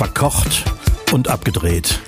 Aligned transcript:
Verkocht 0.00 0.64
und 1.12 1.28
abgedreht. 1.28 2.00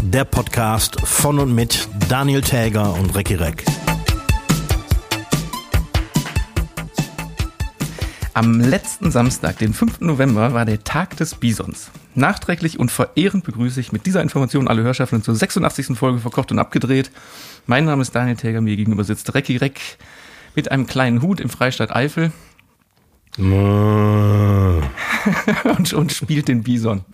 Der 0.00 0.22
Podcast 0.24 1.00
von 1.00 1.40
und 1.40 1.52
mit 1.52 1.88
Daniel 2.08 2.40
Täger 2.40 2.94
und 2.94 3.16
Recki 3.16 3.34
Reck. 3.34 3.64
Am 8.32 8.60
letzten 8.60 9.10
Samstag, 9.10 9.58
den 9.58 9.74
5. 9.74 10.02
November, 10.02 10.54
war 10.54 10.64
der 10.64 10.84
Tag 10.84 11.16
des 11.16 11.34
Bisons. 11.34 11.90
Nachträglich 12.14 12.78
und 12.78 12.92
verehrend 12.92 13.42
begrüße 13.42 13.80
ich 13.80 13.90
mit 13.90 14.06
dieser 14.06 14.22
Information 14.22 14.68
alle 14.68 14.84
Hörschaffenden 14.84 15.24
zur 15.24 15.34
86. 15.34 15.98
Folge 15.98 16.20
Verkocht 16.20 16.52
und 16.52 16.60
Abgedreht. 16.60 17.10
Mein 17.66 17.86
Name 17.86 18.02
ist 18.02 18.14
Daniel 18.14 18.36
Täger, 18.36 18.60
mir 18.60 18.76
gegenüber 18.76 19.02
sitzt 19.02 19.34
Recki 19.34 19.56
Reck 19.56 19.80
mit 20.54 20.70
einem 20.70 20.86
kleinen 20.86 21.22
Hut 21.22 21.40
im 21.40 21.48
Freistaat 21.48 21.90
Eifel 21.90 22.30
und, 23.38 24.82
und 25.92 26.12
spielt 26.12 26.48
den 26.48 26.62
Bison. 26.62 27.04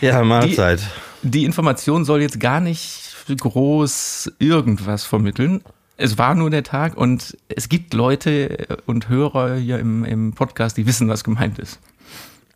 Ja, 0.00 0.22
Mahlzeit. 0.22 0.80
Die, 1.22 1.30
die 1.30 1.44
Information 1.44 2.04
soll 2.04 2.20
jetzt 2.20 2.40
gar 2.40 2.60
nicht 2.60 3.14
groß 3.26 4.32
irgendwas 4.38 5.04
vermitteln. 5.04 5.62
Es 5.96 6.18
war 6.18 6.34
nur 6.34 6.50
der 6.50 6.64
Tag 6.64 6.96
und 6.96 7.36
es 7.48 7.68
gibt 7.68 7.94
Leute 7.94 8.66
und 8.86 9.08
Hörer 9.08 9.56
hier 9.56 9.78
im, 9.78 10.04
im 10.04 10.32
Podcast, 10.32 10.76
die 10.76 10.86
wissen, 10.86 11.08
was 11.08 11.24
gemeint 11.24 11.58
ist. 11.58 11.78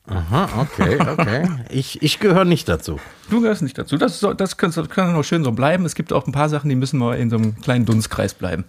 Aha, 0.08 0.48
okay, 0.60 0.98
okay. 1.00 1.48
Ich, 1.70 2.02
ich 2.02 2.18
gehöre 2.18 2.46
nicht 2.46 2.68
dazu. 2.68 2.98
Du 3.30 3.42
gehörst 3.42 3.62
nicht 3.62 3.76
dazu. 3.76 3.98
Das, 3.98 4.24
das, 4.36 4.56
kann, 4.56 4.72
das 4.72 4.88
kann 4.88 5.14
auch 5.14 5.22
schön 5.22 5.44
so 5.44 5.52
bleiben. 5.52 5.84
Es 5.84 5.94
gibt 5.94 6.12
auch 6.12 6.26
ein 6.26 6.32
paar 6.32 6.48
Sachen, 6.48 6.70
die 6.70 6.76
müssen 6.76 6.98
mal 6.98 7.18
in 7.18 7.30
so 7.30 7.36
einem 7.36 7.60
kleinen 7.60 7.84
Dunstkreis 7.84 8.34
bleiben. 8.34 8.64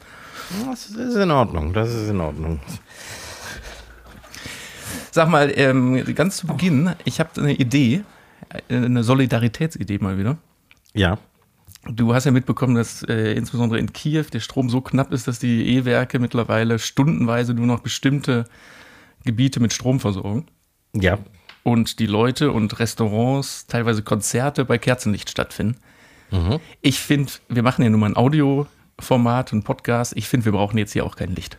Das 0.69 0.87
ist 0.87 1.15
in 1.15 1.31
Ordnung, 1.31 1.73
das 1.73 1.93
ist 1.93 2.09
in 2.09 2.19
Ordnung. 2.19 2.59
Sag 5.11 5.29
mal, 5.29 5.51
ähm, 5.55 6.03
ganz 6.15 6.37
zu 6.37 6.47
Beginn, 6.47 6.93
ich 7.03 7.19
habe 7.19 7.29
eine 7.37 7.53
Idee, 7.53 8.03
eine 8.69 9.03
Solidaritätsidee 9.03 9.99
mal 9.99 10.17
wieder. 10.17 10.37
Ja. 10.93 11.17
Du 11.85 12.13
hast 12.13 12.25
ja 12.25 12.31
mitbekommen, 12.31 12.75
dass 12.75 13.03
äh, 13.03 13.33
insbesondere 13.33 13.79
in 13.79 13.93
Kiew 13.93 14.25
der 14.33 14.41
Strom 14.41 14.69
so 14.69 14.81
knapp 14.81 15.11
ist, 15.11 15.27
dass 15.27 15.39
die 15.39 15.75
E-Werke 15.75 16.19
mittlerweile 16.19 16.77
stundenweise 16.77 17.53
nur 17.53 17.65
noch 17.65 17.79
bestimmte 17.79 18.45
Gebiete 19.23 19.59
mit 19.59 19.73
Strom 19.73 19.99
versorgen. 19.99 20.45
Ja. 20.93 21.17
Und 21.63 21.99
die 21.99 22.05
Leute 22.05 22.51
und 22.51 22.79
Restaurants, 22.79 23.67
teilweise 23.67 24.03
Konzerte 24.03 24.65
bei 24.65 24.77
Kerzenlicht 24.77 25.29
stattfinden. 25.29 25.77
Mhm. 26.31 26.59
Ich 26.81 26.99
finde, 26.99 27.31
wir 27.47 27.63
machen 27.63 27.83
ja 27.83 27.89
nun 27.89 27.99
mal 27.99 28.07
ein 28.07 28.17
Audioformat, 28.17 29.53
ein 29.53 29.63
Podcast. 29.63 30.13
Ich 30.15 30.27
finde, 30.27 30.45
wir 30.45 30.51
brauchen 30.51 30.77
jetzt 30.77 30.93
hier 30.93 31.05
auch 31.05 31.15
kein 31.15 31.33
Licht. 31.33 31.57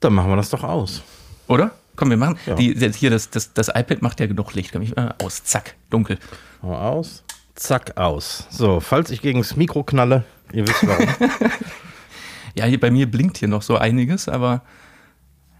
Dann 0.00 0.14
machen 0.14 0.30
wir 0.30 0.36
das 0.36 0.50
doch 0.50 0.64
aus. 0.64 1.02
Oder? 1.50 1.72
Komm, 1.96 2.10
wir 2.10 2.16
machen. 2.16 2.38
Ja. 2.46 2.54
Die, 2.54 2.74
hier, 2.92 3.10
das, 3.10 3.28
das, 3.28 3.52
das 3.52 3.68
iPad 3.68 4.02
macht 4.02 4.20
ja 4.20 4.26
genug 4.26 4.54
Licht. 4.54 4.70
Komm, 4.72 4.82
ich, 4.82 4.96
äh, 4.96 5.08
aus, 5.20 5.42
zack, 5.42 5.74
dunkel. 5.90 6.16
Aus, 6.62 7.24
zack, 7.56 7.96
aus. 7.96 8.46
So, 8.50 8.78
falls 8.78 9.10
ich 9.10 9.20
gegen 9.20 9.40
das 9.40 9.56
Mikro 9.56 9.82
knalle, 9.82 10.24
ihr 10.52 10.66
wisst 10.66 10.86
warum. 10.86 11.08
ja, 12.54 12.66
hier 12.66 12.78
bei 12.78 12.92
mir 12.92 13.10
blinkt 13.10 13.38
hier 13.38 13.48
noch 13.48 13.62
so 13.62 13.76
einiges, 13.76 14.28
aber 14.28 14.62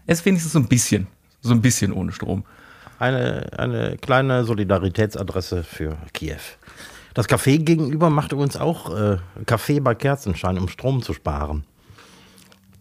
es 0.07 0.19
ist 0.19 0.25
wenigstens 0.25 0.53
so 0.53 0.59
ein 0.59 0.67
bisschen. 0.67 1.07
So 1.41 1.51
ein 1.51 1.61
bisschen 1.61 1.91
ohne 1.91 2.13
Strom. 2.13 2.45
Eine, 2.97 3.49
eine 3.57 3.97
kleine 3.97 4.45
Solidaritätsadresse 4.45 5.63
für 5.65 5.97
Kiew. 6.13 6.39
Das 7.13 7.27
Café 7.27 7.57
gegenüber 7.57 8.09
macht 8.09 8.31
übrigens 8.31 8.55
auch 8.55 8.95
äh, 8.95 9.17
Kaffee 9.45 9.81
bei 9.81 9.93
Kerzenschein, 9.93 10.57
um 10.57 10.69
Strom 10.69 11.01
zu 11.01 11.13
sparen. 11.13 11.65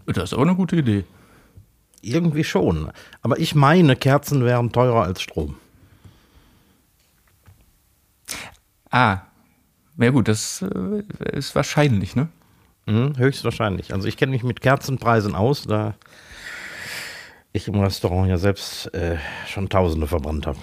Das 0.06 0.30
ist 0.30 0.34
auch 0.34 0.42
eine 0.42 0.54
gute 0.54 0.76
Idee. 0.76 1.04
Irgendwie 2.02 2.44
schon. 2.44 2.90
Aber 3.22 3.38
ich 3.38 3.54
meine, 3.54 3.96
Kerzen 3.96 4.44
wären 4.44 4.72
teurer 4.72 5.02
als 5.02 5.20
Strom. 5.20 5.56
Ah. 8.90 9.20
Ja 9.98 10.10
gut, 10.10 10.28
das 10.28 10.62
äh, 10.62 11.02
ist 11.32 11.54
wahrscheinlich, 11.54 12.16
ne? 12.16 12.28
Mhm, 12.86 13.18
höchstwahrscheinlich. 13.18 13.92
Also 13.92 14.08
ich 14.08 14.16
kenne 14.16 14.32
mich 14.32 14.42
mit 14.42 14.60
Kerzenpreisen 14.60 15.34
aus, 15.34 15.64
da 15.64 15.94
ich 17.52 17.68
im 17.68 17.78
Restaurant 17.78 18.28
ja 18.28 18.38
selbst 18.38 18.92
äh, 18.94 19.18
schon 19.46 19.68
Tausende 19.68 20.06
verbrannt 20.06 20.46
habe. 20.46 20.58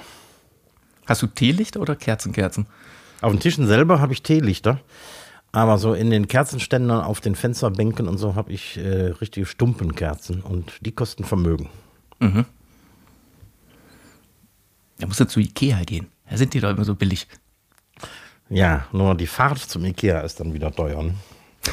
Hast 1.06 1.22
du 1.22 1.28
Teelichter 1.28 1.80
oder 1.80 1.96
Kerzenkerzen? 1.96 2.66
Auf 3.22 3.32
den 3.32 3.40
Tischen 3.40 3.68
selber 3.68 4.00
habe 4.00 4.14
ich 4.14 4.24
Teelichter. 4.24 4.80
Aber 5.58 5.80
so 5.80 5.96
in 5.96 6.12
den 6.12 6.28
Kerzenständern 6.28 7.04
auf 7.04 7.20
den 7.20 7.34
Fensterbänken 7.34 8.08
und 8.08 8.20
so 8.20 8.36
habe 8.36 8.54
ich 8.54 8.78
äh, 8.78 9.08
richtige 9.20 9.48
Stumpenkerzen 9.48 10.42
und 10.42 10.72
die 10.82 10.92
kosten 10.92 11.24
Vermögen. 11.24 11.68
Mhm. 12.20 12.46
Da 15.00 15.08
musst 15.08 15.20
du 15.20 15.26
zu 15.26 15.40
Ikea 15.40 15.84
gehen. 15.84 16.10
Da 16.30 16.38
sind 16.38 16.54
die 16.54 16.60
doch 16.60 16.70
immer 16.70 16.86
so 16.86 16.94
billig. 16.94 17.28
Ja, 18.50 18.86
nur 18.92 19.16
die 19.16 19.26
Fahrt 19.26 19.58
zum 19.58 19.84
Ikea 19.84 20.20
ist 20.20 20.40
dann 20.40 20.54
wieder 20.54 20.72
teuer. 20.72 21.02
Ne? 21.02 21.16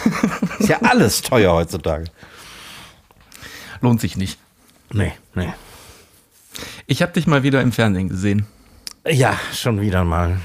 ist 0.61 0.71
ja 0.71 0.81
alles 0.81 1.21
teuer 1.21 1.53
heutzutage. 1.53 2.07
Lohnt 3.83 4.01
sich 4.01 4.17
nicht. 4.17 4.39
Nee, 4.95 5.13
nee. 5.35 5.53
Ich 6.87 7.03
habe 7.03 7.13
dich 7.13 7.27
mal 7.27 7.43
wieder 7.43 7.61
im 7.61 7.71
Fernsehen 7.71 8.09
gesehen. 8.09 8.47
Ja, 9.07 9.39
schon 9.53 9.83
wieder 9.83 10.05
mal. 10.05 10.41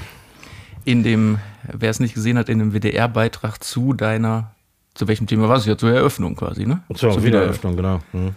In 0.84 1.02
dem 1.02 1.38
wer 1.64 1.90
es 1.90 2.00
nicht 2.00 2.14
gesehen 2.14 2.38
hat, 2.38 2.48
in 2.48 2.58
dem 2.58 2.72
WDR-Beitrag 2.72 3.62
zu 3.62 3.92
deiner, 3.92 4.54
zu 4.94 5.08
welchem 5.08 5.26
Thema 5.26 5.48
war 5.48 5.56
es 5.56 5.66
ja, 5.66 5.76
zur 5.76 5.92
Eröffnung 5.92 6.36
quasi, 6.36 6.66
ne? 6.66 6.82
Zur, 6.94 7.12
zur 7.12 7.24
Wiedereröffnung, 7.24 7.76
genau. 7.76 8.00
Mhm. 8.12 8.34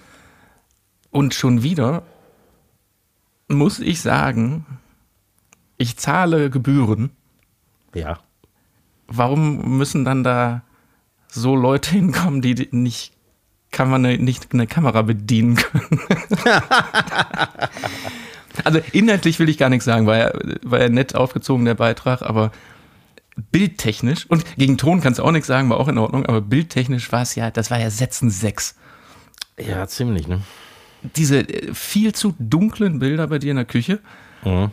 Und 1.12 1.34
schon 1.34 1.64
wieder 1.64 2.04
muss 3.48 3.80
ich 3.80 4.02
sagen, 4.02 4.66
ich 5.78 5.98
zahle 5.98 6.50
Gebühren. 6.50 7.12
Ja. 7.94 8.20
Warum 9.08 9.78
müssen 9.78 10.06
dann 10.06 10.24
da 10.24 10.64
so 11.28 11.56
Leute 11.56 11.92
hinkommen, 11.92 12.42
die 12.42 12.68
nicht 12.72 13.14
kann 13.74 13.90
man 13.90 14.04
nicht 14.04 14.54
eine 14.54 14.68
Kamera 14.68 15.02
bedienen 15.02 15.56
können. 15.56 16.00
also 18.64 18.80
inhaltlich 18.94 19.40
will 19.40 19.50
ich 19.50 19.58
gar 19.58 19.70
nichts 19.70 19.84
sagen, 19.84 20.06
war 20.06 20.18
ja, 20.18 20.32
war 20.62 20.80
ja 20.80 20.90
nett 20.90 21.16
aufgezogen 21.16 21.66
der 21.66 21.74
Beitrag, 21.74 22.22
aber 22.22 22.52
bildtechnisch, 23.52 24.26
und 24.28 24.44
gegen 24.58 24.78
Ton 24.78 25.02
kannst 25.02 25.20
du 25.20 25.24
auch 25.24 25.32
nichts 25.32 25.48
sagen, 25.48 25.70
war 25.70 25.80
auch 25.80 25.88
in 25.88 25.98
Ordnung, 25.98 26.26
aber 26.26 26.42
bildtechnisch 26.42 27.12
war 27.12 27.22
es 27.22 27.36
ja, 27.36 27.52
das 27.52 27.72
war 27.72 27.80
ja 27.80 27.90
Sätzen 27.90 28.30
6. 28.30 28.76
Ja, 29.60 29.88
ziemlich, 29.88 30.28
ne? 30.28 30.42
Diese 31.16 31.40
äh, 31.40 31.74
viel 31.74 32.14
zu 32.14 32.36
dunklen 32.40 33.00
Bilder 33.00 33.28
bei 33.28 33.40
dir 33.40 33.52
in 33.52 33.58
der 33.58 33.66
Küche. 33.66 34.00
Mhm. 34.44 34.72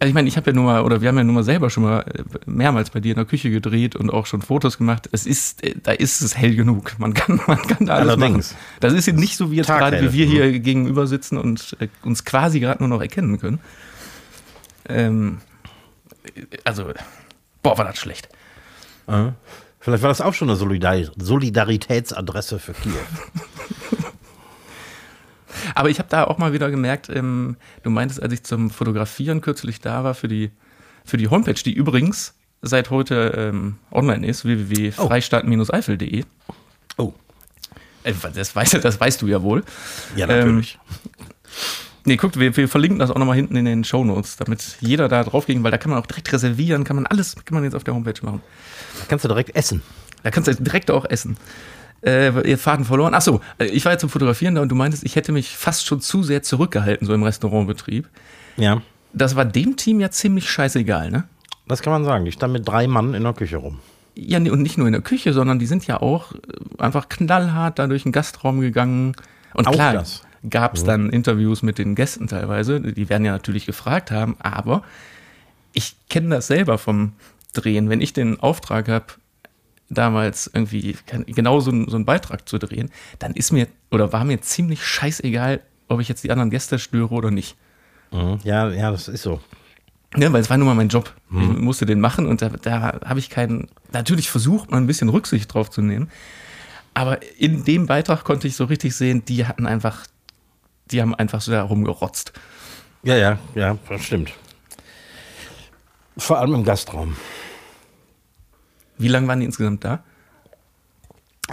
Also 0.00 0.08
ich 0.08 0.14
meine, 0.14 0.28
ich 0.28 0.36
habe 0.36 0.50
ja 0.50 0.54
nur 0.54 0.64
mal, 0.64 0.82
oder 0.82 1.00
wir 1.00 1.08
haben 1.08 1.16
ja 1.16 1.24
nur 1.24 1.34
mal 1.34 1.44
selber 1.44 1.70
schon 1.70 1.84
mal 1.84 2.00
äh, 2.00 2.24
mehrmals 2.46 2.90
bei 2.90 3.00
dir 3.00 3.12
in 3.12 3.16
der 3.16 3.24
Küche 3.24 3.50
gedreht 3.50 3.94
und 3.94 4.10
auch 4.10 4.26
schon 4.26 4.42
Fotos 4.42 4.78
gemacht. 4.78 5.08
Es 5.12 5.26
ist, 5.26 5.62
äh, 5.62 5.74
da 5.80 5.92
ist 5.92 6.20
es 6.20 6.36
hell 6.36 6.56
genug. 6.56 6.98
Man 6.98 7.14
kann, 7.14 7.40
man 7.46 7.62
kann 7.62 7.86
da 7.86 7.94
alles 7.94 8.14
Allerdings. 8.14 8.52
machen. 8.52 8.62
Das 8.80 8.92
ist 8.92 9.06
nicht 9.12 9.36
so 9.36 9.50
wie 9.50 9.56
jetzt 9.56 9.68
gerade, 9.68 10.02
wie 10.02 10.12
wir 10.12 10.26
hier 10.26 10.46
mhm. 10.46 10.62
gegenüber 10.62 11.06
sitzen 11.06 11.38
und 11.38 11.76
uns 12.02 12.24
quasi 12.24 12.60
gerade 12.60 12.82
nur 12.82 12.88
noch 12.88 13.00
erkennen 13.00 13.38
können. 13.38 13.60
Ähm, 14.88 15.38
also 16.64 16.86
Boah, 17.64 17.76
war 17.78 17.84
das 17.86 17.98
schlecht. 17.98 18.28
Äh. 19.08 19.30
Vielleicht 19.80 20.02
war 20.02 20.08
das 20.08 20.20
auch 20.20 20.32
schon 20.32 20.48
eine 20.48 20.56
Solidar 20.56 20.96
Solidaritätsadresse 21.16 22.58
für 22.58 22.72
Kiew. 22.72 22.94
Aber 25.74 25.90
ich 25.90 25.98
habe 25.98 26.08
da 26.08 26.24
auch 26.24 26.38
mal 26.38 26.52
wieder 26.52 26.70
gemerkt, 26.70 27.08
ähm, 27.08 27.56
du 27.82 27.90
meintest, 27.90 28.22
als 28.22 28.32
ich 28.32 28.44
zum 28.44 28.70
Fotografieren 28.70 29.40
kürzlich 29.40 29.80
da 29.80 30.04
war 30.04 30.14
für 30.14 30.28
die, 30.28 30.50
für 31.04 31.16
die 31.16 31.28
Homepage, 31.28 31.54
die 31.54 31.72
übrigens 31.72 32.34
seit 32.62 32.90
heute 32.90 33.34
ähm, 33.36 33.78
online 33.90 34.26
ist, 34.26 34.44
www.freistaat-eifel.de. 34.44 36.24
Oh. 36.98 37.12
Äh, 38.04 38.12
das, 38.34 38.54
weißt, 38.54 38.84
das 38.84 39.00
weißt 39.00 39.22
du 39.22 39.26
ja 39.26 39.42
wohl. 39.42 39.64
Ja, 40.16 40.26
natürlich. 40.26 40.78
Ähm, 41.02 41.10
Nee, 42.06 42.16
guckt, 42.16 42.38
wir, 42.38 42.54
wir 42.54 42.68
verlinken 42.68 42.98
das 42.98 43.10
auch 43.10 43.18
nochmal 43.18 43.36
hinten 43.36 43.56
in 43.56 43.64
den 43.64 43.82
Show 43.82 44.04
Notes, 44.04 44.36
damit 44.36 44.76
jeder 44.80 45.08
da 45.08 45.24
drauf 45.24 45.46
ging, 45.46 45.62
weil 45.64 45.70
da 45.70 45.78
kann 45.78 45.90
man 45.90 45.98
auch 45.98 46.06
direkt 46.06 46.30
reservieren, 46.32 46.84
kann 46.84 46.96
man 46.96 47.06
alles, 47.06 47.34
kann 47.44 47.54
man 47.54 47.64
jetzt 47.64 47.74
auf 47.74 47.84
der 47.84 47.94
Homepage 47.94 48.20
machen. 48.22 48.42
Da 49.00 49.06
kannst 49.08 49.24
du 49.24 49.28
direkt 49.28 49.56
essen. 49.56 49.82
Da 50.22 50.30
kannst 50.30 50.48
du 50.48 50.54
direkt 50.54 50.90
auch 50.90 51.06
essen. 51.06 51.38
Äh, 52.02 52.48
ihr 52.48 52.58
Faden 52.58 52.84
verloren. 52.84 53.14
Achso, 53.14 53.40
äh, 53.58 53.64
ich 53.66 53.86
war 53.86 53.92
jetzt 53.92 54.02
zum 54.02 54.10
Fotografieren 54.10 54.54
da 54.54 54.60
und 54.60 54.68
du 54.68 54.74
meintest, 54.74 55.04
ich 55.04 55.16
hätte 55.16 55.32
mich 55.32 55.56
fast 55.56 55.86
schon 55.86 56.02
zu 56.02 56.22
sehr 56.22 56.42
zurückgehalten, 56.42 57.06
so 57.06 57.14
im 57.14 57.22
Restaurantbetrieb. 57.22 58.06
Ja. 58.58 58.82
Das 59.14 59.36
war 59.36 59.46
dem 59.46 59.76
Team 59.76 60.00
ja 60.00 60.10
ziemlich 60.10 60.50
scheißegal, 60.50 61.10
ne? 61.10 61.24
Das 61.66 61.80
kann 61.80 61.92
man 61.94 62.04
sagen. 62.04 62.26
Die 62.26 62.32
stand 62.32 62.52
mit 62.52 62.68
drei 62.68 62.86
Mann 62.86 63.14
in 63.14 63.22
der 63.22 63.32
Küche 63.32 63.56
rum. 63.56 63.78
Ja, 64.14 64.38
und 64.38 64.60
nicht 64.60 64.76
nur 64.76 64.86
in 64.86 64.92
der 64.92 65.00
Küche, 65.00 65.32
sondern 65.32 65.58
die 65.58 65.66
sind 65.66 65.86
ja 65.86 66.02
auch 66.02 66.32
äh, 66.32 66.38
einfach 66.78 67.08
knallhart 67.08 67.78
da 67.78 67.86
durch 67.86 68.02
den 68.02 68.12
Gastraum 68.12 68.60
gegangen. 68.60 69.16
Und 69.54 69.66
auch 69.68 69.72
klar, 69.72 69.94
das 69.94 70.23
gab 70.48 70.74
es 70.74 70.82
mhm. 70.82 70.86
dann 70.86 71.10
Interviews 71.10 71.62
mit 71.62 71.78
den 71.78 71.94
Gästen 71.94 72.28
teilweise. 72.28 72.80
Die 72.80 73.08
werden 73.08 73.24
ja 73.24 73.32
natürlich 73.32 73.66
gefragt 73.66 74.10
haben, 74.10 74.36
aber 74.38 74.82
ich 75.72 75.96
kenne 76.08 76.36
das 76.36 76.46
selber 76.46 76.78
vom 76.78 77.12
Drehen. 77.52 77.88
Wenn 77.88 78.00
ich 78.00 78.12
den 78.12 78.40
Auftrag 78.40 78.88
habe, 78.88 79.06
damals 79.88 80.50
irgendwie 80.52 80.96
genau 81.26 81.60
so, 81.60 81.70
so 81.86 81.96
einen 81.96 82.04
Beitrag 82.04 82.48
zu 82.48 82.58
drehen, 82.58 82.90
dann 83.18 83.32
ist 83.34 83.52
mir 83.52 83.68
oder 83.90 84.12
war 84.12 84.24
mir 84.24 84.40
ziemlich 84.40 84.84
scheißegal, 84.84 85.60
ob 85.88 86.00
ich 86.00 86.08
jetzt 86.08 86.24
die 86.24 86.30
anderen 86.30 86.50
Gäste 86.50 86.78
störe 86.78 87.14
oder 87.14 87.30
nicht. 87.30 87.56
Mhm. 88.10 88.38
Ja, 88.44 88.70
ja, 88.70 88.90
das 88.90 89.08
ist 89.08 89.22
so. 89.22 89.40
Ja, 90.16 90.32
weil 90.32 90.40
es 90.40 90.50
war 90.50 90.56
nun 90.56 90.68
mal 90.68 90.74
mein 90.74 90.88
Job. 90.88 91.12
Ich 91.32 91.48
musste 91.58 91.86
den 91.86 91.98
machen 91.98 92.26
und 92.26 92.40
da, 92.40 92.48
da 92.48 93.00
habe 93.04 93.18
ich 93.18 93.30
keinen. 93.30 93.68
Natürlich 93.92 94.30
versucht 94.30 94.70
man 94.70 94.84
ein 94.84 94.86
bisschen 94.86 95.08
Rücksicht 95.08 95.52
drauf 95.52 95.70
zu 95.70 95.82
nehmen. 95.82 96.08
Aber 96.94 97.18
in 97.36 97.64
dem 97.64 97.86
Beitrag 97.86 98.22
konnte 98.22 98.46
ich 98.46 98.54
so 98.54 98.66
richtig 98.66 98.94
sehen, 98.94 99.24
die 99.24 99.46
hatten 99.46 99.66
einfach, 99.66 100.06
die 100.90 101.00
haben 101.00 101.14
einfach 101.14 101.40
so 101.40 101.52
da 101.52 101.62
rumgerotzt. 101.62 102.32
Ja, 103.02 103.16
ja, 103.16 103.38
ja, 103.54 103.76
das 103.88 104.04
stimmt. 104.04 104.32
Vor 106.16 106.38
allem 106.38 106.54
im 106.54 106.64
Gastraum. 106.64 107.16
Wie 108.98 109.08
lange 109.08 109.26
waren 109.28 109.40
die 109.40 109.46
insgesamt 109.46 109.84
da? 109.84 110.04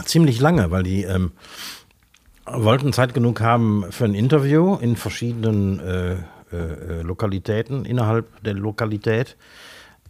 Ziemlich 0.06 0.39
lange, 0.39 0.72
weil 0.72 0.83
die 0.83 1.04
ähm, 1.04 1.31
wollten 2.45 2.94
Zeit 2.94 3.13
genug 3.13 3.42
haben 3.42 3.86
für 3.92 4.06
ein 4.06 4.13
Interview 4.13 4.75
in 4.75 4.95
verschiedenen 4.95 5.80
äh, 5.80 6.13
äh, 6.51 7.01
Lokalitäten 7.01 7.86
innerhalb 7.86 8.44
der 8.44 8.54
Lokalität. 8.54 9.38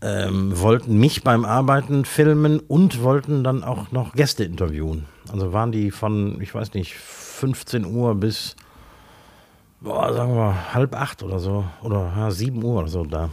Ähm, 0.04 0.60
wollten 0.60 1.00
mich 1.00 1.24
beim 1.24 1.46
Arbeiten 1.46 2.06
filmen 2.06 2.60
und 2.60 3.04
wollten 3.04 3.44
dann 3.44 3.64
auch 3.64 3.92
noch 3.92 4.14
Gäste 4.14 4.44
interviewen. 4.44 5.06
Also 5.32 5.54
waren 5.54 5.72
die 5.72 5.92
von, 5.92 6.42
ich 6.42 6.56
weiß 6.56 6.74
nicht, 6.74 6.96
15 6.96 7.86
Uhr 7.86 8.16
bis, 8.16 8.56
boah, 9.82 10.14
sagen 10.14 10.36
wir, 10.36 10.74
halb 10.74 10.96
acht 10.96 11.24
oder 11.24 11.40
so, 11.40 11.66
oder 11.82 12.14
ja, 12.16 12.32
7 12.32 12.64
Uhr 12.64 12.80
oder 12.80 12.88
so 12.88 13.04
da. 13.06 13.30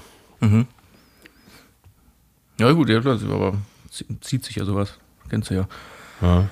Ja, 2.58 2.72
gut, 2.72 2.88
ja, 2.88 2.98
aber 2.98 3.54
zieht 4.20 4.44
sich 4.44 4.56
ja 4.56 4.64
sowas. 4.64 4.98
Kennst 5.28 5.50
du 5.50 5.54
ja. 5.54 5.68
Ja. 6.20 6.48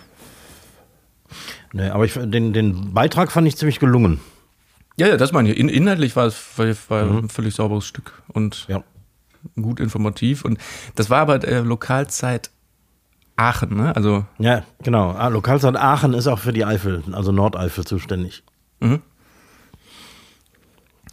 Nee, 1.73 1.89
aber 1.89 2.05
ich, 2.05 2.15
den, 2.15 2.53
den 2.53 2.95
Beitrag 2.95 3.33
fand 3.33 3.49
ich 3.49 3.57
ziemlich 3.57 3.81
gelungen. 3.81 4.21
Ja, 4.97 5.09
ja, 5.09 5.17
das 5.17 5.33
meine 5.33 5.51
ich. 5.51 5.59
In, 5.59 5.69
inhaltlich 5.69 6.15
war 6.17 6.27
es 6.27 6.37
war, 6.57 6.67
war 6.89 7.03
ein 7.03 7.29
völlig 7.29 7.55
sauberes 7.55 7.85
Stück 7.85 8.23
und 8.29 8.67
Ja. 8.69 8.83
gut 9.61 9.81
informativ. 9.81 10.45
Und 10.45 10.59
das 10.95 11.11
war 11.11 11.21
aber 11.21 11.43
äh, 11.47 11.61
Lokalzeit 11.61 12.51
Aachen, 13.37 13.77
ne? 13.77 13.95
Also, 13.95 14.25
Ja, 14.39 14.63
genau. 14.83 15.11
Ah, 15.11 15.29
Lokalzeit 15.29 15.77
Aachen 15.77 16.15
ist 16.15 16.27
auch 16.27 16.39
für 16.39 16.53
die 16.55 16.65
Eifel, 16.65 17.03
also 17.13 17.33
Nordeifel 17.33 17.85
zuständig. 17.85 18.43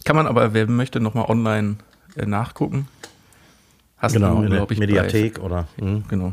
Kann 0.04 0.16
man 0.16 0.26
aber, 0.26 0.52
wer 0.54 0.66
möchte, 0.68 1.00
nochmal 1.00 1.26
online 1.28 1.76
äh, 2.16 2.26
nachgucken. 2.26 2.88
Hast 3.98 4.12
Genau, 4.12 4.36
du, 4.36 4.42
in 4.44 4.50
der 4.50 4.62
ich, 4.62 4.68
bei- 4.68 4.76
Mediathek 4.76 5.38
oder. 5.38 5.66
Hm. 5.78 6.04
Genau. 6.08 6.32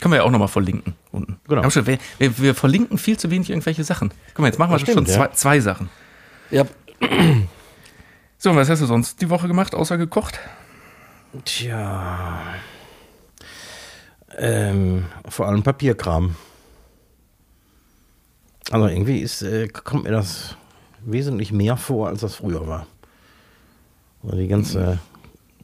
Können 0.00 0.12
wir 0.12 0.18
ja 0.18 0.22
auch 0.24 0.30
nochmal 0.30 0.48
verlinken 0.48 0.94
unten. 1.12 1.38
Genau. 1.46 1.68
Schon, 1.68 1.86
wir, 1.86 1.98
wir, 2.18 2.38
wir 2.38 2.54
verlinken 2.54 2.96
viel 2.96 3.18
zu 3.18 3.30
wenig 3.30 3.50
irgendwelche 3.50 3.84
Sachen. 3.84 4.10
Guck 4.28 4.38
mal, 4.40 4.46
jetzt 4.46 4.58
machen 4.58 4.70
wir 4.70 4.78
Das 4.78 4.86
schon 4.86 5.04
stimmt, 5.04 5.08
zwei, 5.08 5.24
ja. 5.26 5.32
zwei 5.32 5.60
Sachen. 5.60 5.90
Ja. 6.50 6.64
So, 8.38 8.50
und 8.50 8.56
was 8.56 8.70
hast 8.70 8.80
du 8.80 8.86
sonst 8.86 9.20
die 9.20 9.28
Woche 9.28 9.46
gemacht, 9.46 9.74
außer 9.74 9.98
gekocht? 9.98 10.38
Tja. 11.44 12.40
Ähm, 14.38 15.04
vor 15.28 15.48
allem 15.48 15.62
Papierkram. 15.62 16.36
Also 18.70 18.86
irgendwie 18.86 19.18
ist, 19.18 19.42
äh, 19.42 19.68
kommt 19.68 20.04
mir 20.04 20.12
das 20.12 20.56
wesentlich 21.04 21.52
mehr 21.52 21.76
vor, 21.76 22.08
als 22.08 22.20
das 22.20 22.34
früher 22.36 22.66
war. 22.66 22.86
Also 24.22 24.36
die 24.36 24.48
ganze 24.48 24.98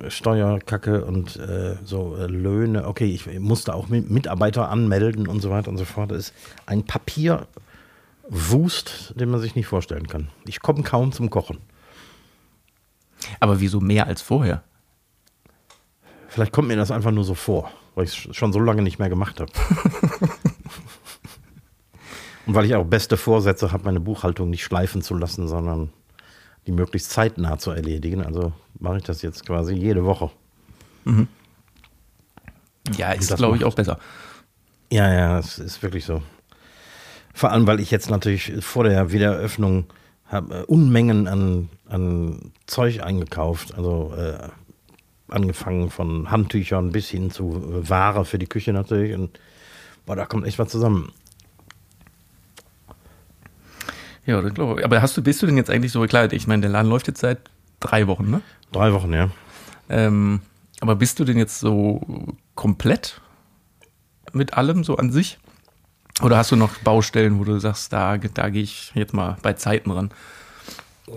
Steuerkacke 0.09 1.05
und 1.05 1.37
äh, 1.37 1.77
so 1.85 2.17
äh, 2.17 2.27
Löhne. 2.27 2.87
Okay, 2.87 3.06
ich 3.06 3.27
musste 3.38 3.75
auch 3.75 3.88
Mi- 3.88 4.05
Mitarbeiter 4.06 4.69
anmelden 4.71 5.27
und 5.27 5.41
so 5.41 5.50
weiter 5.50 5.69
und 5.71 5.79
so 5.79 5.85
fort. 5.85 6.11
Das 6.11 6.19
ist 6.19 6.35
ein 6.67 6.85
Papierwust, 6.85 7.47
den 9.19 9.31
man 9.31 9.41
sich 9.41 9.55
nicht 9.55 9.67
vorstellen 9.67 10.06
kann. 10.06 10.29
Ich 10.47 10.61
komme 10.61 10.83
kaum 10.83 11.12
zum 11.12 11.31
Kochen. 11.31 11.59
Aber 13.41 13.61
wieso 13.61 13.81
mehr 13.81 14.06
als 14.06 14.21
vorher? 14.23 14.62
Vielleicht 16.29 16.53
kommt 16.53 16.69
mir 16.69 16.77
das 16.77 16.91
einfach 16.91 17.12
nur 17.12 17.25
so 17.25 17.35
vor, 17.35 17.71
weil 17.94 18.05
ich 18.05 18.27
es 18.29 18.37
schon 18.37 18.53
so 18.53 18.61
lange 18.61 18.83
nicht 18.83 18.99
mehr 18.99 19.09
gemacht 19.09 19.41
habe. 19.41 19.50
Und 22.46 22.54
weil 22.54 22.64
ich 22.64 22.75
auch 22.75 22.84
beste 22.84 23.16
Vorsätze 23.16 23.72
habe, 23.72 23.84
meine 23.84 24.00
Buchhaltung 24.00 24.50
nicht 24.50 24.64
schleifen 24.64 25.02
zu 25.02 25.14
lassen, 25.14 25.48
sondern 25.48 25.90
die 26.66 26.72
möglichst 26.72 27.10
zeitnah 27.10 27.58
zu 27.58 27.72
erledigen. 27.72 28.25
Also 28.25 28.52
mache 28.78 28.98
ich 28.98 29.02
das 29.04 29.22
jetzt 29.22 29.44
quasi 29.46 29.75
jede 29.75 30.04
Woche. 30.04 30.31
Ja, 32.96 33.12
ist, 33.12 33.34
glaube 33.37 33.56
ich, 33.56 33.64
auch 33.64 33.75
besser. 33.75 33.98
Ja, 34.90 35.12
ja, 35.12 35.38
es 35.38 35.58
ist 35.58 35.82
wirklich 35.82 36.04
so. 36.04 36.22
Vor 37.34 37.50
allem, 37.50 37.66
weil 37.66 37.81
ich 37.81 37.90
jetzt 37.90 38.10
natürlich 38.10 38.64
vor 38.64 38.84
der 38.84 39.10
Wiedereröffnung 39.10 39.87
habe 40.26 40.60
äh, 40.60 40.62
Unmengen 40.64 41.28
an, 41.28 41.69
an 41.88 42.52
Zeug 42.66 43.02
eingekauft. 43.02 43.75
Also 43.75 44.14
äh, 44.16 44.49
angefangen 45.28 45.90
von 45.90 46.31
Handtüchern 46.31 46.92
bis 46.92 47.08
hin 47.08 47.31
zu 47.31 47.50
äh, 47.50 47.88
Ware 47.88 48.25
für 48.25 48.38
die 48.38 48.46
Küche 48.46 48.72
natürlich. 48.72 49.14
Und 49.14 49.38
boah, 50.04 50.16
da 50.16 50.26
kommt 50.26 50.46
echt 50.46 50.58
was 50.58 50.69
zusammen. 50.69 51.12
Ja, 54.26 54.43
das 54.43 54.55
glaube 54.55 54.81
ich. 54.81 54.84
Aber 54.84 55.00
hast 55.00 55.17
du, 55.17 55.23
bist 55.23 55.40
du 55.43 55.46
denn 55.46 55.56
jetzt 55.56 55.70
eigentlich 55.70 55.93
so, 55.93 56.02
klar, 56.06 56.32
ich 56.32 56.46
meine, 56.46 56.62
der 56.62 56.70
Laden 56.70 56.90
läuft 56.90 57.06
jetzt 57.06 57.20
seit 57.20 57.38
drei 57.81 58.06
Wochen, 58.06 58.31
ne? 58.31 58.43
Drei 58.73 58.93
Wochen, 58.93 59.12
ja. 59.12 59.31
Ähm, 59.88 60.40
aber 60.81 60.96
bist 60.96 61.19
du 61.19 61.25
denn 61.25 61.38
jetzt 61.38 61.61
so 61.61 62.37
komplett 62.55 63.20
mit 64.32 64.55
allem 64.55 64.84
so 64.84 64.96
an 64.96 65.12
sich? 65.12 65.38
Oder 66.23 66.38
hast 66.38 66.50
du 66.50 66.56
noch 66.56 66.76
Baustellen, 66.78 67.38
wo 67.38 67.44
du 67.44 67.58
sagst, 67.58 67.93
da, 67.93 68.17
da 68.17 68.49
gehe 68.49 68.62
ich 68.62 68.93
jetzt 68.94 69.14
mal 69.14 69.37
bei 69.43 69.52
Zeiten 69.52 69.90
ran? 69.90 70.11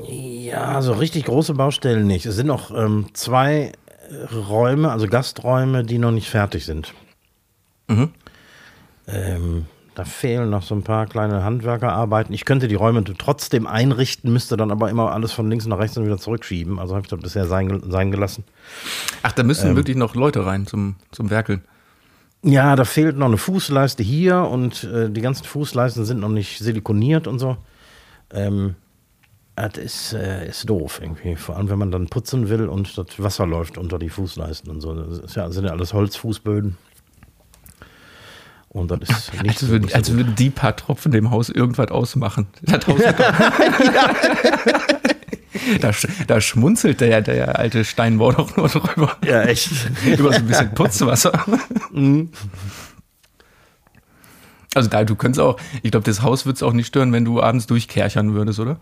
Ja, 0.07 0.81
so 0.81 0.94
richtig 0.94 1.25
große 1.25 1.56
Baustellen 1.56 2.06
nicht. 2.06 2.25
Es 2.25 2.35
sind 2.35 2.47
noch 2.47 2.69
ähm, 2.71 3.07
zwei 3.13 3.71
Räume, 4.31 4.91
also 4.91 5.07
Gasträume, 5.07 5.83
die 5.83 5.97
noch 5.97 6.11
nicht 6.11 6.29
fertig 6.29 6.65
sind. 6.65 6.94
Mhm. 7.88 8.11
Ähm, 9.07 9.65
da 9.99 10.05
fehlen 10.05 10.49
noch 10.49 10.63
so 10.63 10.73
ein 10.75 10.83
paar 10.83 11.07
kleine 11.07 11.43
Handwerkerarbeiten. 11.43 12.33
Ich 12.33 12.45
könnte 12.45 12.69
die 12.69 12.75
Räume 12.75 13.03
trotzdem 13.03 13.67
einrichten, 13.67 14.31
müsste 14.31 14.55
dann 14.55 14.71
aber 14.71 14.89
immer 14.89 15.11
alles 15.11 15.33
von 15.33 15.49
links 15.49 15.65
nach 15.65 15.77
rechts 15.77 15.97
und 15.97 16.05
wieder 16.05 16.17
zurückschieben. 16.17 16.79
Also 16.79 16.95
habe 16.95 17.03
ich 17.03 17.09
das 17.09 17.19
bisher 17.19 17.47
sein, 17.47 17.81
sein 17.85 18.09
gelassen. 18.09 18.45
Ach, 19.23 19.33
da 19.33 19.43
müssen 19.43 19.75
wirklich 19.75 19.97
noch 19.97 20.15
Leute 20.15 20.45
rein 20.45 20.65
zum, 20.67 20.95
zum 21.11 21.29
Werkeln. 21.29 21.65
Ja, 22.43 22.77
da 22.77 22.85
fehlt 22.85 23.17
noch 23.17 23.25
eine 23.25 23.35
Fußleiste 23.35 24.01
hier 24.01 24.43
und 24.43 24.85
äh, 24.85 25.09
die 25.09 25.19
ganzen 25.19 25.43
Fußleisten 25.43 26.05
sind 26.05 26.21
noch 26.21 26.29
nicht 26.29 26.59
silikoniert 26.59 27.27
und 27.27 27.39
so. 27.39 27.57
Ähm, 28.31 28.75
das 29.57 29.77
ist, 29.77 30.13
äh, 30.13 30.47
ist 30.47 30.69
doof 30.69 31.01
irgendwie. 31.03 31.35
Vor 31.35 31.57
allem, 31.57 31.69
wenn 31.69 31.79
man 31.79 31.91
dann 31.91 32.07
putzen 32.07 32.47
will 32.47 32.69
und 32.69 32.97
das 32.97 33.21
Wasser 33.21 33.45
läuft 33.45 33.77
unter 33.77 33.99
die 33.99 34.07
Fußleisten 34.07 34.71
und 34.71 34.79
so. 34.79 34.95
Das 34.95 35.19
ist 35.19 35.35
ja, 35.35 35.51
sind 35.51 35.65
ja 35.65 35.71
alles 35.71 35.91
Holzfußböden. 35.91 36.77
Und 38.69 38.92
das 38.92 38.99
ist 39.09 39.33
nicht 39.33 39.47
Als 39.49 39.59
so, 39.61 39.68
würden, 39.69 39.81
nicht 39.83 39.92
so 39.94 39.97
als 39.97 40.14
würden 40.14 40.35
die 40.35 40.49
paar 40.52 40.76
Tropfen 40.76 41.11
dem 41.11 41.31
Haus 41.31 41.49
irgendwas 41.49 41.90
ausmachen. 41.90 42.47
Das 42.61 42.85
Haus 42.88 43.02
da, 45.81 45.90
sch- 45.90 46.07
da 46.28 46.40
schmunzelt 46.42 47.02
der, 47.02 47.21
der 47.21 47.57
alte 47.59 47.83
Steinbau 47.83 48.31
doch 48.31 48.56
nur 48.57 48.68
drüber. 48.69 49.18
Ja, 49.26 49.44
echt. 49.44 49.69
Über 50.06 50.31
so 50.33 50.40
ein 50.40 50.47
bisschen 50.47 50.73
Putzwasser. 50.73 51.45
Also 54.76 54.90
da, 54.90 55.04
du 55.04 55.16
könntest 55.16 55.42
auch, 55.42 55.59
ich 55.81 55.92
glaube, 55.92 56.06
das 56.06 56.21
Haus 56.21 56.45
würde 56.45 56.56
es 56.57 56.64
auch 56.64 56.73
nicht 56.73 56.88
stören, 56.88 57.11
wenn 57.11 57.26
du 57.26 57.42
abends 57.42 57.66
durchkerchern 57.68 58.33
würdest, 58.33 58.59
oder? 58.59 58.80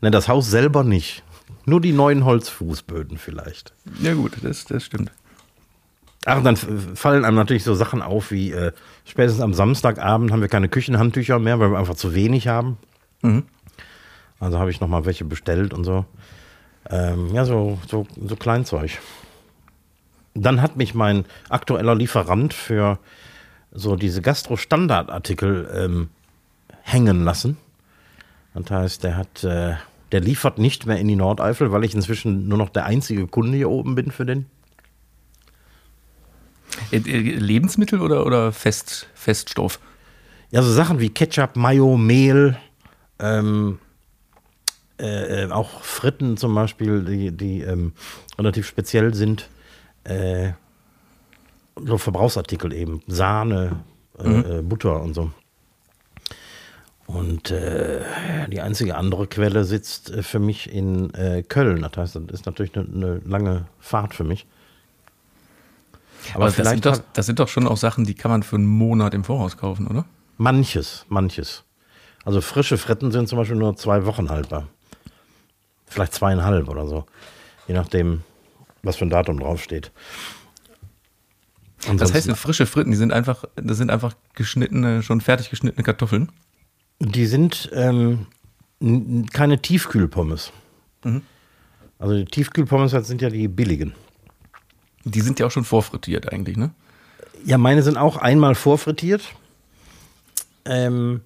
Ne, 0.00 0.10
das 0.10 0.28
Haus 0.28 0.50
selber 0.50 0.82
nicht. 0.82 1.22
Nur 1.66 1.80
die 1.80 1.92
neuen 1.92 2.24
Holzfußböden 2.24 3.18
vielleicht. 3.18 3.72
Ja 4.00 4.14
gut, 4.14 4.32
das, 4.42 4.64
das 4.64 4.84
stimmt. 4.84 5.12
Ach, 6.24 6.42
dann 6.42 6.56
fallen 6.56 7.24
einem 7.24 7.36
natürlich 7.36 7.64
so 7.64 7.74
Sachen 7.74 8.00
auf 8.00 8.30
wie 8.30 8.52
äh, 8.52 8.72
spätestens 9.04 9.42
am 9.42 9.54
Samstagabend 9.54 10.30
haben 10.30 10.40
wir 10.40 10.48
keine 10.48 10.68
Küchenhandtücher 10.68 11.38
mehr, 11.38 11.58
weil 11.58 11.70
wir 11.70 11.78
einfach 11.78 11.96
zu 11.96 12.14
wenig 12.14 12.46
haben. 12.46 12.78
Also 14.38 14.58
habe 14.58 14.70
ich 14.70 14.80
noch 14.80 14.88
mal 14.88 15.04
welche 15.04 15.24
bestellt 15.24 15.74
und 15.74 15.84
so. 15.84 16.04
Ähm, 16.90 17.32
ja, 17.32 17.44
so, 17.44 17.78
so, 17.88 18.06
so 18.24 18.36
Kleinzeug. 18.36 19.00
Dann 20.34 20.62
hat 20.62 20.76
mich 20.76 20.94
mein 20.94 21.24
aktueller 21.48 21.94
Lieferant 21.94 22.54
für 22.54 22.98
so 23.72 23.96
diese 23.96 24.22
Gastro-Standardartikel 24.22 25.70
ähm, 25.74 26.08
hängen 26.82 27.24
lassen. 27.24 27.56
Das 28.54 28.70
heißt, 28.70 29.04
der 29.04 29.16
hat, 29.16 29.44
äh, 29.44 29.74
der 30.12 30.20
liefert 30.20 30.58
nicht 30.58 30.86
mehr 30.86 30.98
in 30.98 31.08
die 31.08 31.16
Nordeifel, 31.16 31.72
weil 31.72 31.84
ich 31.84 31.94
inzwischen 31.94 32.48
nur 32.48 32.58
noch 32.58 32.68
der 32.68 32.84
einzige 32.84 33.26
Kunde 33.26 33.56
hier 33.56 33.70
oben 33.70 33.94
bin 33.94 34.10
für 34.10 34.26
den. 34.26 34.46
Äh, 36.90 36.96
äh, 36.96 37.18
Lebensmittel 37.38 38.00
oder, 38.00 38.26
oder 38.26 38.52
Fest, 38.52 39.08
Feststoff? 39.14 39.80
Ja, 40.50 40.62
so 40.62 40.72
Sachen 40.72 41.00
wie 41.00 41.08
Ketchup, 41.08 41.56
Mayo, 41.56 41.96
Mehl, 41.96 42.56
ähm, 43.18 43.78
äh, 45.00 45.44
äh, 45.44 45.50
auch 45.50 45.82
Fritten 45.82 46.36
zum 46.36 46.54
Beispiel, 46.54 47.04
die, 47.04 47.30
die 47.30 47.62
ähm, 47.62 47.92
relativ 48.38 48.66
speziell 48.66 49.14
sind. 49.14 49.48
Äh, 50.04 50.52
so 51.76 51.96
Verbrauchsartikel 51.98 52.72
eben, 52.72 53.02
Sahne, 53.06 53.80
äh, 54.18 54.58
äh, 54.58 54.62
Butter 54.62 55.00
und 55.00 55.14
so. 55.14 55.30
Und 57.06 57.50
äh, 57.50 58.00
die 58.48 58.60
einzige 58.60 58.96
andere 58.96 59.26
Quelle 59.26 59.64
sitzt 59.64 60.10
äh, 60.10 60.22
für 60.22 60.38
mich 60.38 60.72
in 60.72 61.12
äh, 61.14 61.42
Köln. 61.42 61.82
Das 61.82 61.96
heißt, 61.96 62.16
das 62.16 62.40
ist 62.40 62.46
natürlich 62.46 62.76
eine, 62.76 62.86
eine 62.86 63.20
lange 63.24 63.66
Fahrt 63.80 64.14
für 64.14 64.24
mich. 64.24 64.46
Aber, 66.34 66.46
Aber 66.46 66.52
das, 66.52 66.68
sind 66.68 66.86
doch, 66.86 67.00
das 67.12 67.26
sind 67.26 67.38
doch 67.38 67.48
schon 67.48 67.66
auch 67.66 67.76
Sachen, 67.76 68.04
die 68.04 68.14
kann 68.14 68.30
man 68.30 68.42
für 68.42 68.56
einen 68.56 68.66
Monat 68.66 69.14
im 69.14 69.24
Voraus 69.24 69.56
kaufen, 69.56 69.86
oder? 69.86 70.04
Manches, 70.38 71.04
manches. 71.08 71.64
Also 72.24 72.40
frische 72.40 72.78
Fritten 72.78 73.10
sind 73.10 73.28
zum 73.28 73.38
Beispiel 73.38 73.56
nur 73.56 73.76
zwei 73.76 74.06
Wochen 74.06 74.30
haltbar. 74.30 74.68
Vielleicht 75.86 76.14
zweieinhalb 76.14 76.68
oder 76.68 76.86
so. 76.86 77.04
Je 77.66 77.74
nachdem, 77.74 78.22
was 78.82 78.96
für 78.96 79.04
ein 79.04 79.10
Datum 79.10 79.38
draufsteht. 79.38 79.90
Ansonsten, 81.88 81.98
das 81.98 82.28
heißt, 82.28 82.40
frische 82.40 82.66
Fritten, 82.66 82.92
die 82.92 82.96
sind 82.96 83.12
einfach, 83.12 83.44
das 83.56 83.76
sind 83.76 83.90
einfach 83.90 84.14
geschnittene, 84.34 85.02
schon 85.02 85.20
fertig 85.20 85.50
geschnittene 85.50 85.82
Kartoffeln. 85.82 86.30
Die 87.00 87.26
sind 87.26 87.70
ähm, 87.74 88.26
keine 89.32 89.60
Tiefkühlpommes. 89.60 90.52
Mhm. 91.02 91.22
Also 91.98 92.14
die 92.14 92.24
Tiefkühlpommes 92.24 92.92
sind 93.06 93.20
ja 93.20 93.30
die 93.30 93.48
billigen. 93.48 93.94
Die 95.04 95.20
sind 95.20 95.40
ja 95.40 95.46
auch 95.46 95.50
schon 95.50 95.64
vorfrittiert 95.64 96.32
eigentlich, 96.32 96.56
ne? 96.56 96.70
Ja, 97.44 97.58
meine 97.58 97.82
sind 97.82 97.96
auch 97.96 98.16
einmal 98.16 98.54
vorfrittiert. 98.54 99.34
Ähm, 100.64 101.22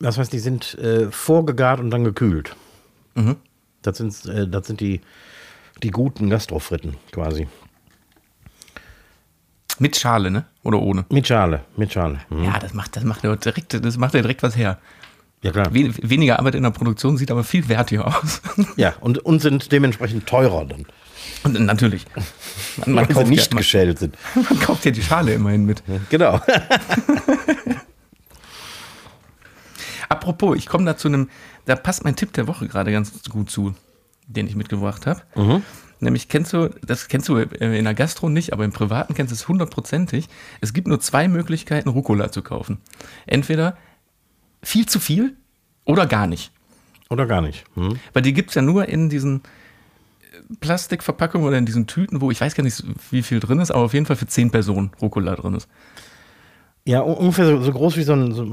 das 0.00 0.18
heißt, 0.18 0.32
die 0.32 0.38
sind 0.38 0.74
äh, 0.78 1.10
vorgegart 1.10 1.80
und 1.80 1.90
dann 1.90 2.04
gekühlt. 2.04 2.56
Mhm. 3.14 3.36
Das 3.82 3.98
sind, 3.98 4.24
äh, 4.26 4.48
das 4.48 4.66
sind 4.66 4.80
die, 4.80 5.00
die 5.82 5.90
guten 5.90 6.28
Gastrofritten 6.30 6.96
quasi. 7.12 7.46
Mit 9.78 9.96
Schale, 9.96 10.30
ne? 10.30 10.44
Oder 10.62 10.80
ohne? 10.80 11.06
Mit 11.10 11.26
Schale, 11.26 11.64
mit 11.76 11.92
Schale. 11.92 12.20
Mhm. 12.28 12.44
Ja, 12.44 12.58
das 12.58 12.74
macht, 12.74 12.96
das 12.96 13.04
macht 13.04 13.24
ja 13.24 13.34
direkt, 13.36 13.84
das 13.84 13.96
macht 13.96 14.14
ja 14.14 14.20
direkt 14.20 14.42
was 14.42 14.56
her. 14.56 14.78
Ja, 15.42 15.52
klar. 15.52 15.68
Wen, 15.72 15.94
weniger 16.02 16.38
Arbeit 16.38 16.54
in 16.54 16.62
der 16.62 16.70
Produktion 16.70 17.16
sieht 17.16 17.30
aber 17.30 17.44
viel 17.44 17.68
wertiger 17.68 18.06
aus. 18.06 18.42
Ja, 18.76 18.94
und, 19.00 19.18
und 19.18 19.40
sind 19.40 19.72
dementsprechend 19.72 20.26
teurer 20.26 20.66
dann. 20.66 20.86
Und 21.42 21.58
natürlich. 21.60 22.04
Man, 22.84 22.94
man 22.94 23.08
kauft 23.08 23.28
nicht 23.28 23.50
ja, 23.52 23.56
geschält 23.58 23.98
sind. 23.98 24.16
Man 24.34 24.60
kauft 24.60 24.84
ja 24.84 24.90
die 24.90 25.02
Schale 25.02 25.32
immerhin 25.34 25.64
mit. 25.64 25.82
Genau. 26.10 26.40
Apropos, 30.08 30.56
ich 30.56 30.66
komme 30.66 30.84
da 30.84 30.96
zu 30.96 31.08
einem, 31.08 31.30
da 31.66 31.76
passt 31.76 32.04
mein 32.04 32.16
Tipp 32.16 32.32
der 32.32 32.46
Woche 32.46 32.68
gerade 32.68 32.92
ganz 32.92 33.12
gut 33.28 33.50
zu, 33.50 33.74
den 34.26 34.46
ich 34.46 34.56
mitgebracht 34.56 35.06
habe. 35.06 35.22
Mhm. 35.34 35.62
Nämlich 36.00 36.28
kennst 36.28 36.52
du, 36.52 36.68
das 36.84 37.08
kennst 37.08 37.28
du 37.28 37.36
in 37.36 37.84
der 37.84 37.94
Gastro 37.94 38.28
nicht, 38.28 38.52
aber 38.52 38.64
im 38.64 38.72
Privaten 38.72 39.14
kennst 39.14 39.30
du 39.30 39.34
es 39.34 39.46
hundertprozentig. 39.48 40.28
Es 40.60 40.72
gibt 40.72 40.88
nur 40.88 40.98
zwei 41.00 41.28
Möglichkeiten, 41.28 41.90
Rucola 41.90 42.32
zu 42.32 42.42
kaufen. 42.42 42.78
Entweder 43.26 43.76
viel 44.62 44.86
zu 44.86 44.98
viel 44.98 45.36
oder 45.84 46.06
gar 46.06 46.26
nicht. 46.26 46.52
Oder 47.10 47.26
gar 47.26 47.42
nicht. 47.42 47.64
Hm. 47.74 47.98
Weil 48.12 48.22
die 48.22 48.32
gibt 48.32 48.50
es 48.50 48.54
ja 48.54 48.62
nur 48.62 48.88
in 48.88 49.10
diesen 49.10 49.42
Plastikverpackungen 50.58 51.46
oder 51.46 51.58
in 51.58 51.66
diesen 51.66 51.86
Tüten, 51.86 52.20
wo 52.20 52.30
ich 52.30 52.40
weiß 52.40 52.54
gar 52.54 52.64
nicht, 52.64 52.82
wie 53.10 53.22
viel 53.22 53.40
drin 53.40 53.60
ist, 53.60 53.70
aber 53.70 53.84
auf 53.84 53.94
jeden 53.94 54.06
Fall 54.06 54.16
für 54.16 54.26
zehn 54.26 54.50
Personen 54.50 54.90
Rucola 55.00 55.36
drin 55.36 55.54
ist. 55.54 55.68
Ja, 56.84 57.00
ungefähr 57.00 57.46
so, 57.46 57.62
so 57.62 57.72
groß 57.72 57.96
wie 57.96 58.02
so 58.02 58.14
ein, 58.14 58.32
so, 58.32 58.46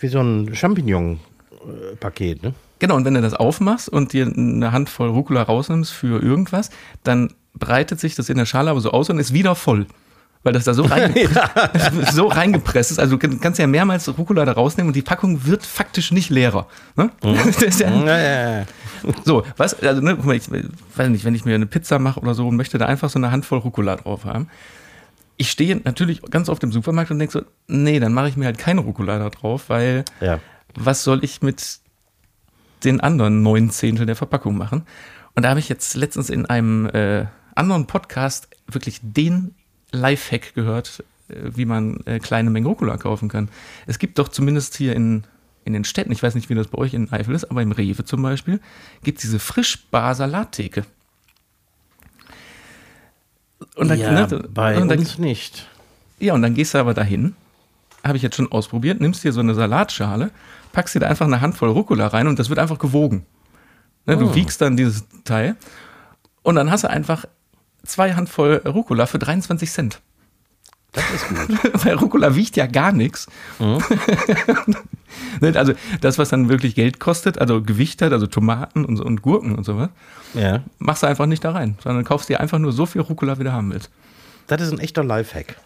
wie 0.00 0.08
so 0.08 0.20
ein 0.20 0.54
Champignon-Paket, 0.54 2.42
ne? 2.42 2.54
Genau, 2.78 2.96
und 2.96 3.04
wenn 3.04 3.14
du 3.14 3.22
das 3.22 3.34
aufmachst 3.34 3.88
und 3.88 4.12
dir 4.12 4.26
eine 4.26 4.72
Handvoll 4.72 5.08
Rucola 5.08 5.42
rausnimmst 5.42 5.92
für 5.92 6.22
irgendwas, 6.22 6.70
dann 7.02 7.32
breitet 7.54 8.00
sich 8.00 8.14
das 8.14 8.28
in 8.28 8.36
der 8.36 8.46
Schale 8.46 8.70
aber 8.70 8.80
so 8.80 8.90
aus 8.90 9.10
und 9.10 9.18
ist 9.18 9.32
wieder 9.32 9.54
voll 9.54 9.86
weil 10.44 10.52
das 10.52 10.64
da 10.64 10.74
so, 10.74 10.84
reingepresst, 10.84 12.12
so 12.12 12.28
reingepresst 12.28 12.92
ist. 12.92 12.98
Also 13.00 13.16
du 13.16 13.38
kannst 13.38 13.58
ja 13.58 13.66
mehrmals 13.66 14.06
Rucola 14.16 14.44
da 14.44 14.52
rausnehmen 14.52 14.88
und 14.88 14.96
die 14.96 15.02
Packung 15.02 15.44
wird 15.46 15.66
faktisch 15.66 16.12
nicht 16.12 16.30
leerer. 16.30 16.68
Ne? 16.94 17.10
Mhm. 17.24 17.34
ja, 18.06 18.18
ja, 18.18 18.58
ja. 18.60 18.66
So, 19.24 19.44
was, 19.56 19.82
also 19.82 20.00
ne, 20.00 20.14
guck 20.14 20.26
mal, 20.26 20.36
ich 20.36 20.48
weiß 20.50 21.08
nicht, 21.08 21.24
wenn 21.24 21.34
ich 21.34 21.44
mir 21.44 21.56
eine 21.56 21.66
Pizza 21.66 21.98
mache 21.98 22.20
oder 22.20 22.34
so 22.34 22.46
und 22.46 22.56
möchte 22.56 22.78
da 22.78 22.86
einfach 22.86 23.10
so 23.10 23.18
eine 23.18 23.32
Handvoll 23.32 23.58
Rucola 23.58 23.96
drauf 23.96 24.24
haben. 24.24 24.48
Ich 25.36 25.50
stehe 25.50 25.80
natürlich 25.82 26.22
ganz 26.22 26.48
oft 26.48 26.62
im 26.62 26.70
Supermarkt 26.70 27.10
und 27.10 27.18
denke 27.18 27.32
so, 27.32 27.42
nee, 27.66 27.98
dann 27.98 28.12
mache 28.12 28.28
ich 28.28 28.36
mir 28.36 28.44
halt 28.44 28.58
keine 28.58 28.82
Rucola 28.82 29.18
da 29.18 29.30
drauf, 29.30 29.68
weil 29.68 30.04
was 30.76 31.02
soll 31.02 31.24
ich 31.24 31.42
mit 31.42 31.80
den 32.84 33.00
anderen 33.00 33.42
neun 33.42 33.70
Zehntel 33.70 34.06
der 34.06 34.14
Verpackung 34.14 34.56
machen? 34.56 34.86
Und 35.34 35.42
da 35.42 35.48
habe 35.50 35.58
ich 35.58 35.68
jetzt 35.68 35.96
letztens 35.96 36.30
in 36.30 36.46
einem 36.46 36.86
äh, 36.86 37.26
anderen 37.56 37.86
Podcast 37.86 38.48
wirklich 38.68 39.00
den 39.02 39.54
Lifehack 39.94 40.54
gehört, 40.54 41.02
äh, 41.28 41.34
wie 41.54 41.64
man 41.64 42.00
äh, 42.06 42.18
kleine 42.18 42.50
Mengen 42.50 42.66
Rucola 42.66 42.96
kaufen 42.96 43.28
kann. 43.28 43.48
Es 43.86 43.98
gibt 43.98 44.18
doch 44.18 44.28
zumindest 44.28 44.76
hier 44.76 44.94
in, 44.94 45.24
in 45.64 45.72
den 45.72 45.84
Städten, 45.84 46.12
ich 46.12 46.22
weiß 46.22 46.34
nicht, 46.34 46.50
wie 46.50 46.54
das 46.54 46.68
bei 46.68 46.78
euch 46.78 46.94
in 46.94 47.12
Eifel 47.12 47.34
ist, 47.34 47.50
aber 47.50 47.62
im 47.62 47.72
Rewe 47.72 48.04
zum 48.04 48.22
Beispiel, 48.22 48.60
gibt 49.02 49.18
es 49.18 49.22
diese 49.22 49.38
Frischbar-Salattheke. 49.38 50.84
Und 53.76 53.88
dann, 53.88 53.98
ja, 53.98 54.26
ne, 54.26 54.48
bei 54.52 54.80
und 54.80 54.88
dann, 54.88 54.98
uns 54.98 55.18
nicht. 55.18 55.68
Ja, 56.18 56.34
und 56.34 56.42
dann 56.42 56.54
gehst 56.54 56.74
du 56.74 56.78
aber 56.78 56.94
dahin, 56.94 57.34
habe 58.04 58.16
ich 58.16 58.22
jetzt 58.22 58.36
schon 58.36 58.52
ausprobiert, 58.52 59.00
nimmst 59.00 59.24
dir 59.24 59.32
so 59.32 59.40
eine 59.40 59.54
Salatschale, 59.54 60.30
packst 60.72 60.94
dir 60.94 61.00
da 61.00 61.08
einfach 61.08 61.26
eine 61.26 61.40
Handvoll 61.40 61.70
Rucola 61.70 62.08
rein 62.08 62.28
und 62.28 62.38
das 62.38 62.48
wird 62.48 62.58
einfach 62.58 62.78
gewogen. 62.78 63.24
Ne, 64.06 64.16
oh. 64.16 64.20
Du 64.20 64.34
wiegst 64.34 64.60
dann 64.60 64.76
dieses 64.76 65.04
Teil 65.24 65.56
und 66.42 66.56
dann 66.56 66.70
hast 66.70 66.84
du 66.84 66.90
einfach 66.90 67.24
zwei 67.84 68.14
Handvoll 68.14 68.62
Rucola 68.64 69.06
für 69.06 69.18
23 69.18 69.70
Cent. 69.70 70.00
Das 70.92 71.04
ist 71.12 71.28
gut. 71.28 71.74
Weil 71.84 71.94
Rucola 71.94 72.36
wiegt 72.36 72.56
ja 72.56 72.66
gar 72.66 72.92
nichts. 72.92 73.26
Mhm. 73.58 73.82
also 75.56 75.74
das, 76.00 76.18
was 76.18 76.28
dann 76.28 76.48
wirklich 76.48 76.74
Geld 76.74 77.00
kostet, 77.00 77.38
also 77.38 77.62
Gewicht 77.62 78.00
hat, 78.00 78.12
also 78.12 78.26
Tomaten 78.26 78.84
und, 78.84 79.00
und 79.00 79.22
Gurken 79.22 79.56
und 79.56 79.64
sowas, 79.64 79.90
ja. 80.34 80.62
machst 80.78 81.02
du 81.02 81.08
einfach 81.08 81.26
nicht 81.26 81.44
da 81.44 81.52
rein, 81.52 81.76
sondern 81.82 82.04
kaufst 82.04 82.28
dir 82.28 82.40
einfach 82.40 82.58
nur 82.58 82.72
so 82.72 82.86
viel 82.86 83.00
Rucola, 83.00 83.38
wie 83.38 83.44
du 83.44 83.52
haben 83.52 83.72
willst. 83.72 83.90
Das 84.46 84.62
ist 84.62 84.72
ein 84.72 84.78
echter 84.78 85.02
Lifehack. 85.02 85.56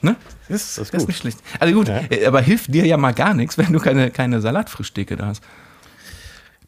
Ne? 0.00 0.16
Das, 0.48 0.78
ist, 0.78 0.78
das 0.78 1.02
ist 1.02 1.08
nicht 1.08 1.18
schlecht. 1.18 1.38
Also 1.58 1.74
gut, 1.74 1.88
ja. 1.88 2.00
Äh, 2.08 2.26
aber 2.26 2.40
hilft 2.40 2.72
dir 2.72 2.86
ja 2.86 2.96
mal 2.96 3.12
gar 3.12 3.34
nichts, 3.34 3.58
wenn 3.58 3.72
du 3.72 3.80
keine, 3.80 4.10
keine 4.10 4.40
Salatfrischtheke 4.40 5.16
da 5.16 5.26
hast. 5.26 5.42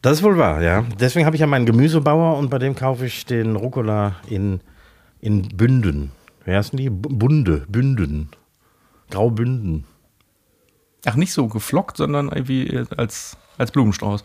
Das 0.01 0.17
ist 0.17 0.23
wohl 0.23 0.37
wahr, 0.37 0.61
ja. 0.61 0.83
Deswegen 0.99 1.25
habe 1.25 1.35
ich 1.35 1.41
ja 1.41 1.47
meinen 1.47 1.65
Gemüsebauer 1.65 2.37
und 2.37 2.49
bei 2.49 2.57
dem 2.57 2.75
kaufe 2.75 3.05
ich 3.05 3.25
den 3.25 3.55
Rucola 3.55 4.15
in 4.27 4.59
in 5.21 5.43
Bünden. 5.49 6.11
Wer 6.43 6.57
heißen 6.57 6.77
die? 6.77 6.89
Bunde, 6.89 7.65
Bünden. 7.69 8.29
Graubünden. 9.09 9.85
Ach, 11.05 11.15
nicht 11.15 11.33
so 11.33 11.47
geflockt, 11.47 11.97
sondern 11.97 12.29
irgendwie 12.29 12.83
als, 12.97 13.37
als 13.57 13.71
Blumenstrauß. 13.71 14.23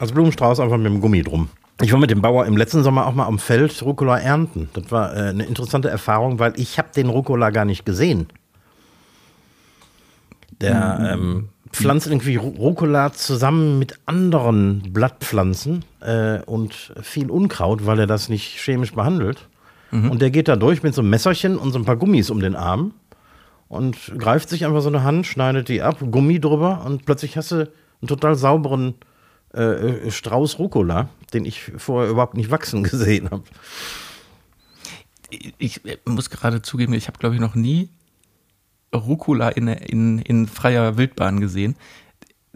Als 0.00 0.12
Blumenstrauß 0.12 0.60
einfach 0.60 0.76
mit 0.76 0.86
dem 0.86 1.00
Gummi 1.00 1.22
drum. 1.22 1.48
Ich 1.82 1.92
war 1.92 1.98
mit 1.98 2.10
dem 2.10 2.22
Bauer 2.22 2.46
im 2.46 2.56
letzten 2.56 2.82
Sommer 2.82 3.06
auch 3.06 3.14
mal 3.14 3.26
am 3.26 3.38
Feld 3.38 3.82
Rucola 3.82 4.18
ernten. 4.18 4.68
Das 4.74 4.90
war 4.90 5.14
äh, 5.14 5.30
eine 5.30 5.44
interessante 5.44 5.88
Erfahrung, 5.88 6.38
weil 6.38 6.52
ich 6.56 6.78
habe 6.78 6.88
den 6.94 7.08
Rucola 7.08 7.50
gar 7.50 7.64
nicht 7.64 7.84
gesehen. 7.84 8.28
Der 10.60 10.98
mhm. 10.98 11.06
ähm, 11.06 11.48
pflanzt 11.72 12.06
irgendwie 12.06 12.36
Rucola 12.36 13.12
zusammen 13.12 13.78
mit 13.78 13.98
anderen 14.06 14.92
Blattpflanzen 14.92 15.84
äh, 16.00 16.40
und 16.42 16.92
viel 17.02 17.30
Unkraut, 17.30 17.86
weil 17.86 17.98
er 17.98 18.06
das 18.06 18.28
nicht 18.28 18.58
chemisch 18.60 18.92
behandelt. 18.92 19.48
Mhm. 19.94 20.10
Und 20.10 20.22
der 20.22 20.30
geht 20.32 20.48
da 20.48 20.56
durch 20.56 20.82
mit 20.82 20.92
so 20.92 21.02
einem 21.02 21.10
Messerchen 21.10 21.56
und 21.56 21.70
so 21.70 21.78
ein 21.78 21.84
paar 21.84 21.96
Gummis 21.96 22.28
um 22.28 22.40
den 22.40 22.56
Arm 22.56 22.94
und 23.68 23.96
greift 24.18 24.48
sich 24.48 24.66
einfach 24.66 24.82
so 24.82 24.88
eine 24.88 25.04
Hand, 25.04 25.24
schneidet 25.24 25.68
die 25.68 25.82
ab, 25.82 25.98
Gummi 26.10 26.40
drüber 26.40 26.84
und 26.84 27.06
plötzlich 27.06 27.36
hast 27.36 27.52
du 27.52 27.56
einen 28.00 28.08
total 28.08 28.34
sauberen 28.34 28.94
äh, 29.54 29.62
äh 29.62 30.10
Strauß 30.10 30.58
Rucola, 30.58 31.10
den 31.32 31.44
ich 31.44 31.70
vorher 31.76 32.10
überhaupt 32.10 32.36
nicht 32.36 32.50
wachsen 32.50 32.82
gesehen 32.90 33.30
habe. 33.30 33.44
Ich 35.58 35.80
muss 36.04 36.28
gerade 36.28 36.60
zugeben, 36.60 36.92
ich 36.92 37.06
habe, 37.06 37.18
glaube 37.18 37.36
ich, 37.36 37.40
noch 37.40 37.54
nie 37.54 37.88
Rucola 38.92 39.48
in, 39.50 39.68
in, 39.68 40.18
in 40.18 40.48
freier 40.48 40.96
Wildbahn 40.96 41.40
gesehen. 41.40 41.76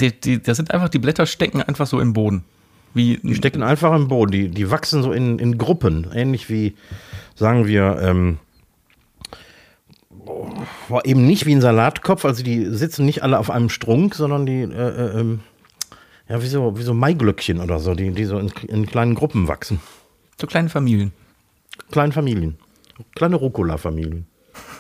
Die, 0.01 0.21
die, 0.21 0.43
das 0.43 0.57
sind 0.57 0.73
einfach, 0.73 0.89
die 0.89 0.99
Blätter 0.99 1.27
stecken 1.27 1.63
einfach 1.63 1.87
so 1.87 2.01
im 2.01 2.13
Boden. 2.13 2.45
Wie, 2.99 3.19
die 3.23 3.37
stecken 3.37 3.63
einfach 3.63 3.95
im 3.95 4.09
Boden, 4.09 4.33
die, 4.33 4.49
die 4.49 4.73
wachsen 4.73 5.05
so 5.05 5.13
in, 5.13 5.39
in 5.39 5.57
Gruppen, 5.57 6.09
ähnlich 6.13 6.51
wie 6.51 6.75
sagen 7.37 7.69
wir, 7.69 7.97
ähm, 8.03 8.39
eben 11.05 11.25
nicht 11.25 11.47
wie 11.47 11.55
ein 11.55 11.61
Salatkopf, 11.61 12.25
also 12.25 12.43
die 12.43 12.67
sitzen 12.67 13.07
nicht 13.07 13.23
alle 13.23 13.39
auf 13.39 13.51
einem 13.51 13.69
Strunk, 13.69 14.17
sondern 14.17 14.47
die, 14.47 14.63
äh, 14.63 14.67
äh, 14.67 15.21
ähm, 15.21 15.41
ja, 16.29 16.43
wie 16.43 16.49
so, 16.49 16.77
wie 16.77 16.83
so 16.83 16.93
Maiglöckchen 16.93 17.61
oder 17.61 17.79
so, 17.79 17.95
die, 17.95 18.11
die 18.11 18.25
so 18.25 18.37
in, 18.41 18.49
in 18.67 18.87
kleinen 18.87 19.15
Gruppen 19.15 19.47
wachsen. 19.47 19.81
So 20.41 20.49
kleine 20.49 20.69
Familien. 20.69 21.13
Kleine 21.93 22.13
Familien. 22.13 22.59
Kleine 23.15 23.37
Rucola-Familien. 23.37 24.27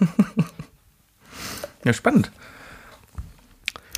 ja, 1.85 1.93
spannend. 1.93 2.33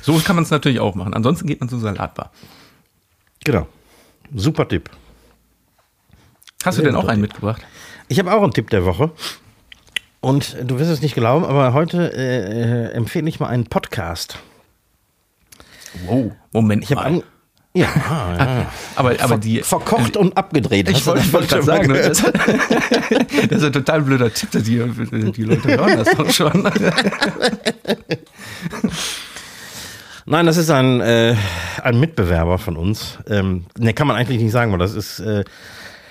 So 0.03 0.13
kann 0.19 0.35
man 0.35 0.43
es 0.43 0.51
natürlich 0.51 0.79
auch 0.79 0.93
machen. 0.93 1.15
Ansonsten 1.15 1.47
geht 1.47 1.59
man 1.59 1.69
zur 1.69 1.79
Salatbar. 1.79 2.31
Genau. 3.43 3.67
Super 4.33 4.67
Tipp. 4.67 4.89
Hast 6.63 6.75
Sehr 6.75 6.85
du 6.85 6.91
denn 6.91 6.99
auch 6.99 7.07
einen 7.07 7.21
mitgebracht? 7.21 7.61
Ich 8.07 8.19
habe 8.19 8.31
auch 8.33 8.43
einen 8.43 8.53
Tipp 8.53 8.69
der 8.69 8.85
Woche. 8.85 9.11
Und 10.19 10.55
du 10.63 10.77
wirst 10.79 10.91
es 10.91 11.01
nicht 11.01 11.15
glauben, 11.15 11.43
aber 11.43 11.73
heute 11.73 12.13
äh, 12.13 12.89
äh, 12.89 12.91
empfehle 12.91 13.27
ich 13.27 13.39
mal 13.39 13.47
einen 13.47 13.65
Podcast. 13.65 14.37
Wow, 16.05 16.31
Moment, 16.53 16.83
ich 16.83 16.91
habe 16.91 17.01
an. 17.01 17.23
Ja, 17.73 17.87
ah, 18.09 18.35
ja. 18.37 18.71
aber, 18.95 19.15
aber 19.19 19.37
die. 19.37 19.61
Verkocht 19.61 20.17
und 20.17 20.37
abgedreht. 20.37 20.89
Ich 20.89 21.05
wollte 21.05 21.33
wollt 21.33 21.49
gerade 21.49 21.63
sagen, 21.63 21.93
das, 21.93 22.21
das 22.21 23.57
ist 23.57 23.63
ein 23.63 23.73
total 23.73 24.01
blöder 24.01 24.31
Tipp, 24.33 24.49
die, 24.51 25.31
die 25.31 25.43
Leute 25.43 25.77
hören 25.77 25.97
das 25.97 26.15
doch 26.15 26.29
schon. 26.29 26.69
Nein, 30.25 30.45
das 30.45 30.57
ist 30.57 30.69
ein, 30.69 31.01
äh, 31.01 31.35
ein 31.81 31.99
Mitbewerber 31.99 32.57
von 32.57 32.77
uns. 32.77 33.17
Ähm, 33.27 33.65
ne, 33.77 33.93
kann 33.93 34.07
man 34.07 34.15
eigentlich 34.15 34.41
nicht 34.41 34.51
sagen, 34.51 34.71
weil 34.71 34.79
das 34.79 34.93
ist 34.93 35.19
äh, 35.19 35.43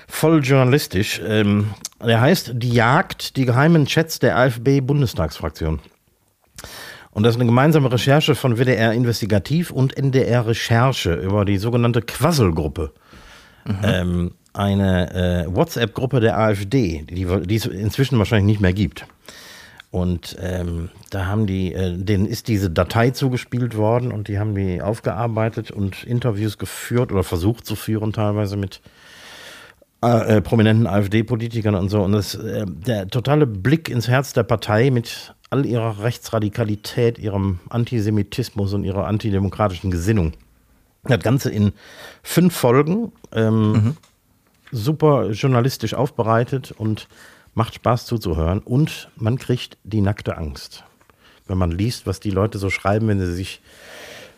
voll 0.07 0.41
journalistisch. 0.43 1.21
Ähm, 1.25 1.71
der 2.03 2.21
heißt 2.21 2.51
Die 2.55 2.71
Jagd, 2.71 3.37
die 3.37 3.45
geheimen 3.45 3.85
Chats 3.85 4.19
der 4.19 4.37
AfB-Bundestagsfraktion. 4.37 5.79
Und 7.11 7.23
das 7.23 7.35
ist 7.35 7.41
eine 7.41 7.47
gemeinsame 7.47 7.91
Recherche 7.91 8.35
von 8.35 8.57
WDR 8.57 8.93
Investigativ 8.93 9.71
und 9.71 9.97
NDR 9.97 10.47
Recherche 10.47 11.13
über 11.13 11.45
die 11.45 11.57
sogenannte 11.57 12.01
Quasselgruppe. 12.01 12.93
Mhm. 13.65 13.77
Ähm, 13.83 14.31
eine 14.53 15.45
äh, 15.45 15.55
WhatsApp-Gruppe 15.55 16.19
der 16.19 16.37
AfD, 16.37 17.05
die, 17.09 17.25
die 17.25 17.55
es 17.55 17.65
inzwischen 17.65 18.17
wahrscheinlich 18.17 18.45
nicht 18.45 18.61
mehr 18.61 18.73
gibt. 18.73 19.05
Und 19.91 20.37
ähm, 20.39 20.89
da 21.09 21.25
haben 21.25 21.47
die, 21.47 21.73
äh, 21.73 21.97
denen 21.97 22.25
ist 22.25 22.47
diese 22.47 22.69
Datei 22.69 23.11
zugespielt 23.11 23.75
worden 23.75 24.13
und 24.13 24.29
die 24.29 24.39
haben 24.39 24.55
die 24.55 24.81
aufgearbeitet 24.81 25.69
und 25.69 26.05
Interviews 26.05 26.57
geführt 26.57 27.11
oder 27.11 27.23
versucht 27.23 27.65
zu 27.65 27.75
führen, 27.75 28.13
teilweise 28.13 28.55
mit 28.55 28.79
äh, 30.01 30.37
äh 30.37 30.41
prominenten 30.41 30.87
AfD-Politikern 30.87 31.75
und 31.75 31.89
so. 31.89 32.01
Und 32.03 32.13
das, 32.13 32.35
äh, 32.35 32.65
der 32.65 33.09
totale 33.09 33.45
Blick 33.45 33.89
ins 33.89 34.07
Herz 34.07 34.31
der 34.31 34.43
Partei 34.43 34.91
mit 34.91 35.35
all 35.49 35.65
ihrer 35.65 36.01
Rechtsradikalität, 36.01 37.19
ihrem 37.19 37.59
Antisemitismus 37.69 38.73
und 38.73 38.85
ihrer 38.85 39.07
antidemokratischen 39.07 39.91
Gesinnung. 39.91 40.31
Das 41.03 41.19
Ganze 41.19 41.51
in 41.51 41.73
fünf 42.23 42.55
Folgen, 42.55 43.11
ähm, 43.33 43.71
mhm. 43.71 43.97
super 44.71 45.31
journalistisch 45.31 45.93
aufbereitet 45.93 46.71
und 46.71 47.09
macht 47.53 47.75
Spaß 47.75 48.05
zuzuhören. 48.05 48.59
Und 48.59 49.09
man 49.15 49.37
kriegt 49.37 49.77
die 49.83 50.01
nackte 50.01 50.37
Angst, 50.37 50.83
wenn 51.47 51.57
man 51.57 51.71
liest, 51.71 52.05
was 52.07 52.19
die 52.19 52.31
Leute 52.31 52.57
so 52.57 52.69
schreiben, 52.69 53.07
wenn 53.07 53.19
sie 53.19 53.33
sich 53.33 53.61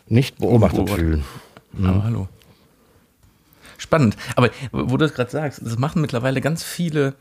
nicht 0.06 0.38
beobachtet 0.38 0.90
oh, 0.90 0.94
fühlen. 0.94 1.24
Mhm. 1.72 1.86
Aber 1.86 2.04
hallo. 2.04 2.28
Spannend. 3.78 4.16
Aber 4.36 4.50
wo 4.72 4.96
du 4.96 4.98
das 4.98 5.14
gerade 5.14 5.30
sagst, 5.30 5.60
das 5.64 5.78
machen 5.78 6.00
mittlerweile 6.00 6.40
ganz 6.40 6.62
viele 6.62 7.14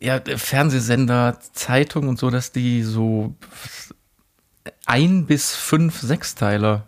ja, 0.00 0.20
Fernsehsender, 0.20 1.38
Zeitungen 1.52 2.08
und 2.08 2.18
so, 2.18 2.30
dass 2.30 2.52
die 2.52 2.82
so 2.82 3.34
ein 4.84 5.26
bis 5.26 5.54
fünf 5.54 6.00
Sechsteiler 6.00 6.86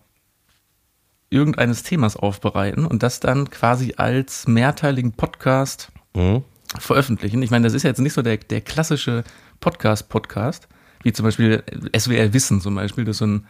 irgendeines 1.30 1.82
Themas 1.82 2.16
aufbereiten 2.16 2.86
und 2.86 3.02
das 3.02 3.20
dann 3.20 3.50
quasi 3.50 3.94
als 3.96 4.46
mehrteiligen 4.46 5.12
Podcast 5.12 5.90
mhm. 6.14 6.42
Veröffentlichen. 6.78 7.42
Ich 7.42 7.50
meine, 7.50 7.64
das 7.64 7.74
ist 7.74 7.82
ja 7.82 7.90
jetzt 7.90 8.00
nicht 8.00 8.12
so 8.12 8.22
der, 8.22 8.36
der 8.36 8.60
klassische 8.60 9.24
Podcast-Podcast, 9.60 10.68
wie 11.02 11.12
zum 11.12 11.24
Beispiel 11.24 11.62
SWR 11.96 12.32
Wissen 12.32 12.60
zum 12.60 12.74
Beispiel. 12.74 13.04
Das 13.04 13.16
ist 13.16 13.18
so 13.18 13.26
ein, 13.26 13.46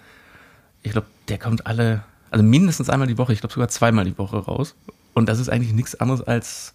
ich 0.83 0.93
glaube, 0.93 1.07
der 1.29 1.39
kommt 1.39 1.67
alle, 1.67 2.05
also 2.31 2.45
mindestens 2.45 2.91
einmal 2.91 3.09
die 3.09 3.19
Woche, 3.19 3.33
ich 3.33 3.41
glaube 3.41 3.53
sogar 3.53 3.69
zweimal 3.69 4.05
die 4.05 4.19
Woche 4.19 4.39
raus. 4.39 4.75
Und 5.15 5.29
das 5.29 5.39
ist 5.39 5.49
eigentlich 5.49 5.73
nichts 5.73 5.95
anderes 5.97 6.23
als 6.23 6.75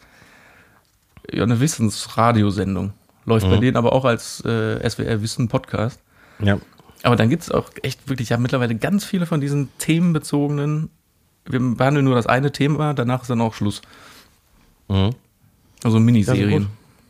ja, 1.31 1.43
eine 1.43 1.59
Wissensradiosendung. 1.59 2.93
Läuft 3.25 3.45
mhm. 3.45 3.51
bei 3.51 3.57
denen 3.57 3.77
aber 3.77 3.93
auch 3.93 4.05
als 4.05 4.43
äh, 4.45 4.89
SWR 4.89 5.21
Wissen 5.21 5.47
Podcast. 5.47 5.99
Ja. 6.39 6.57
Aber 7.03 7.15
dann 7.15 7.29
gibt 7.29 7.43
es 7.43 7.51
auch 7.51 7.69
echt 7.81 8.09
wirklich, 8.09 8.29
ja, 8.29 8.37
mittlerweile 8.37 8.75
ganz 8.75 9.05
viele 9.05 9.25
von 9.25 9.41
diesen 9.41 9.69
themenbezogenen. 9.77 10.89
Wir 11.45 11.59
behandeln 11.59 12.05
nur 12.05 12.15
das 12.15 12.27
eine 12.27 12.51
Thema, 12.51 12.93
danach 12.93 13.21
ist 13.21 13.29
dann 13.29 13.41
auch 13.41 13.53
Schluss. 13.53 13.81
Mhm. 14.87 15.15
Also 15.83 15.99
Miniserien. 15.99 16.67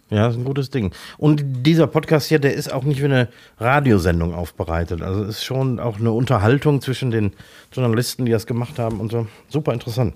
Ja, 0.10 0.28
das 0.28 0.36
ist 0.36 0.42
ein 0.42 0.46
gutes 0.46 0.70
Ding. 0.70 0.92
Und 1.18 1.44
dieser 1.66 1.88
Podcast 1.88 2.28
hier, 2.28 2.38
der 2.38 2.54
ist 2.54 2.72
auch 2.72 2.84
nicht 2.84 3.02
wie 3.02 3.06
eine 3.06 3.30
Radiosendung 3.60 4.36
aufbereitet. 4.36 5.02
Also 5.02 5.24
es 5.24 5.38
ist 5.38 5.44
schon 5.44 5.80
auch 5.80 6.00
eine 6.00 6.12
Unterhaltung 6.12 6.82
zwischen 6.82 7.10
den 7.10 7.34
Journalisten, 7.72 8.26
die 8.26 8.32
das 8.32 8.46
gemacht 8.46 8.78
haben 8.78 9.00
und 9.00 9.12
so. 9.12 9.28
Super 9.50 9.74
interessant. 9.74 10.14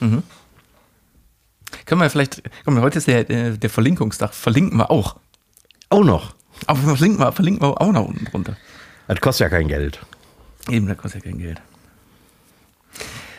Mhm. 0.00 0.22
Können 1.84 2.00
wir 2.00 2.08
vielleicht, 2.08 2.42
komm, 2.64 2.80
heute 2.80 2.98
ist 2.98 3.06
der, 3.06 3.24
der 3.24 3.70
Verlinkungstag, 3.70 4.32
verlinken 4.32 4.78
wir 4.78 4.90
auch. 4.90 5.16
Auch 5.90 6.04
noch? 6.04 6.34
Aber 6.66 6.78
verlinken 6.78 7.20
wir, 7.20 7.32
verlinken 7.32 7.62
wir 7.62 7.80
auch 7.80 7.92
noch 7.92 8.06
unten 8.06 8.24
drunter. 8.24 8.56
Das 9.08 9.20
kostet 9.20 9.44
ja 9.44 9.48
kein 9.50 9.68
Geld. 9.68 10.00
Eben, 10.70 10.86
das 10.86 10.96
kostet 10.96 11.24
ja 11.24 11.30
kein 11.30 11.38
Geld. 11.38 11.60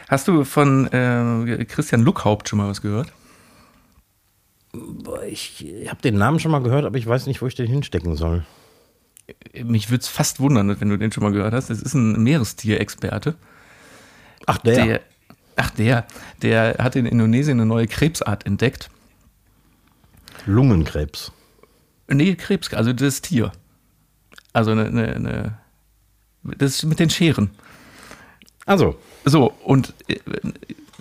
Hast 0.08 0.28
du 0.28 0.44
von 0.44 0.88
äh, 0.94 1.66
Christian 1.66 2.02
Luckhaupt 2.02 2.48
schon 2.48 2.58
mal 2.58 2.70
was 2.70 2.82
gehört? 2.82 3.12
Ich 5.30 5.66
habe 5.88 6.02
den 6.02 6.18
Namen 6.18 6.40
schon 6.40 6.52
mal 6.52 6.62
gehört, 6.62 6.86
aber 6.86 6.98
ich 6.98 7.08
weiß 7.08 7.28
nicht, 7.28 7.42
wo 7.42 7.48
ich 7.48 7.56
den 7.56 7.68
hinstecken 7.68 8.16
soll. 8.16 8.46
Mich 9.64 9.90
würde 9.90 10.02
es 10.02 10.08
fast 10.08 10.40
wundern, 10.40 10.80
wenn 10.80 10.90
du 10.90 10.98
den 10.98 11.12
schon 11.12 11.24
mal 11.24 11.32
gehört 11.32 11.54
hast. 11.54 11.70
Das 11.70 11.82
ist 11.82 11.94
ein 11.94 12.24
Meerestierexperte. 12.24 13.36
Ach, 14.46 14.58
der. 14.60 14.86
der 14.86 15.02
Ach, 15.60 15.72
der, 15.72 16.06
der 16.44 16.76
hat 16.78 16.96
in 16.96 17.08
Indonesien 17.08 17.60
eine 17.60 17.66
neue 17.66 17.88
Krebsart 17.88 18.46
entdeckt. 18.46 18.92
Lungenkrebs. 20.46 21.32
Nee, 22.08 22.36
Krebs, 22.36 22.72
also 22.74 22.94
das 22.94 23.22
Tier. 23.22 23.52
Also 24.54 24.72
eine, 24.72 24.86
eine, 24.86 25.16
eine 25.16 25.58
das 26.44 26.84
mit 26.84 27.00
den 27.00 27.10
Scheren. 27.10 27.50
Also. 28.66 28.98
So, 29.26 29.52
und 29.64 29.94
äh, 30.08 30.20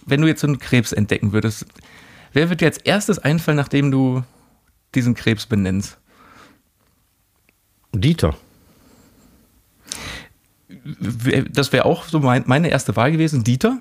wenn 0.07 0.21
du 0.21 0.27
jetzt 0.27 0.41
so 0.41 0.47
einen 0.47 0.59
Krebs 0.59 0.93
entdecken 0.93 1.33
würdest, 1.33 1.67
wer 2.37 2.51
wird 2.51 2.61
dir 2.61 2.66
als 2.66 2.79
erstes 2.79 3.18
einfallen, 3.18 3.57
nachdem 3.57 3.90
du 3.90 4.22
diesen 4.94 5.14
Krebs 5.14 5.46
benennst? 5.46 5.96
Dieter. 7.92 8.37
Das 11.51 11.72
wäre 11.72 11.87
auch 11.87 12.05
so 12.05 12.20
mein, 12.20 12.44
meine 12.46 12.68
erste 12.68 12.94
Wahl 12.94 13.11
gewesen, 13.11 13.42
Dieter. 13.42 13.81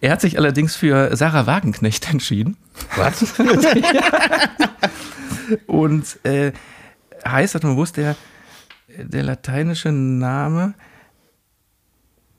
Er 0.00 0.12
hat 0.12 0.22
sich 0.22 0.38
allerdings 0.38 0.76
für 0.76 1.14
Sarah 1.14 1.46
Wagenknecht 1.46 2.10
entschieden. 2.10 2.56
Was? 2.96 3.38
Und 5.66 6.24
äh, 6.24 6.52
heißt, 7.26 7.54
hat 7.54 7.64
man 7.64 7.76
wusste, 7.76 8.16
der, 8.96 9.04
der 9.04 9.22
lateinische 9.24 9.92
Name, 9.92 10.72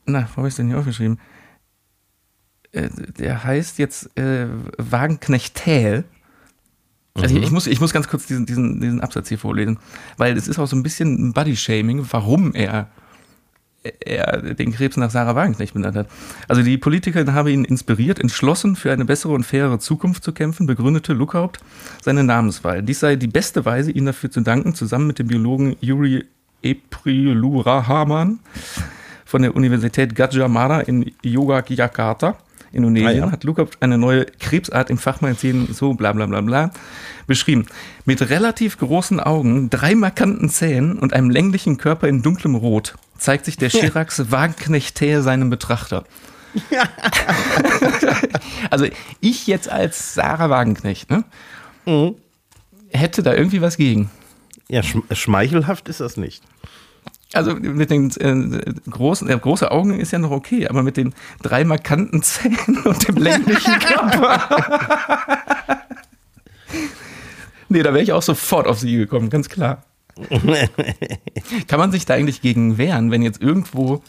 na, 0.06 0.28
wo 0.32 0.38
habe 0.38 0.48
ich 0.48 0.54
es 0.54 0.56
denn 0.56 0.68
hier 0.68 0.80
aufgeschrieben? 0.80 1.20
Äh, 2.72 2.90
der 3.18 3.44
heißt 3.44 3.80
jetzt 3.80 4.18
äh, 4.18 4.48
Wagenknecht-Thäl. 4.78 6.04
Also 7.14 7.36
mhm. 7.36 7.44
ich, 7.44 7.52
muss, 7.52 7.68
ich 7.68 7.82
muss 7.82 7.94
ganz 7.94 8.08
kurz 8.08 8.26
diesen, 8.28 8.46
diesen, 8.46 8.80
diesen 8.80 9.02
Absatz 9.02 9.28
hier 9.30 9.40
vorlesen, 9.40 9.80
weil 10.18 10.38
es 10.38 10.48
ist 10.48 10.60
auch 10.60 10.68
so 10.68 10.76
ein 10.76 10.84
bisschen 10.84 11.34
Body-Shaming, 11.34 12.06
warum 12.12 12.54
er 12.54 12.90
er 13.84 14.54
den 14.54 14.74
Krebs 14.74 14.98
nach 14.98 15.10
Sarah 15.10 15.36
Wagenknecht 15.36 15.74
benannt 15.74 15.96
hat. 15.96 16.08
Also 16.48 16.62
die 16.62 16.78
Politikerin 16.78 17.34
habe 17.34 17.52
ihn 17.52 17.66
inspiriert, 17.66 18.20
entschlossen 18.20 18.76
für 18.76 18.92
eine 18.92 19.06
bessere 19.06 19.34
und 19.34 19.44
fairere 19.44 19.80
Zukunft 19.80 20.24
zu 20.24 20.34
kämpfen, 20.34 20.68
begründete 20.68 21.14
Luckhaupt 21.14 21.60
seine 22.02 22.24
Namenswahl. 22.24 22.84
Dies 22.84 23.00
sei 23.00 23.16
die 23.16 23.28
beste 23.28 23.66
Weise, 23.66 23.92
ihm 23.92 24.06
dafür 24.06 24.30
zu 24.30 24.42
danken, 24.42 24.76
zusammen 24.76 25.08
mit 25.08 25.20
dem 25.20 25.28
Biologen 25.28 25.78
Yuri 25.82 26.26
Eprilurahaman 26.62 28.40
von 29.26 29.42
der 29.42 29.56
Universität 29.56 30.14
Gajah 30.14 30.48
Mada 30.48 30.82
in 30.82 31.12
Yogyakarta 31.24 32.38
Indonesien, 32.74 33.24
ah, 33.24 33.26
ja. 33.26 33.32
hat 33.32 33.44
Lukac 33.44 33.70
eine 33.80 33.98
neue 33.98 34.26
Krebsart 34.26 34.90
im 34.90 34.98
Fachmagazin 34.98 35.74
so 35.74 35.94
bla 35.94 36.14
bla 36.14 36.26
bla 36.26 36.42
bla 36.42 36.72
beschrieben. 37.28 37.66
Mit 38.06 38.30
relativ 38.30 38.78
großen 38.78 39.20
Augen, 39.20 39.70
drei 39.70 39.96
markanten 39.96 40.50
Zähnen 40.50 40.98
und 40.98 41.14
einem 41.14 41.30
länglichen 41.30 41.78
Körper 41.78 42.08
in 42.08 42.22
dunklem 42.22 42.56
Rot 42.56 42.96
zeigt 43.18 43.46
sich 43.46 43.58
der 43.58 43.70
Chirax 43.70 44.32
Wagenknecht 44.32 44.98
seinem 44.98 45.50
Betrachter. 45.50 46.06
also 48.70 48.86
ich 49.22 49.48
jetzt 49.48 49.70
als 49.70 50.14
Sarah 50.14 50.50
Wagenknecht, 50.50 51.10
ne? 51.10 51.24
Mhm. 51.86 52.16
Hätte 52.90 53.24
da 53.24 53.34
irgendwie 53.34 53.62
was 53.62 53.78
gegen. 53.78 54.10
Ja, 54.68 54.82
schmeichelhaft 54.84 55.88
ist 55.88 56.02
das 56.02 56.18
nicht. 56.18 56.44
Also 57.34 57.56
mit 57.56 57.90
den 57.90 58.12
äh, 58.20 58.74
großen, 58.90 59.30
äh, 59.30 59.38
große 59.38 59.72
Augen 59.72 60.00
ist 60.00 60.12
ja 60.12 60.20
noch 60.20 60.32
okay, 60.32 60.68
aber 60.68 60.84
mit 60.84 60.98
den 60.98 61.14
drei 61.42 61.64
markanten 61.64 62.22
Zähnen 62.24 62.84
und 62.84 63.08
dem 63.08 63.16
länglichen 63.16 63.80
Körper. 63.80 65.38
nee, 67.70 67.84
da 67.84 67.94
wäre 67.94 68.04
ich 68.04 68.12
auch 68.12 68.22
sofort 68.22 68.68
auf 68.68 68.80
sie 68.80 68.98
gekommen, 68.98 69.30
ganz 69.30 69.48
klar. 69.48 69.84
Kann 71.68 71.80
man 71.80 71.92
sich 71.92 72.06
da 72.06 72.16
eigentlich 72.16 72.42
gegen 72.42 72.78
wehren, 72.78 73.12
wenn 73.12 73.22
jetzt 73.22 73.42
irgendwo 73.42 74.04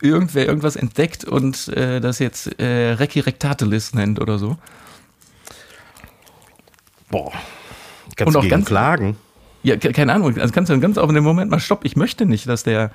irgendwer 0.00 0.46
irgendwas 0.46 0.76
entdeckt 0.76 1.24
und 1.24 1.68
äh, 1.68 2.00
das 2.00 2.18
jetzt 2.18 2.58
äh, 2.58 2.92
Recki 2.92 3.20
Rectatelis 3.20 3.94
nennt 3.94 4.20
oder 4.20 4.38
so? 4.38 4.56
Boah, 7.10 7.32
kannst 8.16 8.34
und 8.34 8.44
auch 8.44 8.48
ganz 8.48 8.66
klagen. 8.66 9.16
Ja, 9.66 9.76
keine 9.76 10.12
Ahnung. 10.12 10.38
Also 10.38 10.54
kannst 10.54 10.70
du 10.70 10.78
ganz 10.78 10.96
auf 10.96 11.12
den 11.12 11.24
Moment 11.24 11.50
mal 11.50 11.58
stopp. 11.58 11.84
Ich 11.84 11.96
möchte 11.96 12.24
nicht, 12.24 12.48
dass 12.48 12.62
der, 12.62 12.92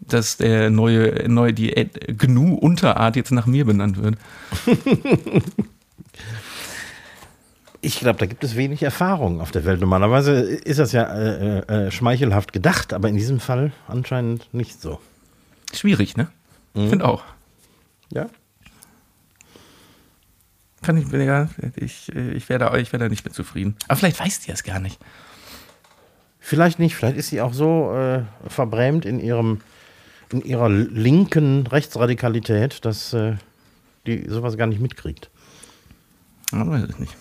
dass 0.00 0.38
der 0.38 0.70
neue, 0.70 1.28
neue 1.28 1.52
die 1.52 1.68
GNU-Unterart 1.68 3.14
jetzt 3.14 3.30
nach 3.30 3.44
mir 3.44 3.66
benannt 3.66 4.02
wird. 4.02 4.16
Ich 7.84 7.98
glaube, 7.98 8.20
da 8.20 8.26
gibt 8.26 8.44
es 8.44 8.54
wenig 8.54 8.84
Erfahrung 8.84 9.40
auf 9.40 9.50
der 9.50 9.64
Welt. 9.64 9.80
Normalerweise 9.80 10.34
ist 10.34 10.78
das 10.78 10.92
ja 10.92 11.02
äh, 11.02 11.86
äh, 11.86 11.90
schmeichelhaft 11.90 12.52
gedacht, 12.52 12.92
aber 12.92 13.08
in 13.08 13.16
diesem 13.16 13.40
Fall 13.40 13.72
anscheinend 13.88 14.54
nicht 14.54 14.80
so. 14.80 15.00
Schwierig, 15.74 16.16
ne? 16.16 16.28
Mhm. 16.74 16.90
Finde 16.90 17.08
auch. 17.08 17.24
Ja. 18.12 18.28
Kann 20.82 20.96
ich, 20.96 21.10
ja, 21.10 21.48
ich, 21.74 22.08
ich 22.14 22.48
wäre 22.48 22.60
da, 22.60 22.72
wär 22.72 22.98
da 23.00 23.08
nicht 23.08 23.24
mehr 23.24 23.34
zufrieden. 23.34 23.74
Aber 23.88 23.96
vielleicht 23.96 24.20
weiß 24.20 24.38
die 24.38 24.52
es 24.52 24.62
gar 24.62 24.78
nicht. 24.78 25.00
Vielleicht 26.44 26.80
nicht, 26.80 26.96
vielleicht 26.96 27.16
ist 27.16 27.28
sie 27.28 27.40
auch 27.40 27.54
so 27.54 27.94
äh, 27.94 28.24
verbrämt 28.48 29.04
in 29.04 29.20
ihrem 29.20 29.60
in 30.32 30.42
ihrer 30.42 30.68
linken 30.68 31.66
Rechtsradikalität, 31.68 32.84
dass 32.84 33.12
äh, 33.12 33.36
die 34.06 34.28
sowas 34.28 34.56
gar 34.56 34.66
nicht 34.66 34.80
mitkriegt. 34.80 35.30
Man 36.50 36.68
weiß 36.68 36.82
es 36.82 36.98
nicht. 36.98 37.16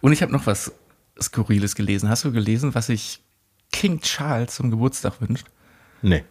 Und 0.00 0.12
ich 0.12 0.20
habe 0.20 0.32
noch 0.32 0.46
was 0.46 0.72
Skurriles 1.20 1.76
gelesen. 1.76 2.08
Hast 2.08 2.24
du 2.24 2.32
gelesen, 2.32 2.74
was 2.74 2.86
sich 2.86 3.20
King 3.70 4.00
Charles 4.00 4.56
zum 4.56 4.70
Geburtstag 4.70 5.20
wünscht? 5.20 5.46
Nee. 6.02 6.24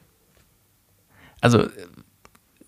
Also, 1.39 1.69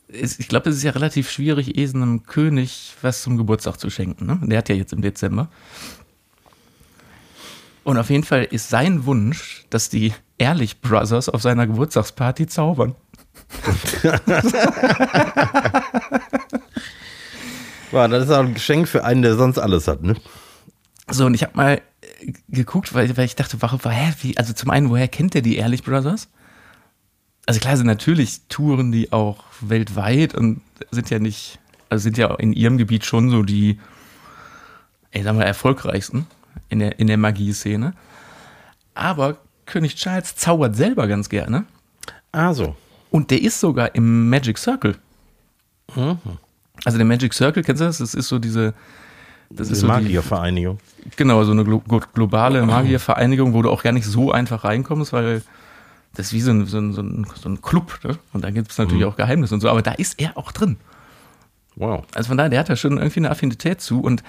ich 0.07 0.47
glaube, 0.47 0.69
es 0.69 0.77
ist 0.77 0.83
ja 0.83 0.91
relativ 0.91 1.29
schwierig, 1.29 1.77
eh 1.77 1.89
einem 1.89 2.23
König 2.23 2.93
was 3.01 3.21
zum 3.21 3.37
Geburtstag 3.37 3.79
zu 3.79 3.89
schenken. 3.89 4.27
Ne? 4.27 4.39
Der 4.43 4.59
hat 4.59 4.69
ja 4.69 4.75
jetzt 4.75 4.93
im 4.93 5.01
Dezember. 5.01 5.49
Und 7.87 7.97
auf 7.97 8.09
jeden 8.09 8.25
Fall 8.25 8.43
ist 8.43 8.69
sein 8.69 9.05
Wunsch, 9.05 9.63
dass 9.69 9.87
die 9.87 10.13
Ehrlich 10.37 10.81
Brothers 10.81 11.29
auf 11.29 11.41
seiner 11.41 11.65
Geburtstagsparty 11.67 12.45
zaubern. 12.47 12.95
Wow, 17.91 18.09
das 18.09 18.25
ist 18.25 18.31
auch 18.31 18.39
ein 18.39 18.53
Geschenk 18.53 18.89
für 18.89 19.05
einen, 19.05 19.21
der 19.21 19.37
sonst 19.37 19.57
alles 19.57 19.87
hat, 19.87 20.03
ne? 20.03 20.15
So, 21.09 21.25
und 21.25 21.33
ich 21.33 21.43
habe 21.43 21.55
mal 21.55 21.81
äh, 22.01 22.33
geguckt, 22.49 22.93
weil, 22.93 23.15
weil 23.15 23.23
ich 23.23 23.37
dachte, 23.37 23.61
warum, 23.61 23.79
woher, 23.81 24.13
wie, 24.19 24.37
also 24.37 24.51
zum 24.51 24.71
einen, 24.71 24.89
woher 24.89 25.07
kennt 25.07 25.35
der 25.35 25.41
die 25.41 25.55
Ehrlich 25.55 25.83
Brothers? 25.83 26.27
Also 27.45 27.61
klar 27.61 27.77
sind 27.77 27.87
natürlich 27.87 28.41
Touren, 28.49 28.91
die 28.91 29.13
auch 29.13 29.45
weltweit 29.61 30.35
und 30.35 30.59
sind 30.91 31.09
ja 31.09 31.19
nicht, 31.19 31.59
also 31.87 32.03
sind 32.03 32.17
ja 32.17 32.35
in 32.35 32.51
ihrem 32.51 32.77
Gebiet 32.77 33.05
schon 33.05 33.29
so 33.29 33.43
die, 33.43 33.79
ey, 35.11 35.23
sagen 35.23 35.39
wir, 35.39 35.45
erfolgreichsten 35.45 36.27
in 36.69 36.79
der, 36.79 36.99
in 36.99 37.07
der 37.07 37.17
Magie-Szene. 37.17 37.93
Aber 38.93 39.37
König 39.65 39.95
Charles 39.95 40.35
zaubert 40.35 40.75
selber 40.75 41.07
ganz 41.07 41.29
gerne. 41.29 41.65
Ah, 42.31 42.53
so. 42.53 42.75
Und 43.11 43.31
der 43.31 43.41
ist 43.41 43.59
sogar 43.59 43.95
im 43.95 44.29
Magic 44.29 44.57
Circle. 44.57 44.95
Mhm. 45.95 46.17
Also 46.83 46.97
der 46.97 47.05
Magic 47.05 47.33
Circle, 47.33 47.63
kennst 47.63 47.81
du 47.81 47.85
das? 47.85 47.97
Das 47.99 48.13
ist 48.13 48.27
so 48.27 48.39
diese, 48.39 48.73
das 49.49 49.69
ist 49.69 49.81
so 49.81 49.87
Magiervereinigung. 49.87 50.79
Die, 51.03 51.09
genau, 51.15 51.43
so 51.43 51.51
eine 51.51 51.63
glo 51.63 51.81
globale 52.13 52.65
Magiervereinigung, 52.65 53.53
wo 53.53 53.61
du 53.61 53.69
auch 53.69 53.83
gar 53.83 53.93
nicht 53.93 54.05
so 54.05 54.31
einfach 54.31 54.63
reinkommst, 54.63 55.13
weil 55.13 55.41
das 56.15 56.27
ist 56.27 56.33
wie 56.33 56.41
so 56.41 56.51
ein, 56.51 56.65
so 56.65 56.77
ein, 56.77 56.93
so 56.93 57.01
ein, 57.01 57.27
so 57.35 57.49
ein 57.49 57.61
Club. 57.61 57.99
Ne? 58.03 58.17
Und 58.33 58.43
da 58.43 58.51
gibt 58.51 58.71
es 58.71 58.77
natürlich 58.77 59.03
mhm. 59.03 59.09
auch 59.09 59.15
Geheimnisse 59.15 59.53
und 59.53 59.61
so, 59.61 59.69
aber 59.69 59.81
da 59.81 59.91
ist 59.91 60.19
er 60.19 60.37
auch 60.37 60.51
drin. 60.51 60.77
Wow. 61.75 62.05
Also 62.15 62.29
von 62.29 62.37
daher, 62.37 62.49
der 62.49 62.59
hat 62.59 62.69
da 62.69 62.75
schon 62.75 62.97
irgendwie 62.97 63.19
eine 63.19 63.29
Affinität 63.29 63.81
zu 63.81 64.01
und 64.01 64.23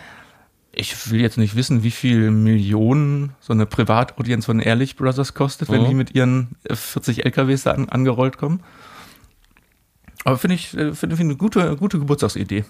ich 0.81 1.11
will 1.11 1.21
jetzt 1.21 1.39
nicht 1.39 1.57
wissen, 1.57 1.83
wie 1.83 1.91
viel 1.91 2.31
Millionen 2.31 3.33
so 3.41 3.53
eine 3.53 3.67
Privataudienz 3.67 4.47
von 4.47 4.61
Ehrlich 4.61 4.95
Brothers 4.95 5.35
kostet, 5.35 5.71
wenn 5.71 5.83
mhm. 5.83 5.89
die 5.89 5.95
mit 5.95 6.15
ihren 6.15 6.57
40 6.71 7.25
LKWs 7.25 7.65
da 7.65 7.73
an, 7.73 7.89
angerollt 7.89 8.39
kommen. 8.39 8.63
Aber 10.25 10.39
finde 10.39 10.55
ich, 10.55 10.75
äh, 10.75 10.95
finde 10.95 11.17
find 11.17 11.31
eine 11.31 11.37
gute, 11.37 11.77
gute 11.77 11.99
Geburtstagsidee. 11.99 12.65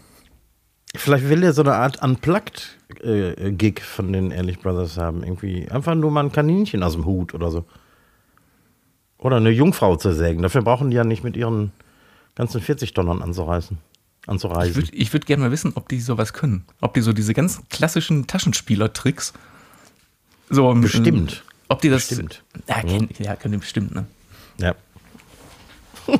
Vielleicht 0.94 1.29
will 1.29 1.42
er 1.42 1.53
so 1.53 1.61
eine 1.61 1.75
Art 1.75 2.03
Unplugged-Gig 2.03 3.79
äh, 3.79 3.83
von 3.83 4.12
den 4.14 4.31
Ehrlich 4.31 4.59
Brothers 4.61 4.97
haben. 4.97 5.23
Irgendwie 5.23 5.71
einfach 5.71 5.94
nur 5.94 6.11
mal 6.11 6.25
ein 6.25 6.33
Kaninchen 6.33 6.83
aus 6.83 6.94
dem 6.94 7.05
Hut 7.05 7.35
oder 7.35 7.51
so. 7.51 7.66
Oder 9.18 9.37
eine 9.37 9.51
Jungfrau 9.51 9.97
zu 9.97 10.14
sägen. 10.14 10.40
Dafür 10.40 10.62
brauchen 10.62 10.88
die 10.90 10.97
ja 10.97 11.05
nicht 11.05 11.25
mit 11.25 11.37
ihren 11.37 11.73
ganzen 12.37 12.62
40 12.62 12.94
Tonnen 12.94 13.21
anzureißen. 13.21 13.77
Anzureisen. 14.26 14.83
Ich 14.92 14.92
würde 14.92 15.12
würd 15.12 15.26
gerne 15.26 15.44
mal 15.44 15.50
wissen, 15.50 15.72
ob 15.74 15.88
die 15.88 16.00
sowas 16.00 16.33
können. 16.33 16.64
Ob 16.81 16.94
die 16.94 17.00
so 17.00 17.12
diese 17.12 17.35
ganz 17.35 17.61
klassischen 17.70 18.26
Taschenspielertricks 18.26 19.33
so 20.50 20.72
Bestimmt. 20.74 21.44
Ob 21.68 21.81
die 21.81 21.90
das. 21.90 22.09
Bestimmt. 22.09 22.42
Ja, 22.68 22.81
kenn, 22.81 23.09
ja 23.18 23.37
können 23.37 23.52
die 23.52 23.59
bestimmt, 23.59 23.94
ne? 23.94 24.07
Ja. 24.59 24.74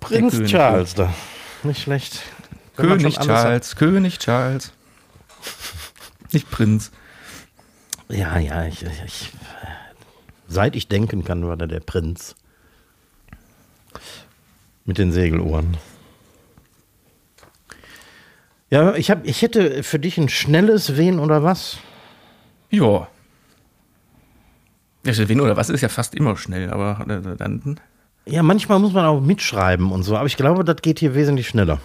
Prinz 0.00 0.42
Charles 0.50 0.94
da. 0.94 1.14
Nicht 1.62 1.82
schlecht. 1.82 2.22
König 2.76 3.18
Charles, 3.18 3.76
König 3.76 4.18
Charles. 4.18 4.72
Nicht 6.32 6.50
Prinz. 6.50 6.90
Ja, 8.08 8.38
ja, 8.38 8.66
ich, 8.66 8.82
ich, 8.82 9.30
seit 10.48 10.74
ich 10.74 10.88
denken 10.88 11.24
kann, 11.24 11.46
war 11.46 11.56
der 11.56 11.68
der 11.68 11.80
Prinz. 11.80 12.34
Mit 14.84 14.98
den 14.98 15.12
Segelohren. 15.12 15.76
Ja, 18.70 18.94
ich, 18.94 19.10
hab, 19.10 19.26
ich 19.26 19.42
hätte 19.42 19.82
für 19.82 19.98
dich 19.98 20.16
ein 20.18 20.28
schnelles 20.28 20.96
Wen 20.96 21.18
oder 21.18 21.42
was? 21.42 21.76
Ja. 22.70 23.06
Ja, 25.04 25.28
Wen 25.28 25.40
oder 25.40 25.56
was 25.56 25.68
ist 25.68 25.82
ja 25.82 25.88
fast 25.88 26.14
immer 26.14 26.36
schnell, 26.36 26.70
aber 26.70 27.04
dann. 27.36 27.78
Ja, 28.24 28.42
manchmal 28.42 28.78
muss 28.78 28.92
man 28.92 29.04
auch 29.04 29.20
mitschreiben 29.20 29.90
und 29.90 30.04
so, 30.04 30.16
aber 30.16 30.26
ich 30.26 30.36
glaube, 30.36 30.64
das 30.64 30.76
geht 30.76 31.00
hier 31.00 31.14
wesentlich 31.14 31.48
schneller. 31.48 31.80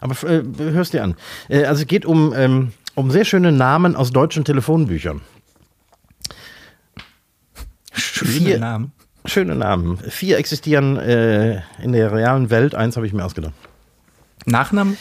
Aber 0.00 0.14
äh, 0.28 0.44
hörst 0.58 0.92
dir 0.92 1.02
an. 1.02 1.16
Äh, 1.48 1.64
also 1.64 1.82
es 1.82 1.88
geht 1.88 2.06
um, 2.06 2.32
ähm, 2.36 2.72
um 2.94 3.10
sehr 3.10 3.24
schöne 3.24 3.50
Namen 3.50 3.96
aus 3.96 4.12
deutschen 4.12 4.44
Telefonbüchern. 4.44 5.20
Schöne 7.92 8.30
Vier, 8.30 8.58
Namen. 8.60 8.92
Schöne 9.28 9.54
Namen. 9.54 9.98
Vier 9.98 10.38
existieren 10.38 10.96
äh, 10.96 11.60
in 11.82 11.92
der 11.92 12.12
realen 12.12 12.48
Welt, 12.50 12.74
eins 12.74 12.96
habe 12.96 13.06
ich 13.06 13.12
mir 13.12 13.24
ausgedacht. 13.24 13.52
Nachnamen? 14.46 14.96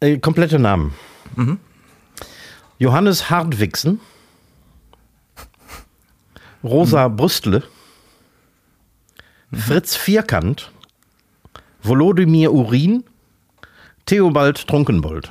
Äh, 0.00 0.18
komplette 0.18 0.58
Namen. 0.58 0.94
Mhm. 1.36 1.58
Johannes 2.78 3.28
Hartwigsen. 3.28 4.00
Rosa 6.64 7.08
mhm. 7.08 7.16
Brüstle. 7.16 7.62
Mhm. 9.50 9.56
Fritz 9.58 9.96
Vierkant. 9.96 10.72
Volodymyr 11.82 12.52
Urin. 12.52 13.04
Theobald 14.06 14.66
Trunkenbold. 14.66 15.30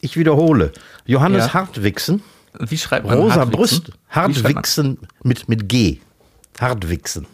Ich 0.00 0.16
wiederhole. 0.16 0.72
Johannes 1.04 1.46
ja. 1.46 1.54
Hartwigsen. 1.54 2.22
Wie 2.70 2.78
schreibt 2.78 3.06
man 3.06 3.18
Rosa 3.18 3.44
Brust. 3.44 3.90
Hartwigsen 4.08 4.98
mit, 5.24 5.48
mit 5.48 5.68
G. 5.68 5.98
Hartwigsen. 6.60 7.26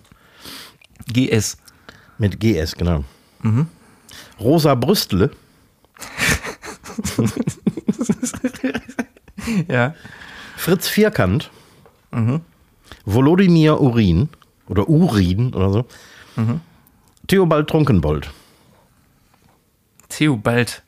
GS. 1.12 1.59
Mit 2.17 2.41
GS, 2.41 2.75
genau. 2.75 3.05
Mhm. 3.43 3.67
Rosa 4.41 4.75
Brüstle. 4.75 5.31
ja. 9.69 9.95
Fritz 10.57 10.88
Vierkant. 10.88 11.51
Mhm. 12.11 12.41
Volodymyr 13.05 13.81
Urin. 13.81 14.29
Oder 14.67 14.88
Urin 14.88 15.55
oder 15.55 15.73
so. 15.73 15.87
Mhm. 16.37 16.61
Theobald 17.27 17.69
Trunkenbold. 17.69 18.31
Theobald. 20.09 20.83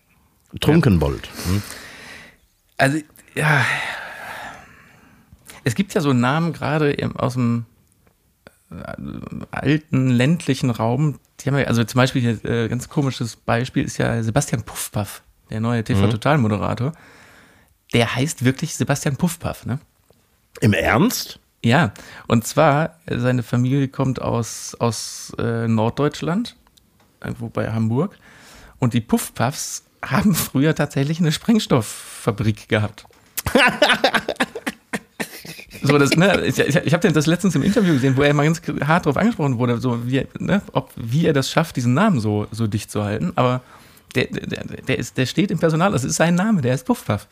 Trunkenbold. 0.61 1.29
Hm? 1.47 1.63
Also, 2.79 2.99
ja, 3.35 3.65
es 5.71 5.77
gibt 5.77 5.95
ja 5.95 6.01
so 6.01 6.13
Namen 6.13 6.53
gerade 6.53 6.97
aus 7.15 7.35
dem 7.35 7.65
äh, 8.73 8.75
alten 9.53 10.11
ländlichen 10.11 10.71
Raum. 10.71 11.21
Die 11.39 11.49
haben 11.49 11.57
ja, 11.57 11.67
also 11.67 11.85
zum 11.85 11.99
Beispiel 11.99 12.29
ein 12.29 12.51
äh, 12.51 12.69
ganz 12.69 12.89
komisches 12.89 13.37
Beispiel 13.37 13.85
ist 13.85 13.99
ja 13.99 14.21
Sebastian 14.21 14.65
Puffpaff, 14.65 15.23
der 15.49 15.61
neue 15.61 15.85
TV-Total-Moderator. 15.85 16.93
Der 17.93 18.17
heißt 18.17 18.45
wirklich 18.45 18.75
Sebastian 18.75 19.17
Puffpaff, 19.17 19.65
ne? 19.65 19.79
Im 20.61 20.73
Ernst? 20.73 21.39
Ja, 21.65 21.93
und 22.27 22.45
zwar, 22.45 22.99
seine 23.09 23.45
Familie 23.45 23.87
kommt 23.87 24.21
aus, 24.21 24.75
aus 24.81 25.33
äh, 25.39 25.69
Norddeutschland, 25.69 26.57
irgendwo 27.23 27.49
bei 27.49 27.71
Hamburg. 27.71 28.19
Und 28.81 28.95
die 28.95 29.01
Puffpuffs 29.01 29.85
haben 30.05 30.35
früher 30.35 30.75
tatsächlich 30.75 31.21
eine 31.21 31.31
Sprengstofffabrik 31.31 32.69
gehabt. 32.69 33.07
So, 35.83 35.99
das, 35.99 36.11
ne, 36.17 36.45
ich, 36.45 36.59
ich 36.59 36.93
habe 36.93 37.13
das 37.13 37.27
letztens 37.27 37.55
im 37.55 37.63
Interview 37.63 37.95
gesehen, 37.95 38.17
wo 38.17 38.23
er 38.23 38.35
mal 38.35 38.45
ganz 38.45 38.61
hart 38.87 39.07
darauf 39.07 39.17
angesprochen 39.17 39.59
wurde, 39.59 39.81
so 39.81 40.07
wie, 40.07 40.27
ne, 40.39 40.63
ob, 40.73 40.91
wie 40.97 41.27
er 41.27 41.33
das 41.33 41.51
schafft, 41.51 41.77
diesen 41.77 41.95
Namen 41.95 42.21
so, 42.21 42.47
so 42.51 42.67
dicht 42.67 42.91
zu 42.91 43.03
halten. 43.05 43.33
Aber 43.37 43.63
der, 44.15 44.27
der, 44.27 44.65
der, 44.65 44.99
ist, 44.99 45.17
der 45.17 45.27
steht 45.27 45.51
im 45.51 45.59
Personal, 45.59 45.93
das 45.93 46.05
ist 46.05 46.17
sein 46.17 46.35
Name, 46.35 46.61
der 46.61 46.75
ist 46.75 46.85
Puffpuff. 46.85 47.27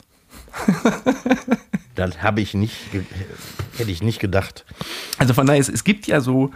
Das 1.94 2.22
habe 2.22 2.40
ich 2.40 2.54
nicht, 2.54 2.76
hätte 3.76 3.90
ich 3.90 4.02
nicht 4.02 4.20
gedacht. 4.20 4.64
Also 5.18 5.34
von 5.34 5.46
daher, 5.46 5.60
es, 5.60 5.68
es 5.68 5.82
gibt 5.84 6.06
ja 6.06 6.20
so 6.20 6.50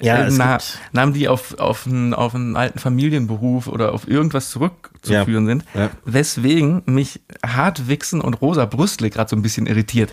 Ja, 0.00 0.24
äh, 0.26 0.30
Na, 0.32 0.58
Namen, 0.92 1.12
die 1.12 1.28
auf, 1.28 1.56
auf, 1.58 1.86
einen, 1.86 2.12
auf 2.12 2.34
einen 2.34 2.56
alten 2.56 2.78
Familienberuf 2.80 3.68
oder 3.68 3.92
auf 3.92 4.08
irgendwas 4.08 4.50
zurückzuführen 4.50 5.44
Ja, 5.44 5.50
sind, 5.50 5.64
ja. 5.74 5.90
weswegen 6.04 6.82
mich 6.86 7.20
Hartwichsen 7.46 8.20
und 8.20 8.34
Rosa 8.34 8.64
Brüstle 8.66 9.10
gerade 9.10 9.30
so 9.30 9.36
ein 9.36 9.42
bisschen 9.42 9.66
irritiert. 9.66 10.12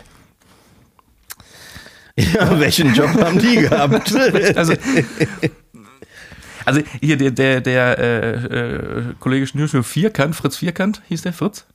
Ja, 2.18 2.60
welchen 2.60 2.94
Job 2.94 3.10
haben 3.14 3.40
die 3.40 3.56
gehabt? 3.58 4.14
Also, 4.56 4.74
also 6.66 6.82
hier 7.00 7.18
der, 7.18 7.32
der, 7.32 7.62
der 7.62 7.98
äh, 8.00 8.34
äh, 8.34 9.04
Kollege 9.20 9.48
Schnürschnur 9.48 9.84
Vierkant, 9.84 10.36
Fritz 10.36 10.58
Vierkant, 10.58 11.02
hieß 11.08 11.22
der 11.24 11.34
Fritz? 11.34 11.66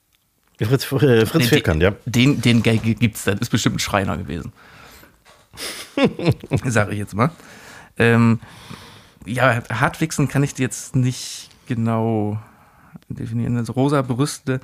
Fritz, 0.61 0.85
äh, 0.93 1.27
Fritz 1.27 1.43
Den- 1.43 1.49
Vierkant, 1.49 1.83
ja. 1.83 1.93
Den, 2.07 2.41
den 2.41 2.63
gibt's, 2.63 3.25
das 3.25 3.41
ist 3.41 3.51
bestimmt 3.51 3.77
ein 3.77 3.81
Schreiner 3.81 4.17
gewesen. 4.17 4.53
Sage 6.65 6.93
ich 6.93 6.99
jetzt 6.99 7.15
mal. 7.15 7.31
Ähm, 7.99 8.41
ja, 9.25 9.63
Hartwichsen 9.71 10.29
kann 10.29 10.43
ich 10.43 10.57
jetzt 10.59 10.95
nicht 10.97 11.49
genau 11.67 12.39
definieren. 13.09 13.57
Also 13.57 13.73
rosa 13.73 14.03
Brüste. 14.03 14.61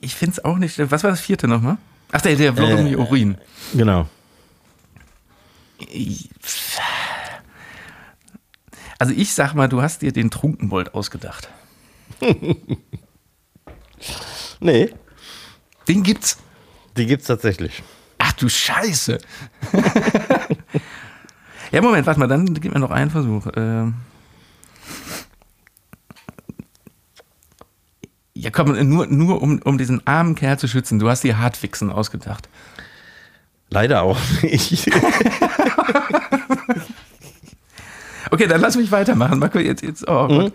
Ich 0.00 0.14
finde 0.14 0.32
es 0.32 0.44
auch 0.44 0.56
nicht. 0.58 0.78
Was 0.90 1.04
war 1.04 1.10
das 1.10 1.20
vierte 1.20 1.48
nochmal? 1.48 1.76
Ach, 2.12 2.20
der, 2.20 2.36
der 2.36 2.56
Wladimir 2.56 2.98
Äh, 2.98 3.02
Urin. 3.02 3.38
Genau. 3.74 4.06
Also 8.98 9.12
ich 9.14 9.34
sag 9.34 9.54
mal, 9.54 9.68
du 9.68 9.82
hast 9.82 10.02
dir 10.02 10.12
den 10.12 10.30
Trunkenbold 10.30 10.94
ausgedacht. 10.94 11.48
Nee, 14.60 14.90
Den 15.86 16.02
gibt's. 16.02 16.38
die 16.96 17.06
gibt's 17.06 17.26
tatsächlich. 17.26 17.82
Ach 18.18 18.32
du 18.32 18.48
Scheiße. 18.48 19.18
ja, 21.72 21.82
Moment, 21.82 22.06
warte 22.06 22.18
mal, 22.20 22.26
dann 22.26 22.54
gib 22.54 22.72
mir 22.72 22.80
noch 22.80 22.90
einen 22.90 23.10
Versuch. 23.10 23.46
Ähm 23.54 23.94
ja, 28.36 28.50
komm, 28.50 28.88
nur, 28.88 29.06
nur 29.06 29.40
um, 29.40 29.60
um 29.64 29.78
diesen 29.78 30.06
armen 30.06 30.34
Kerl 30.34 30.58
zu 30.58 30.68
schützen. 30.68 30.98
Du 30.98 31.08
hast 31.08 31.24
dir 31.24 31.38
Hartwichsen 31.38 31.90
ausgedacht. 31.90 32.48
Leider 33.70 34.02
auch 34.02 34.18
nicht. 34.42 34.90
Okay, 38.28 38.48
dann 38.48 38.60
lass 38.60 38.76
mich 38.76 38.90
weitermachen. 38.90 39.38
Marco, 39.38 39.60
jetzt, 39.60 39.82
jetzt, 39.82 40.06
oh 40.08 40.26
Gott. 40.26 40.52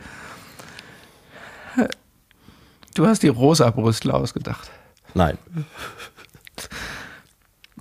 Du 2.94 3.08
hast 3.08 3.24
die 3.24 3.30
rosa 3.30 3.70
Brüstel 3.72 4.12
ausgedacht. 4.12 4.70
Nein. 5.13 5.38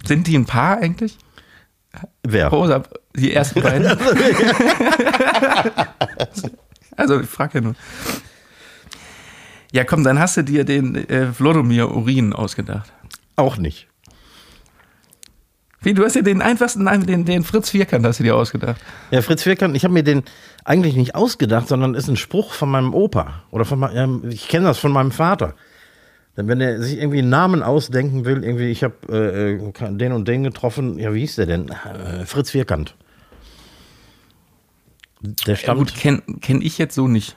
Sind 0.05 0.29
die 0.29 0.39
ein 0.39 0.47
Paar 0.47 0.79
eigentlich? 0.79 1.19
Wer? 2.23 2.49
Rosa, 2.49 2.85
die 3.17 3.35
ersten 3.35 3.63
beiden. 3.63 3.89
also, 6.97 7.21
ich 7.21 7.29
frage 7.29 7.59
ja 7.59 7.61
nur. 7.61 7.75
Ja, 9.73 9.85
komm, 9.85 10.05
dann 10.05 10.19
hast 10.19 10.37
du 10.37 10.43
dir 10.43 10.65
den 10.65 10.97
äh, 11.09 11.29
Wlodomir 11.39 11.91
Urin 11.91 12.33
ausgedacht. 12.33 12.93
Auch 13.37 13.57
nicht. 13.57 13.87
Wie, 15.83 15.95
du 15.95 16.05
hast 16.05 16.15
dir 16.15 16.23
den 16.23 16.43
einfachsten 16.43 16.85
Namen, 16.85 17.07
den, 17.07 17.25
den 17.25 17.43
Fritz 17.43 17.71
Vierkant 17.71 18.05
hast 18.05 18.21
du 18.21 18.25
dir 18.25 18.37
ausgedacht. 18.37 18.81
Ja, 19.11 19.23
Fritz 19.23 19.45
Vierkant, 19.45 19.75
ich 19.75 19.85
habe 19.85 19.95
mir 19.95 20.03
den 20.03 20.25
eigentlich 20.65 20.95
nicht 20.95 21.15
ausgedacht, 21.15 21.69
sondern 21.69 21.95
ist 21.95 22.09
ein 22.09 22.17
Spruch 22.17 22.53
von 22.53 22.71
meinem 22.71 22.93
Opa. 22.93 23.45
Oder 23.51 23.65
von 23.65 23.79
meinem, 23.79 24.23
ähm, 24.25 24.31
ich 24.31 24.49
kenne 24.49 24.67
das 24.67 24.79
von 24.79 24.93
meinem 24.93 25.11
Vater. 25.11 25.55
Denn 26.37 26.49
wenn 26.49 26.61
er 26.61 26.83
sich 26.83 26.99
irgendwie 26.99 27.21
einen 27.21 27.31
Namen 27.31 27.63
ausdenken 27.63 28.25
will, 28.25 28.45
irgendwie, 28.45 28.71
ich 28.71 28.85
habe 28.85 28.95
äh, 29.09 29.53
äh, 29.55 29.97
den 29.97 30.13
und 30.13 30.29
den 30.29 30.43
getroffen, 30.45 30.99
ja, 30.99 31.15
wie 31.15 31.21
hieß 31.21 31.37
der 31.37 31.47
denn? 31.47 31.69
Äh, 31.69 32.27
Fritz 32.27 32.51
Vierkant. 32.51 32.95
Der 35.23 35.55
Ja, 35.55 35.57
stammt, 35.57 35.79
gut, 35.79 35.95
kenne 35.95 36.23
kenn 36.41 36.61
ich 36.61 36.77
jetzt 36.77 36.95
so 36.95 37.09
nicht. 37.09 37.37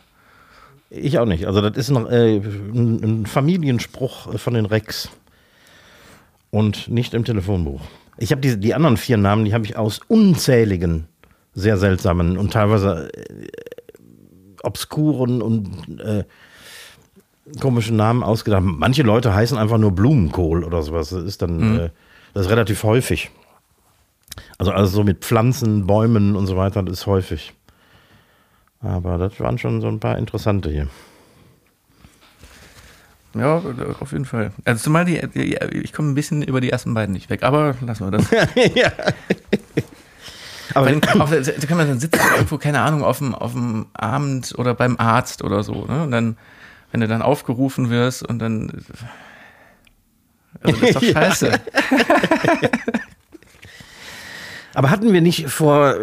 Ich 0.93 1.19
auch 1.19 1.25
nicht. 1.25 1.45
Also 1.47 1.61
das 1.61 1.77
ist 1.77 1.95
ein, 1.95 2.05
äh, 2.07 2.37
ein, 2.37 3.25
Familienspruch 3.25 4.37
von 4.37 4.53
den 4.53 4.65
Rex. 4.65 5.09
Und 6.51 6.87
nicht 6.87 7.15
im 7.15 7.25
Telefonbuch. 7.25 7.81
Ich 8.17 8.31
habe 8.31 8.41
die, 8.41 8.59
die 8.59 8.75
anderen 8.75 8.97
vier 8.97 9.17
Namen, 9.17 9.43
die 9.43 9.55
habe 9.55 9.65
ich 9.65 9.75
aus 9.75 9.99
unzähligen, 10.07 11.07
sehr 11.55 11.77
seltsamen 11.77 12.37
und 12.37 12.53
teilweise 12.53 13.09
äh, 13.11 13.47
obskuren 14.61 15.41
und 15.41 15.99
äh, 15.99 16.23
komischen 17.59 17.95
Namen 17.95 18.21
ausgedacht. 18.21 18.61
Manche 18.63 19.01
Leute 19.01 19.33
heißen 19.33 19.57
einfach 19.57 19.79
nur 19.79 19.91
Blumenkohl 19.91 20.63
oder 20.63 20.83
sowas. 20.83 21.09
Das 21.09 21.23
ist 21.23 21.41
dann 21.41 21.79
äh, 21.79 21.89
das 22.33 22.45
ist 22.45 22.51
relativ 22.51 22.83
häufig. 22.83 23.31
Also 24.57 24.71
alles 24.71 24.91
so 24.91 25.03
mit 25.03 25.23
Pflanzen, 25.23 25.85
Bäumen 25.85 26.35
und 26.35 26.47
so 26.47 26.57
weiter, 26.57 26.81
das 26.81 26.99
ist 26.99 27.05
häufig. 27.05 27.53
Aber 28.83 29.17
das 29.17 29.39
waren 29.39 29.57
schon 29.57 29.81
so 29.81 29.87
ein 29.87 29.99
paar 29.99 30.17
interessante 30.17 30.69
hier. 30.69 30.87
Ja, 33.35 33.61
auf 33.99 34.11
jeden 34.11 34.25
Fall. 34.25 34.51
Also 34.63 34.83
zumal 34.83 35.05
die, 35.05 35.19
die 35.33 35.55
ich 35.55 35.93
komme 35.93 36.11
ein 36.11 36.15
bisschen 36.15 36.43
über 36.43 36.61
die 36.61 36.69
ersten 36.69 36.93
beiden 36.93 37.13
nicht 37.13 37.29
weg, 37.29 37.41
aber 37.43 37.75
lassen 37.81 38.11
wir 38.11 38.19
das. 38.19 38.29
ja. 38.75 38.91
Aber 40.75 40.85
Weil, 40.85 41.21
auf, 41.21 41.29
da 41.31 41.67
kann 41.67 41.77
man 41.77 41.87
dann 41.87 41.99
sitzen 41.99 42.19
irgendwo, 42.35 42.57
keine 42.57 42.81
Ahnung, 42.81 43.03
auf 43.03 43.17
dem, 43.17 43.33
auf 43.33 43.53
dem 43.53 43.87
Abend 43.93 44.53
oder 44.57 44.73
beim 44.73 44.97
Arzt 44.97 45.43
oder 45.43 45.63
so, 45.63 45.85
ne? 45.85 46.03
Und 46.03 46.11
dann, 46.11 46.37
wenn 46.91 47.01
du 47.01 47.07
dann 47.07 47.21
aufgerufen 47.21 47.89
wirst 47.89 48.23
und 48.27 48.39
dann. 48.39 48.83
Also 50.61 50.79
das 50.79 50.89
ist 50.89 50.95
doch 50.95 51.03
scheiße. 51.13 51.51
Aber 54.73 54.89
hatten 54.89 55.13
wir 55.13 55.21
nicht 55.21 55.47
vor 55.49 55.95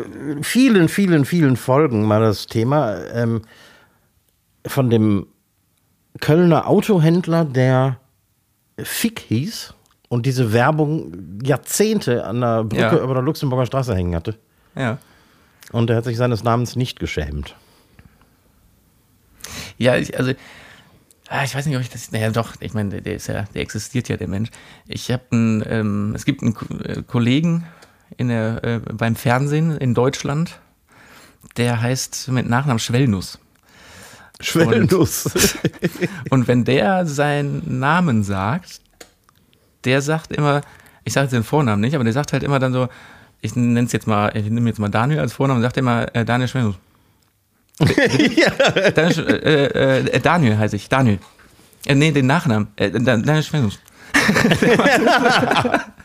vielen, 0.42 0.88
vielen, 0.88 1.24
vielen 1.24 1.56
Folgen 1.56 2.04
mal 2.04 2.20
das 2.20 2.46
Thema 2.46 2.96
ähm, 3.12 3.42
von 4.66 4.90
dem 4.90 5.26
Kölner 6.20 6.66
Autohändler, 6.68 7.44
der 7.44 7.98
Fick 8.78 9.20
hieß 9.20 9.74
und 10.08 10.26
diese 10.26 10.52
Werbung 10.52 11.40
Jahrzehnte 11.42 12.24
an 12.24 12.40
der 12.40 12.64
Brücke 12.64 12.96
Ja. 12.96 13.02
über 13.02 13.14
der 13.14 13.22
Luxemburger 13.22 13.66
Straße 13.66 13.94
hängen 13.94 14.14
hatte? 14.14 14.36
Ja. 14.76 14.98
Und 15.72 15.90
er 15.90 15.96
hat 15.96 16.04
sich 16.04 16.16
seines 16.16 16.42
Namens 16.42 16.76
nicht 16.76 16.98
geschämt. 16.98 17.54
Ja, 19.78 19.96
ich, 19.96 20.16
also, 20.18 20.32
ah, 21.28 21.44
ich 21.44 21.54
weiß 21.54 21.66
nicht, 21.66 21.76
ob 21.76 21.82
ich 21.82 21.90
das, 21.90 22.12
naja, 22.12 22.30
doch, 22.30 22.54
ich 22.60 22.74
meine, 22.74 23.00
der, 23.00 23.14
ist 23.14 23.28
ja, 23.28 23.44
der 23.54 23.62
existiert 23.62 24.08
ja, 24.08 24.16
der 24.16 24.28
Mensch. 24.28 24.50
Ich 24.86 25.10
habe 25.10 25.22
einen, 25.30 25.64
ähm, 25.66 26.12
es 26.14 26.24
gibt 26.24 26.42
einen 26.42 26.54
äh, 26.84 27.02
Kollegen 27.02 27.66
in 28.16 28.28
der, 28.28 28.64
äh, 28.64 28.80
beim 28.92 29.16
Fernsehen 29.16 29.76
in 29.76 29.94
Deutschland, 29.94 30.60
der 31.56 31.80
heißt 31.80 32.28
mit 32.28 32.48
Nachnamen 32.48 32.78
Schwellnuss. 32.78 33.38
Schwellnuss. 34.40 35.28
Und 36.30 36.48
wenn 36.48 36.64
der 36.64 37.06
seinen 37.06 37.78
Namen 37.80 38.22
sagt, 38.24 38.80
der 39.84 40.02
sagt 40.02 40.32
immer, 40.32 40.62
ich 41.04 41.12
sage 41.12 41.24
jetzt 41.24 41.32
den 41.32 41.44
Vornamen 41.44 41.80
nicht, 41.80 41.94
aber 41.94 42.04
der 42.04 42.12
sagt 42.12 42.32
halt 42.32 42.42
immer 42.42 42.58
dann 42.58 42.72
so, 42.72 42.88
ich 43.42 43.56
nenne 43.56 43.86
es 43.86 43.92
jetzt 43.92 44.06
mal, 44.06 44.34
ich 44.36 44.44
nehme 44.48 44.68
jetzt 44.68 44.78
mal 44.78 44.88
Daniel 44.90 45.20
als 45.20 45.32
Vornamen, 45.32 45.62
sagt 45.62 45.76
immer 45.76 46.14
äh, 46.14 46.24
Daniel 46.24 46.48
Schwellnuss. 46.48 46.76
ja. 47.80 48.50
Daniel, 48.90 49.12
Sch- 49.12 49.28
äh, 49.28 49.98
äh, 50.00 50.20
Daniel 50.20 50.58
heiße 50.58 50.76
ich, 50.76 50.88
Daniel. 50.88 51.18
Äh, 51.86 51.94
nee, 51.94 52.12
den 52.12 52.26
Nachnamen. 52.26 52.68
Äh, 52.76 52.90
Dan- 52.90 53.22
Daniel 53.22 53.42
Schwellnuss. 53.42 53.78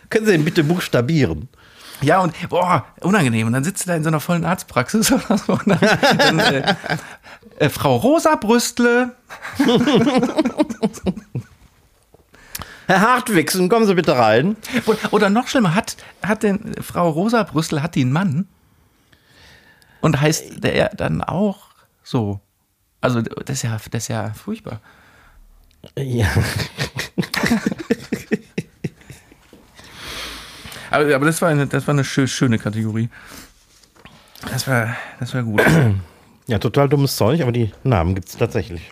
Können 0.09 0.25
Sie 0.25 0.33
ihn 0.33 0.45
bitte 0.45 0.63
buchstabieren? 0.63 1.49
Ja, 2.01 2.19
und 2.19 2.33
boah, 2.49 2.85
unangenehm. 3.01 3.47
Und 3.47 3.53
dann 3.53 3.63
sitzt 3.63 3.85
du 3.85 3.87
da 3.89 3.95
in 3.95 4.03
so 4.03 4.09
einer 4.09 4.19
vollen 4.19 4.45
Arztpraxis. 4.45 5.11
Und 5.11 5.21
dann, 5.65 5.79
dann, 6.17 6.39
äh, 6.39 6.75
äh, 7.59 7.69
Frau 7.69 7.95
Rosa 7.95 8.35
Brüstle. 8.35 9.15
Herr 12.87 13.01
Hartwigsen, 13.01 13.67
kommen 13.69 13.87
Sie 13.87 13.95
bitte 13.95 14.15
rein. 14.17 14.57
Oder, 15.11 15.29
noch 15.29 15.47
schlimmer, 15.47 15.73
hat, 15.73 15.97
hat 16.21 16.43
denn 16.43 16.75
Frau 16.81 17.09
Rosa 17.09 17.41
Brüstel, 17.43 17.81
hat 17.81 17.95
die 17.95 18.01
einen 18.01 18.11
Mann? 18.11 18.47
Und 20.01 20.21
heißt 20.21 20.63
der 20.63 20.89
dann 20.89 21.23
auch 21.23 21.69
so? 22.03 22.41
Also, 23.01 23.21
das 23.21 23.57
ist 23.57 23.63
ja, 23.63 23.77
das 23.89 24.03
ist 24.03 24.07
ja 24.09 24.33
furchtbar. 24.33 24.81
Ja. 25.97 26.27
Aber, 30.95 31.13
aber 31.13 31.25
das 31.25 31.41
war 31.41 31.49
eine, 31.49 31.67
das 31.67 31.85
war 31.87 31.93
eine 31.93 32.03
schö- 32.03 32.27
schöne 32.27 32.57
Kategorie. 32.57 33.09
Das 34.49 34.65
war, 34.65 34.95
das 35.19 35.33
war 35.33 35.43
gut. 35.43 35.61
ja, 36.47 36.57
total 36.57 36.87
dummes 36.87 37.17
Zeug, 37.17 37.41
aber 37.41 37.51
die 37.51 37.73
Namen 37.83 38.15
gibt 38.15 38.29
es 38.29 38.37
tatsächlich. 38.37 38.91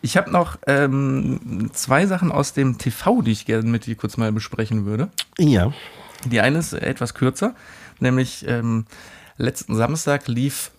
Ich 0.00 0.16
habe 0.16 0.30
noch 0.30 0.58
ähm, 0.68 1.70
zwei 1.72 2.06
Sachen 2.06 2.30
aus 2.30 2.52
dem 2.52 2.78
TV, 2.78 3.22
die 3.22 3.32
ich 3.32 3.46
gerne 3.46 3.68
mit 3.68 3.86
dir 3.86 3.96
kurz 3.96 4.16
mal 4.16 4.30
besprechen 4.30 4.84
würde. 4.84 5.08
Ja. 5.38 5.72
Die 6.24 6.40
eine 6.40 6.58
ist 6.58 6.72
etwas 6.72 7.14
kürzer, 7.14 7.56
nämlich 7.98 8.46
ähm, 8.46 8.86
letzten 9.38 9.74
Samstag 9.74 10.28
lief 10.28 10.70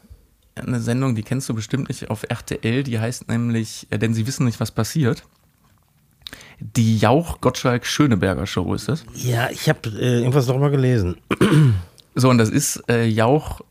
eine 0.56 0.80
Sendung, 0.80 1.16
die 1.16 1.24
kennst 1.24 1.50
du 1.50 1.54
bestimmt 1.54 1.90
nicht, 1.90 2.10
auf 2.10 2.24
RTL, 2.30 2.84
die 2.84 3.00
heißt 3.00 3.28
nämlich, 3.28 3.88
äh, 3.90 3.98
denn 3.98 4.14
sie 4.14 4.26
wissen 4.26 4.46
nicht, 4.46 4.60
was 4.62 4.72
passiert. 4.72 5.24
Die 6.62 6.98
Jauch-Gottschalk-Schöneberger-Show 7.00 8.74
ist 8.76 8.88
das. 8.88 9.04
Ja, 9.16 9.50
ich 9.50 9.68
habe 9.68 9.90
äh, 9.90 10.20
irgendwas 10.20 10.46
darüber 10.46 10.70
gelesen. 10.70 11.18
So, 12.14 12.30
und 12.30 12.40
das 12.40 12.50
ist 12.50 12.84
äh, 12.90 13.06
Jauch, 13.06 13.62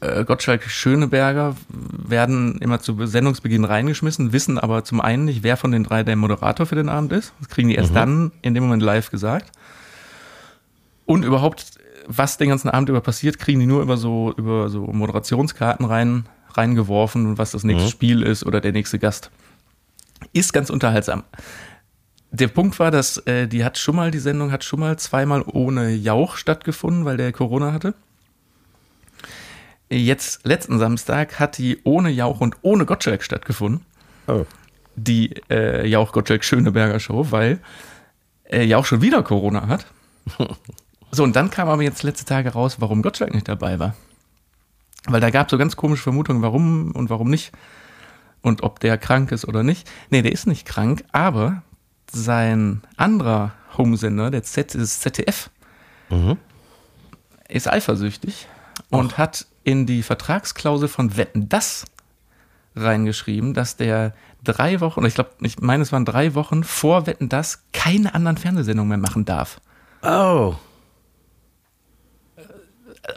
äh, 0.00 0.24
Gottschalk, 0.24 0.64
Schöneberger 0.64 1.56
werden 1.68 2.58
immer 2.58 2.80
zu 2.80 3.06
Sendungsbeginn 3.06 3.64
reingeschmissen, 3.64 4.32
wissen 4.32 4.58
aber 4.58 4.84
zum 4.84 5.00
einen 5.00 5.24
nicht, 5.24 5.42
wer 5.42 5.56
von 5.56 5.72
den 5.72 5.82
drei 5.82 6.02
der 6.02 6.14
Moderator 6.16 6.66
für 6.66 6.76
den 6.76 6.88
Abend 6.88 7.12
ist. 7.12 7.32
Das 7.40 7.48
kriegen 7.48 7.68
die 7.68 7.74
erst 7.74 7.96
dann 7.96 8.32
in 8.42 8.54
dem 8.54 8.64
Moment 8.64 8.82
live 8.82 9.10
gesagt. 9.10 9.50
Und 11.06 11.24
überhaupt, 11.24 11.78
was 12.06 12.36
den 12.36 12.50
ganzen 12.50 12.68
Abend 12.68 12.90
über 12.90 13.00
passiert, 13.00 13.38
kriegen 13.38 13.60
die 13.60 13.66
nur 13.66 13.82
über 13.82 13.96
so, 13.96 14.32
über 14.36 14.68
so 14.68 14.82
Moderationskarten 14.82 15.86
rein, 15.86 16.26
reingeworfen, 16.50 17.38
was 17.38 17.52
das 17.52 17.64
nächste 17.64 17.88
Spiel 17.88 18.22
ist 18.22 18.44
oder 18.44 18.60
der 18.60 18.72
nächste 18.72 18.98
Gast. 18.98 19.30
Ist 20.32 20.52
ganz 20.52 20.70
unterhaltsam. 20.70 21.24
Der 22.30 22.48
Punkt 22.48 22.78
war, 22.78 22.90
dass 22.90 23.16
äh, 23.26 23.46
die 23.46 23.64
hat 23.64 23.78
schon 23.78 23.96
mal, 23.96 24.10
die 24.10 24.18
Sendung 24.18 24.52
hat 24.52 24.62
schon 24.62 24.80
mal 24.80 24.98
zweimal 24.98 25.42
ohne 25.46 25.90
Jauch 25.90 26.36
stattgefunden, 26.36 27.04
weil 27.04 27.16
der 27.16 27.32
Corona 27.32 27.72
hatte. 27.72 27.94
Jetzt, 29.90 30.44
letzten 30.44 30.78
Samstag, 30.78 31.40
hat 31.40 31.56
die 31.56 31.78
ohne 31.84 32.10
Jauch 32.10 32.40
und 32.40 32.56
ohne 32.60 32.84
Gottschalk 32.84 33.22
stattgefunden. 33.22 33.86
Oh. 34.26 34.44
Die 34.96 35.34
äh, 35.48 35.86
Jauch-Gottschalk-Schöneberger 35.86 37.00
Show, 37.00 37.30
weil 37.30 37.60
äh, 38.50 38.64
Jauch 38.64 38.84
schon 38.84 39.00
wieder 39.00 39.22
Corona 39.22 39.66
hat. 39.66 39.86
So, 41.10 41.22
und 41.22 41.34
dann 41.36 41.48
kam 41.48 41.70
aber 41.70 41.82
jetzt 41.82 42.02
letzte 42.02 42.26
Tage 42.26 42.50
raus, 42.50 42.80
warum 42.80 43.00
Gottschalk 43.00 43.32
nicht 43.32 43.48
dabei 43.48 43.78
war. 43.78 43.94
Weil 45.06 45.22
da 45.22 45.30
gab 45.30 45.46
es 45.46 45.50
so 45.50 45.56
ganz 45.56 45.74
komische 45.74 46.02
Vermutungen, 46.02 46.42
warum 46.42 46.92
und 46.92 47.08
warum 47.08 47.30
nicht. 47.30 47.50
Und 48.42 48.62
ob 48.62 48.78
der 48.80 48.98
krank 48.98 49.32
ist 49.32 49.48
oder 49.48 49.62
nicht. 49.62 49.90
Nee, 50.10 50.20
der 50.20 50.32
ist 50.32 50.46
nicht 50.46 50.66
krank, 50.66 51.04
aber 51.10 51.62
sein 52.10 52.82
anderer 52.96 53.52
Homesender, 53.76 54.30
der 54.30 54.42
Z 54.42 54.74
das 54.74 55.00
ZDF, 55.00 55.50
ist 57.48 57.68
eifersüchtig 57.68 58.48
und 58.90 59.18
hat 59.18 59.46
in 59.64 59.86
die 59.86 60.02
Vertragsklausel 60.02 60.88
von 60.88 61.16
Wetten 61.16 61.48
das 61.48 61.84
reingeschrieben, 62.74 63.54
dass 63.54 63.76
der 63.76 64.14
drei 64.42 64.80
Wochen, 64.80 65.00
oder 65.00 65.08
ich 65.08 65.14
glaube, 65.14 65.30
ich 65.40 65.58
meine, 65.60 65.82
es 65.82 65.92
waren 65.92 66.04
drei 66.04 66.34
Wochen 66.34 66.64
vor 66.64 67.06
Wetten 67.06 67.28
das 67.28 67.64
keine 67.72 68.14
anderen 68.14 68.36
Fernsehsendungen 68.36 68.88
mehr 68.88 68.98
machen 68.98 69.24
darf. 69.24 69.60
Oh. 70.02 70.54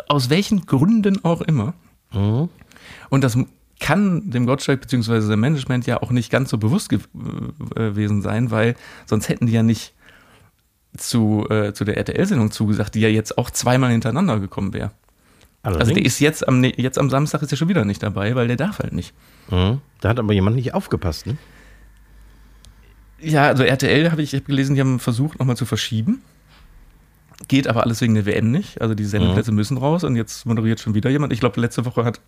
Aus 0.08 0.30
welchen 0.30 0.66
Gründen 0.66 1.24
auch 1.24 1.42
immer. 1.42 1.74
Mhm. 2.12 2.50
Und 3.10 3.24
das 3.24 3.38
kann 3.82 4.30
dem 4.30 4.46
Gottschalk 4.46 4.80
bzw. 4.80 5.28
dem 5.28 5.40
Management 5.42 5.86
ja 5.88 6.02
auch 6.02 6.12
nicht 6.12 6.32
ganz 6.32 6.50
so 6.52 6.58
bewusst 6.58 6.88
ge- 6.90 7.00
äh, 7.76 7.90
gewesen 7.90 8.22
sein, 8.22 8.50
weil 8.52 8.76
sonst 9.06 9.28
hätten 9.28 9.48
die 9.48 9.52
ja 9.54 9.64
nicht 9.64 9.94
zu, 10.96 11.48
äh, 11.50 11.74
zu 11.74 11.84
der 11.84 11.98
RTL-Sendung 11.98 12.52
zugesagt, 12.52 12.96
die 12.96 13.02
ja 13.02 13.10
jetzt 13.10 13.38
auch 13.38 13.50
zweimal 13.50 13.92
hintereinander 13.92 14.40
gekommen 14.40 14.74
wäre. 14.74 14.92
Also 15.64 15.94
der 15.96 16.06
ist 16.06 16.20
jetzt 16.20 16.48
am, 16.48 16.60
ne- 16.60 16.74
jetzt 16.80 16.98
am 16.98 17.10
Samstag 17.10 17.42
ist 17.42 17.52
er 17.52 17.58
schon 17.58 17.70
wieder 17.70 17.84
nicht 17.86 18.02
dabei, 18.02 18.36
weil 18.36 18.48
der 18.48 18.56
darf 18.58 18.80
halt 18.80 18.94
nicht. 18.94 19.14
Mhm. 19.50 19.80
Da 20.00 20.10
hat 20.10 20.20
aber 20.20 20.34
jemand 20.34 20.56
nicht 20.56 20.74
aufgepasst, 20.74 21.26
ne? 21.28 21.38
Ja, 23.20 23.48
also 23.48 23.64
RTL 23.64 24.12
habe 24.12 24.22
ich, 24.24 24.34
ich 24.34 24.40
hab 24.42 24.48
gelesen, 24.48 24.74
die 24.76 24.82
haben 24.82 25.00
versucht 25.00 25.40
nochmal 25.40 25.58
zu 25.58 25.66
verschieben. 25.66 26.22
Geht 27.48 27.68
aber 27.68 27.84
alles 27.84 28.02
wegen 28.02 28.16
der 28.16 28.26
WM 28.26 28.50
nicht. 28.52 28.82
Also 28.82 28.96
die 28.96 29.06
Sendeplätze 29.06 29.52
müssen 29.52 29.78
raus 29.78 30.04
und 30.04 30.16
jetzt 30.16 30.46
moderiert 30.46 30.80
schon 30.80 30.94
wieder 30.96 31.10
jemand. 31.10 31.32
Ich 31.34 31.40
glaube, 31.40 31.60
letzte 31.62 31.86
Woche 31.86 32.04
hat 32.04 32.20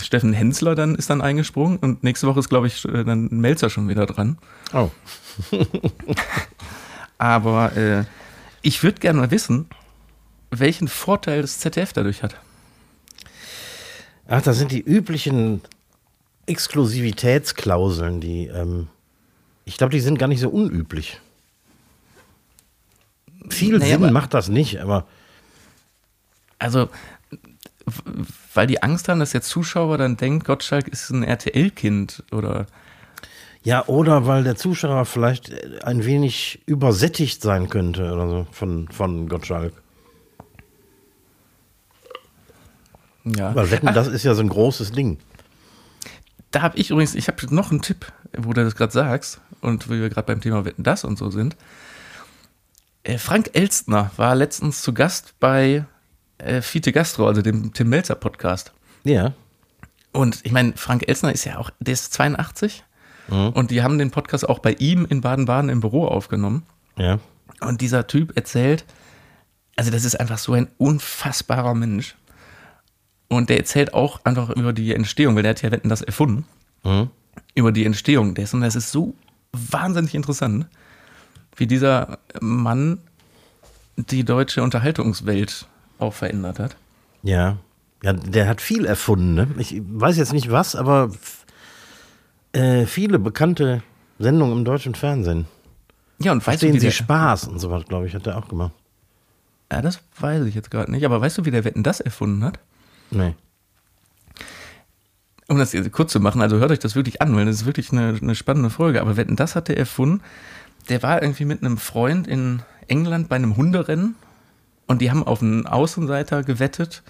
Steffen 0.00 0.32
Hensler 0.32 0.74
dann 0.74 0.94
ist 0.94 1.10
dann 1.10 1.20
eingesprungen 1.20 1.78
und 1.78 2.04
nächste 2.04 2.26
Woche 2.26 2.40
ist, 2.40 2.48
glaube 2.48 2.66
ich, 2.66 2.84
äh, 2.84 3.04
dann 3.04 3.28
Melzer 3.30 3.70
schon 3.70 3.88
wieder 3.88 4.06
dran. 4.06 4.38
Oh. 4.72 4.90
Aber 7.18 7.76
äh, 7.76 8.04
ich 8.62 8.82
würde 8.82 9.00
gerne 9.00 9.20
mal 9.20 9.30
wissen, 9.30 9.66
welchen 10.50 10.88
Vorteil 10.88 11.42
das 11.42 11.58
ZDF 11.60 11.92
dadurch 11.92 12.22
hat. 12.22 12.36
Ach, 14.28 14.42
das 14.42 14.58
sind 14.58 14.72
die 14.72 14.80
üblichen 14.80 15.62
Exklusivitätsklauseln, 16.46 18.20
die, 18.20 18.46
ähm, 18.46 18.88
ich 19.64 19.76
glaube, 19.78 19.92
die 19.92 20.00
sind 20.00 20.18
gar 20.18 20.28
nicht 20.28 20.40
so 20.40 20.48
unüblich. 20.48 21.20
Viel 23.48 23.78
Naja, 23.78 23.98
Sinn 23.98 24.12
macht 24.12 24.34
das 24.34 24.48
nicht, 24.48 24.80
aber 24.80 25.06
Also, 26.58 26.88
weil 28.54 28.66
die 28.66 28.82
Angst 28.82 29.08
haben, 29.08 29.20
dass 29.20 29.30
der 29.30 29.42
Zuschauer 29.42 29.98
dann 29.98 30.16
denkt, 30.16 30.46
Gottschalk 30.46 30.88
ist 30.88 31.10
ein 31.10 31.22
RTL-Kind 31.22 32.24
oder 32.32 32.66
ja, 33.62 33.84
oder 33.86 34.26
weil 34.26 34.44
der 34.44 34.54
Zuschauer 34.54 35.06
vielleicht 35.06 35.52
ein 35.82 36.04
wenig 36.04 36.62
übersättigt 36.66 37.42
sein 37.42 37.68
könnte 37.68 38.12
oder 38.12 38.28
so 38.28 38.46
von, 38.52 38.86
von 38.88 39.28
Gottschalk. 39.28 39.72
ja. 43.26 43.54
Weil 43.54 43.70
Wetten, 43.70 43.92
das 43.92 44.06
ist 44.06 44.22
ja 44.22 44.34
so 44.34 44.42
ein 44.42 44.48
großes 44.48 44.92
Ding. 44.92 45.18
Da 46.52 46.62
habe 46.62 46.78
ich 46.78 46.90
übrigens, 46.90 47.14
ich 47.14 47.28
habe 47.28 47.54
noch 47.54 47.70
einen 47.70 47.82
Tipp, 47.82 48.12
wo 48.36 48.52
du 48.52 48.62
das 48.62 48.76
gerade 48.76 48.92
sagst 48.92 49.40
und 49.60 49.88
wo 49.88 49.94
wir 49.94 50.08
gerade 50.08 50.26
beim 50.26 50.40
Thema 50.40 50.64
Wetten 50.64 50.84
das 50.84 51.04
und 51.04 51.18
so 51.18 51.30
sind. 51.30 51.56
Äh, 53.02 53.18
Frank 53.18 53.50
Elstner 53.54 54.10
war 54.16 54.34
letztens 54.34 54.82
zu 54.82 54.94
Gast 54.94 55.34
bei 55.40 55.84
äh, 56.38 56.62
Fiete 56.62 56.92
Gastro, 56.92 57.26
also 57.26 57.42
dem 57.42 57.72
Tim 57.72 57.88
Melzer 57.88 58.14
Podcast. 58.14 58.72
Ja. 59.04 59.32
Und 60.12 60.40
ich 60.44 60.52
meine, 60.52 60.72
Frank 60.76 61.08
Elstner 61.08 61.32
ist 61.32 61.44
ja 61.44 61.58
auch, 61.58 61.70
der 61.80 61.92
ist 61.92 62.12
82 62.12 62.84
und 63.28 63.70
die 63.72 63.82
haben 63.82 63.98
den 63.98 64.10
Podcast 64.12 64.48
auch 64.48 64.60
bei 64.60 64.72
ihm 64.74 65.04
in 65.04 65.20
Baden-Baden 65.20 65.68
im 65.68 65.80
Büro 65.80 66.06
aufgenommen. 66.06 66.62
Ja. 66.96 67.18
Und 67.60 67.80
dieser 67.80 68.06
Typ 68.06 68.36
erzählt, 68.36 68.84
also 69.74 69.90
das 69.90 70.04
ist 70.04 70.18
einfach 70.20 70.38
so 70.38 70.52
ein 70.52 70.68
unfassbarer 70.78 71.74
Mensch. 71.74 72.16
Und 73.28 73.50
der 73.50 73.58
erzählt 73.58 73.94
auch 73.94 74.24
einfach 74.24 74.50
über 74.50 74.72
die 74.72 74.94
Entstehung, 74.94 75.34
weil 75.34 75.42
der 75.42 75.50
hat 75.50 75.62
ja 75.62 75.72
Wetten 75.72 75.88
das 75.88 76.02
erfunden. 76.02 76.44
Mhm. 76.84 77.10
Über 77.56 77.72
die 77.72 77.84
Entstehung 77.84 78.34
dessen. 78.34 78.60
Das 78.60 78.76
ist 78.76 78.92
so 78.92 79.14
wahnsinnig 79.52 80.14
interessant, 80.14 80.66
wie 81.56 81.66
dieser 81.66 82.18
Mann 82.40 82.98
die 83.96 84.24
deutsche 84.24 84.62
Unterhaltungswelt 84.62 85.66
auch 85.98 86.12
verändert 86.14 86.58
hat. 86.58 86.76
Ja. 87.22 87.58
Ja, 88.02 88.12
der 88.12 88.46
hat 88.46 88.60
viel 88.60 88.84
erfunden, 88.84 89.34
ne? 89.34 89.48
Ich 89.58 89.80
weiß 89.84 90.16
jetzt 90.18 90.32
nicht 90.32 90.50
was, 90.50 90.76
aber 90.76 91.10
äh, 92.52 92.84
viele 92.86 93.18
bekannte 93.18 93.82
Sendungen 94.18 94.58
im 94.58 94.64
deutschen 94.64 94.94
Fernsehen. 94.94 95.46
Ja, 96.18 96.32
und 96.32 96.38
weißt 96.38 96.62
du, 96.62 96.66
Verstehen 96.66 96.74
wie 96.74 96.80
Sie 96.80 96.86
der, 96.86 96.92
Spaß 96.92 97.48
und 97.48 97.58
sowas, 97.58 97.84
glaube 97.88 98.06
ich, 98.06 98.14
hat 98.14 98.26
er 98.26 98.36
auch 98.38 98.48
gemacht. 98.48 98.72
ja, 99.72 99.82
das 99.82 100.00
weiß 100.18 100.44
ich 100.46 100.54
jetzt 100.54 100.70
gerade 100.70 100.90
nicht, 100.90 101.04
aber 101.04 101.20
weißt 101.20 101.38
du, 101.38 101.44
wie 101.44 101.50
der 101.50 101.64
Wetten 101.64 101.82
das 101.82 102.00
erfunden 102.00 102.44
hat? 102.44 102.58
Nee. 103.10 103.34
um 105.48 105.58
das 105.58 105.72
jetzt 105.72 105.90
kurz 105.92 106.12
zu 106.12 106.20
machen, 106.20 106.42
also 106.42 106.58
hört 106.58 106.70
euch 106.72 106.78
das 106.78 106.96
wirklich 106.96 107.22
an, 107.22 107.34
weil 107.36 107.46
das 107.46 107.56
ist 107.56 107.66
wirklich 107.66 107.92
eine, 107.92 108.18
eine 108.20 108.34
spannende 108.34 108.70
Folge. 108.70 109.00
Aber 109.00 109.16
Wetten, 109.16 109.36
das 109.36 109.54
hat 109.54 109.68
er 109.68 109.76
erfunden. 109.76 110.22
Der 110.88 111.02
war 111.02 111.22
irgendwie 111.22 111.44
mit 111.44 111.62
einem 111.62 111.78
Freund 111.78 112.26
in 112.26 112.62
England 112.88 113.28
bei 113.28 113.36
einem 113.36 113.56
Hunderennen 113.56 114.16
und 114.86 115.00
die 115.00 115.10
haben 115.10 115.26
auf 115.26 115.42
einen 115.42 115.66
Außenseiter 115.66 116.42
gewettet, 116.42 117.02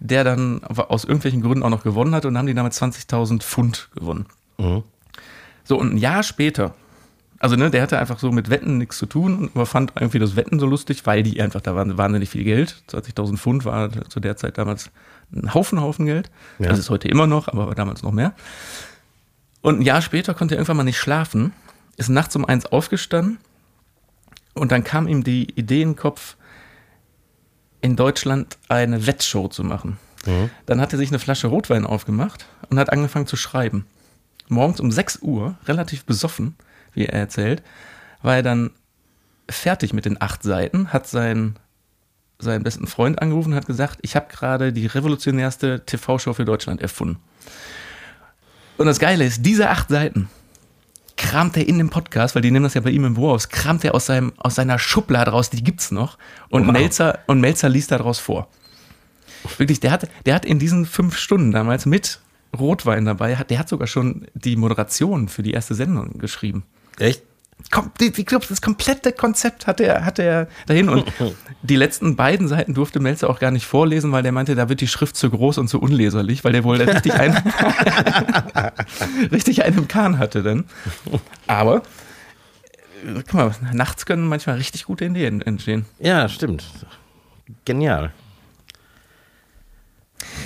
der 0.00 0.24
dann 0.24 0.62
aus 0.64 1.04
irgendwelchen 1.04 1.42
Gründen 1.42 1.62
auch 1.62 1.70
noch 1.70 1.82
gewonnen 1.82 2.14
hat 2.14 2.24
und 2.24 2.34
dann 2.34 2.38
haben 2.38 2.46
die 2.46 2.54
damit 2.54 2.72
20.000 2.72 3.42
Pfund 3.42 3.88
gewonnen. 3.94 4.26
Mhm. 4.58 4.82
So, 5.64 5.78
und 5.78 5.94
ein 5.94 5.98
Jahr 5.98 6.22
später, 6.22 6.74
also 7.40 7.56
ne, 7.56 7.70
der 7.70 7.82
hatte 7.82 7.98
einfach 7.98 8.18
so 8.18 8.32
mit 8.32 8.50
Wetten 8.50 8.78
nichts 8.78 8.98
zu 8.98 9.06
tun, 9.06 9.50
aber 9.54 9.66
fand 9.66 9.92
irgendwie 9.96 10.18
das 10.18 10.34
Wetten 10.34 10.58
so 10.58 10.66
lustig, 10.66 11.06
weil 11.06 11.22
die 11.22 11.40
einfach, 11.40 11.60
da 11.60 11.74
waren 11.74 11.98
wahnsinnig 11.98 12.30
viel 12.30 12.44
Geld. 12.44 12.82
20.000 12.90 13.36
Pfund 13.36 13.64
war 13.64 13.90
zu 14.08 14.20
der 14.20 14.36
Zeit 14.36 14.58
damals 14.58 14.90
ein 15.32 15.52
Haufen, 15.52 15.80
Haufen 15.80 16.06
Geld. 16.06 16.30
Ja. 16.58 16.68
Das 16.68 16.78
ist 16.78 16.90
heute 16.90 17.08
immer 17.08 17.26
noch, 17.26 17.48
aber 17.48 17.74
damals 17.74 18.02
noch 18.02 18.12
mehr. 18.12 18.34
Und 19.60 19.80
ein 19.80 19.82
Jahr 19.82 20.02
später 20.02 20.34
konnte 20.34 20.54
er 20.54 20.58
irgendwann 20.58 20.78
mal 20.78 20.84
nicht 20.84 20.98
schlafen, 20.98 21.52
ist 21.96 22.08
nachts 22.08 22.34
um 22.34 22.44
eins 22.44 22.66
aufgestanden 22.66 23.38
und 24.54 24.72
dann 24.72 24.84
kam 24.84 25.06
ihm 25.08 25.22
die 25.22 25.50
Idee 25.54 25.82
in 25.82 25.90
den 25.90 25.96
Kopf, 25.96 26.36
in 27.80 27.96
Deutschland 27.96 28.58
eine 28.68 29.06
Wettshow 29.06 29.48
zu 29.48 29.64
machen. 29.64 29.98
Dann 30.66 30.80
hat 30.80 30.92
er 30.92 30.98
sich 30.98 31.10
eine 31.10 31.18
Flasche 31.18 31.46
Rotwein 31.46 31.86
aufgemacht 31.86 32.46
und 32.70 32.78
hat 32.78 32.92
angefangen 32.92 33.26
zu 33.26 33.36
schreiben. 33.36 33.86
Morgens 34.48 34.80
um 34.80 34.90
6 34.90 35.20
Uhr, 35.22 35.56
relativ 35.66 36.04
besoffen, 36.04 36.56
wie 36.92 37.06
er 37.06 37.14
erzählt, 37.14 37.62
war 38.22 38.36
er 38.36 38.42
dann 38.42 38.70
fertig 39.48 39.92
mit 39.92 40.04
den 40.04 40.20
acht 40.20 40.42
Seiten, 40.42 40.92
hat 40.92 41.06
seinen, 41.06 41.56
seinen 42.38 42.64
besten 42.64 42.86
Freund 42.86 43.20
angerufen 43.22 43.52
und 43.52 43.56
hat 43.56 43.66
gesagt, 43.66 43.98
ich 44.02 44.16
habe 44.16 44.26
gerade 44.30 44.72
die 44.72 44.86
revolutionärste 44.86 45.84
TV-Show 45.86 46.34
für 46.34 46.44
Deutschland 46.44 46.80
erfunden. 46.80 47.20
Und 48.76 48.86
das 48.86 48.98
Geile 48.98 49.24
ist, 49.24 49.44
diese 49.44 49.70
acht 49.70 49.88
Seiten 49.88 50.28
kramt 51.18 51.56
er 51.58 51.68
in 51.68 51.76
dem 51.76 51.90
Podcast, 51.90 52.34
weil 52.34 52.42
die 52.42 52.50
nehmen 52.50 52.62
das 52.62 52.74
ja 52.74 52.80
bei 52.80 52.90
ihm 52.90 53.04
im 53.04 53.14
Büro 53.14 53.32
aus, 53.32 53.50
kramt 53.50 53.84
er 53.84 53.94
aus, 53.94 54.06
seinem, 54.06 54.32
aus 54.38 54.54
seiner 54.54 54.78
Schublade 54.78 55.32
raus, 55.32 55.50
die 55.50 55.62
gibt's 55.62 55.90
noch. 55.90 56.16
Und, 56.48 56.66
Wow. 56.66 56.72
Melzer, 56.72 57.18
und 57.26 57.40
Melzer 57.40 57.68
liest 57.68 57.90
daraus 57.90 58.18
vor. 58.18 58.48
Wirklich, 59.58 59.80
der 59.80 59.90
hat, 59.90 60.08
der 60.24 60.34
hat 60.34 60.46
in 60.46 60.58
diesen 60.58 60.86
fünf 60.86 61.16
Stunden 61.18 61.52
damals 61.52 61.84
mit 61.84 62.20
Rotwein 62.58 63.04
dabei, 63.04 63.36
hat, 63.36 63.50
der 63.50 63.58
hat 63.58 63.68
sogar 63.68 63.86
schon 63.86 64.26
die 64.34 64.56
Moderation 64.56 65.28
für 65.28 65.42
die 65.42 65.52
erste 65.52 65.74
Sendung 65.74 66.18
geschrieben. 66.18 66.64
Echt? 66.98 67.22
Ich 68.00 68.26
glaube, 68.26 68.46
das 68.48 68.62
komplette 68.62 69.12
Konzept 69.12 69.66
hat 69.66 69.80
er, 69.80 70.04
hat 70.04 70.18
er 70.18 70.48
dahin. 70.66 70.88
Und 70.88 71.04
die 71.62 71.76
letzten 71.76 72.16
beiden 72.16 72.48
Seiten 72.48 72.72
durfte 72.72 72.98
Melzer 72.98 73.28
auch 73.28 73.40
gar 73.40 73.50
nicht 73.50 73.66
vorlesen, 73.66 74.10
weil 74.12 74.22
der 74.22 74.32
meinte, 74.32 74.54
da 74.54 74.68
wird 74.68 74.80
die 74.80 74.88
Schrift 74.88 75.16
zu 75.16 75.28
groß 75.28 75.58
und 75.58 75.68
zu 75.68 75.80
unleserlich, 75.80 76.44
weil 76.44 76.52
der 76.52 76.64
wohl 76.64 76.76
richtig 76.80 77.12
einen, 77.14 77.36
richtig 79.32 79.64
einen 79.64 79.78
im 79.78 79.88
Kahn 79.88 80.18
hatte 80.18 80.42
dann. 80.42 80.64
Aber, 81.46 81.82
guck 83.04 83.34
mal, 83.34 83.54
nachts 83.72 84.06
können 84.06 84.26
manchmal 84.26 84.56
richtig 84.56 84.84
gute 84.84 85.04
Ideen 85.04 85.42
entstehen. 85.42 85.84
Ja, 85.98 86.28
stimmt. 86.28 86.64
Genial. 87.64 88.12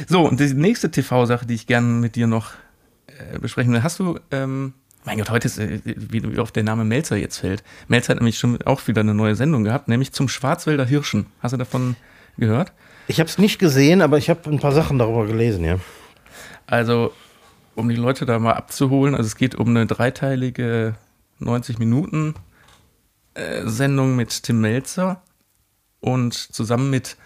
So, 0.09 0.27
und 0.27 0.41
die 0.41 0.55
nächste 0.55 0.91
TV-Sache, 0.91 1.47
die 1.47 1.55
ich 1.55 1.67
gerne 1.67 1.87
mit 1.87 2.17
dir 2.17 2.27
noch 2.27 2.53
äh, 3.07 3.39
besprechen 3.39 3.73
will, 3.73 3.83
hast 3.83 3.99
du, 3.99 4.19
ähm, 4.31 4.75
mein 5.05 5.19
Gott, 5.19 5.31
heute 5.31 5.47
ist, 5.47 5.59
äh, 5.59 5.81
wie, 5.85 6.39
oft 6.39 6.55
der 6.55 6.63
Name 6.63 6.85
Melzer 6.85 7.17
jetzt 7.17 7.39
fällt. 7.39 7.63
Melzer 7.89 8.11
hat 8.11 8.19
nämlich 8.19 8.39
schon 8.39 8.61
auch 8.63 8.87
wieder 8.87 9.01
eine 9.01 9.15
neue 9.15 9.35
Sendung 9.35 9.65
gehabt, 9.65 9.89
nämlich 9.89 10.13
zum 10.13 10.29
Schwarzwälder 10.29 10.85
Hirschen. 10.85 11.27
Hast 11.41 11.53
du 11.53 11.57
davon 11.57 11.97
gehört? 12.39 12.73
Ich 13.09 13.19
habe 13.19 13.29
es 13.29 13.39
nicht 13.39 13.59
gesehen, 13.59 14.01
aber 14.01 14.19
ich 14.19 14.31
habe 14.31 14.49
ein 14.49 14.61
paar 14.61 14.73
Sachen 14.73 14.99
darüber 14.99 15.27
gelesen, 15.27 15.65
ja. 15.65 15.79
Also, 16.67 17.13
um 17.75 17.89
die 17.89 17.97
Leute 17.97 18.27
da 18.27 18.39
mal 18.39 18.53
abzuholen, 18.53 19.15
also 19.15 19.27
es 19.27 19.37
geht 19.37 19.55
um 19.55 19.69
eine 19.69 19.87
dreiteilige 19.87 20.95
90 21.41 21.79
Minuten 21.79 22.35
äh, 23.35 23.67
Sendung 23.67 24.15
mit 24.15 24.45
Tim 24.45 24.61
Melzer 24.61 25.23
und 26.01 26.35
zusammen 26.35 26.91
mit, 26.91 27.17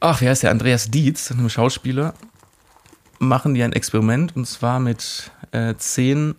ach, 0.00 0.20
wie 0.20 0.28
heißt 0.28 0.42
der, 0.42 0.50
Andreas 0.50 0.90
Dietz, 0.90 1.30
einem 1.30 1.50
Schauspieler, 1.50 2.14
machen 3.18 3.54
die 3.54 3.62
ein 3.62 3.72
Experiment 3.72 4.34
und 4.36 4.46
zwar 4.46 4.80
mit 4.80 5.30
äh, 5.52 5.74
zehn 5.76 6.34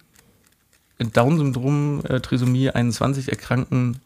Down-Syndrom, 1.00 2.04
äh, 2.06 2.20
Trisomie 2.20 2.70
21 2.70 3.30
erkrankten 3.30 4.00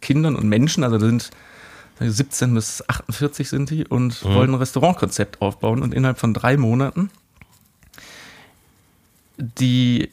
Kindern 0.00 0.36
und 0.36 0.48
Menschen, 0.48 0.84
also 0.84 0.98
sind 0.98 1.30
17 1.98 2.52
bis 2.54 2.84
48 2.88 3.48
sind 3.48 3.70
die 3.70 3.86
und 3.86 4.22
mhm. 4.24 4.34
wollen 4.34 4.50
ein 4.50 4.56
Restaurantkonzept 4.56 5.40
aufbauen 5.40 5.82
und 5.82 5.94
innerhalb 5.94 6.18
von 6.18 6.34
drei 6.34 6.56
Monaten 6.56 7.10
die 9.38 10.10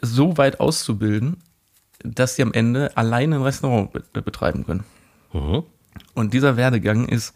so 0.00 0.36
weit 0.36 0.60
auszubilden, 0.60 1.38
dass 2.02 2.36
sie 2.36 2.42
am 2.42 2.52
Ende 2.52 2.96
alleine 2.96 3.36
ein 3.36 3.42
Restaurant 3.42 3.92
betreiben 4.12 4.66
können. 4.66 4.84
Mhm. 5.32 5.62
Und 6.14 6.34
dieser 6.34 6.56
Werdegang 6.56 7.08
ist, 7.08 7.34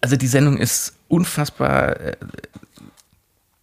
also 0.00 0.16
die 0.16 0.26
Sendung 0.26 0.58
ist 0.58 0.94
unfassbar, 1.08 1.98
äh, 2.00 2.16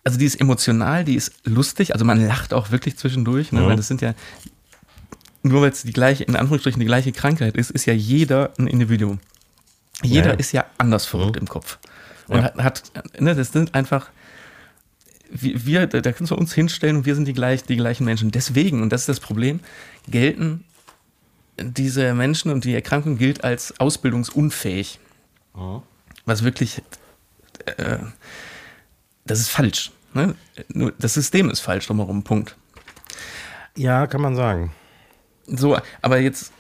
also 0.04 0.18
die 0.18 0.26
ist 0.26 0.40
emotional, 0.40 1.06
die 1.06 1.16
ist 1.16 1.34
lustig, 1.46 1.94
also 1.94 2.06
man 2.06 2.26
lacht 2.26 2.54
auch 2.54 2.72
wirklich 2.72 2.98
zwischendurch, 2.98 3.52
ne, 3.52 3.62
mhm. 3.62 3.66
weil 3.68 3.76
das 3.76 3.88
sind 3.88 4.02
ja, 4.02 4.14
nur 5.44 5.62
weil 5.62 5.72
es 5.72 5.84
die 5.84 5.94
gleiche, 5.94 6.24
in 6.24 6.36
Anführungsstrichen 6.36 6.80
die 6.80 6.86
gleiche 6.86 7.12
Krankheit 7.12 7.56
ist, 7.56 7.72
ist 7.72 7.86
ja 7.86 7.94
jeder 7.94 8.52
ein 8.58 8.68
Individuum. 8.68 9.20
Jeder 10.02 10.32
ja. 10.32 10.34
ist 10.34 10.52
ja 10.52 10.66
anders 10.78 11.06
verrückt 11.06 11.36
mhm. 11.36 11.44
im 11.44 11.48
Kopf. 11.48 11.78
Und 12.28 12.38
ja. 12.38 12.44
hat, 12.44 12.58
hat, 12.96 13.22
ne, 13.22 13.36
das 13.36 13.52
sind 13.52 13.76
einfach, 13.76 14.10
wir, 15.30 15.88
da 15.88 16.12
können 16.12 16.30
wir 16.30 16.38
uns 16.38 16.54
hinstellen 16.54 16.98
und 16.98 17.06
wir 17.06 17.16
sind 17.16 17.28
die, 17.28 17.34
gleich, 17.34 17.64
die 17.64 17.76
gleichen 17.76 18.06
Menschen. 18.06 18.32
Deswegen, 18.32 18.82
und 18.82 18.92
das 18.92 19.02
ist 19.02 19.10
das 19.10 19.20
Problem, 19.20 19.62
gelten 20.08 20.64
diese 21.58 22.14
Menschen 22.14 22.52
und 22.52 22.66
die 22.66 22.74
Erkrankung 22.74 23.18
gilt 23.18 23.44
als 23.44 23.80
ausbildungsunfähig. 23.80 25.00
Mhm. 25.56 25.82
Was 26.26 26.44
wirklich, 26.44 26.82
äh, 27.78 27.98
das 29.26 29.40
ist 29.40 29.50
falsch. 29.50 29.92
Ne? 30.14 30.36
Nur 30.70 30.94
das 31.00 31.14
System 31.14 31.50
ist 31.50 31.60
falsch 31.60 31.88
drumherum, 31.88 32.24
Punkt. 32.24 32.56
Ja, 33.76 34.08
kann 34.08 34.22
man 34.22 34.36
sagen. 34.36 34.72
So, 35.48 35.78
aber 36.02 36.20
jetzt, 36.20 36.52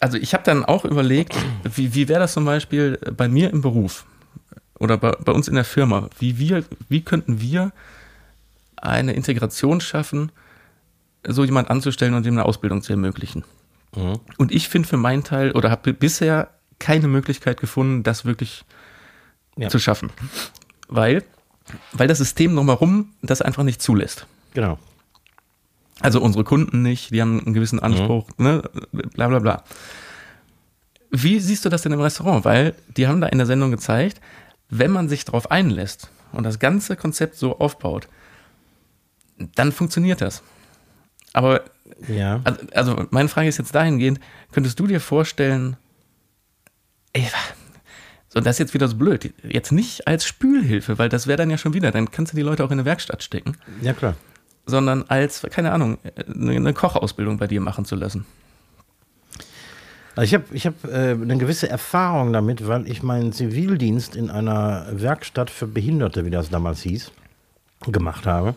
also 0.00 0.18
ich 0.18 0.34
habe 0.34 0.44
dann 0.44 0.64
auch 0.64 0.84
überlegt, 0.84 1.34
wie, 1.62 1.94
wie 1.94 2.08
wäre 2.08 2.20
das 2.20 2.32
zum 2.32 2.44
Beispiel 2.44 2.98
bei 3.16 3.28
mir 3.28 3.50
im 3.50 3.62
Beruf? 3.62 4.04
oder 4.78 4.96
bei, 4.96 5.12
bei 5.12 5.32
uns 5.32 5.48
in 5.48 5.54
der 5.54 5.64
Firma, 5.64 6.08
wie 6.18 6.38
wir, 6.38 6.64
wie 6.88 7.02
könnten 7.02 7.40
wir 7.40 7.72
eine 8.76 9.12
Integration 9.12 9.80
schaffen, 9.80 10.30
so 11.26 11.44
jemand 11.44 11.70
anzustellen 11.70 12.14
und 12.14 12.26
ihm 12.26 12.34
eine 12.34 12.44
Ausbildung 12.44 12.82
zu 12.82 12.92
ermöglichen. 12.92 13.44
Mhm. 13.94 14.20
Und 14.36 14.52
ich 14.52 14.68
finde 14.68 14.88
für 14.88 14.96
meinen 14.96 15.24
Teil 15.24 15.52
oder 15.52 15.70
habe 15.70 15.92
bisher 15.92 16.50
keine 16.78 17.08
Möglichkeit 17.08 17.60
gefunden, 17.60 18.04
das 18.04 18.24
wirklich 18.24 18.64
ja. 19.56 19.68
zu 19.68 19.80
schaffen. 19.80 20.10
Weil, 20.88 21.24
weil 21.92 22.08
das 22.08 22.18
System 22.18 22.56
drumherum 22.56 23.12
das 23.22 23.42
einfach 23.42 23.62
nicht 23.62 23.82
zulässt. 23.82 24.26
Genau. 24.54 24.78
Also 26.00 26.20
unsere 26.20 26.44
Kunden 26.44 26.82
nicht, 26.82 27.10
die 27.12 27.20
haben 27.20 27.40
einen 27.40 27.54
gewissen 27.54 27.80
Anspruch, 27.80 28.28
mhm. 28.36 28.44
ne, 28.44 28.62
bla 28.92 29.28
bla 29.28 29.38
bla. 29.40 29.64
Wie 31.10 31.40
siehst 31.40 31.64
du 31.64 31.68
das 31.68 31.82
denn 31.82 31.92
im 31.92 32.00
Restaurant? 32.00 32.44
Weil 32.44 32.74
die 32.96 33.08
haben 33.08 33.20
da 33.20 33.26
in 33.28 33.38
der 33.38 33.46
Sendung 33.46 33.70
gezeigt, 33.70 34.20
wenn 34.68 34.90
man 34.90 35.08
sich 35.08 35.24
darauf 35.24 35.50
einlässt 35.50 36.10
und 36.32 36.44
das 36.44 36.58
ganze 36.58 36.96
Konzept 36.96 37.36
so 37.36 37.58
aufbaut, 37.58 38.08
dann 39.54 39.72
funktioniert 39.72 40.20
das. 40.20 40.42
Aber 41.32 41.62
ja. 42.06 42.40
also, 42.44 42.60
also 42.74 43.06
meine 43.10 43.28
Frage 43.28 43.48
ist 43.48 43.58
jetzt 43.58 43.74
dahingehend, 43.74 44.20
könntest 44.52 44.78
du 44.78 44.86
dir 44.86 45.00
vorstellen, 45.00 45.76
ey, 47.12 47.28
so 48.28 48.40
das 48.40 48.56
ist 48.56 48.58
jetzt 48.58 48.74
wieder 48.74 48.88
so 48.88 48.96
blöd, 48.96 49.32
jetzt 49.42 49.72
nicht 49.72 50.06
als 50.06 50.24
Spülhilfe, 50.26 50.98
weil 50.98 51.08
das 51.08 51.26
wäre 51.26 51.38
dann 51.38 51.50
ja 51.50 51.58
schon 51.58 51.74
wieder, 51.74 51.90
dann 51.90 52.10
kannst 52.10 52.32
du 52.32 52.36
die 52.36 52.42
Leute 52.42 52.64
auch 52.64 52.70
in 52.70 52.78
eine 52.78 52.84
Werkstatt 52.84 53.22
stecken. 53.22 53.56
Ja, 53.80 53.94
klar. 53.94 54.14
Sondern 54.66 55.04
als, 55.08 55.46
keine 55.50 55.72
Ahnung, 55.72 55.98
eine 56.26 56.74
Kochausbildung 56.74 57.38
bei 57.38 57.46
dir 57.46 57.60
machen 57.60 57.86
zu 57.86 57.96
lassen. 57.96 58.26
Also 60.14 60.24
ich 60.24 60.34
habe 60.34 60.44
ich 60.52 60.66
hab, 60.66 60.84
äh, 60.84 61.12
eine 61.12 61.38
gewisse 61.38 61.70
Erfahrung 61.70 62.32
damit, 62.32 62.66
weil 62.66 62.90
ich 62.90 63.02
meinen 63.04 63.32
Zivildienst 63.32 64.16
in 64.16 64.30
einer 64.30 64.86
Werkstatt 64.90 65.48
für 65.48 65.68
Behinderte, 65.68 66.24
wie 66.24 66.30
das 66.30 66.50
damals 66.50 66.82
hieß, 66.82 67.12
gemacht 67.86 68.26
habe. 68.26 68.56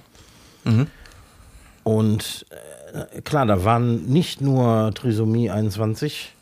Mhm. 0.63 0.87
Und 1.83 2.45
äh, 2.93 3.21
klar, 3.21 3.45
da 3.45 3.63
waren 3.63 4.05
nicht 4.05 4.41
nur 4.41 4.91
Trisomie 4.95 5.51
21 5.51 6.33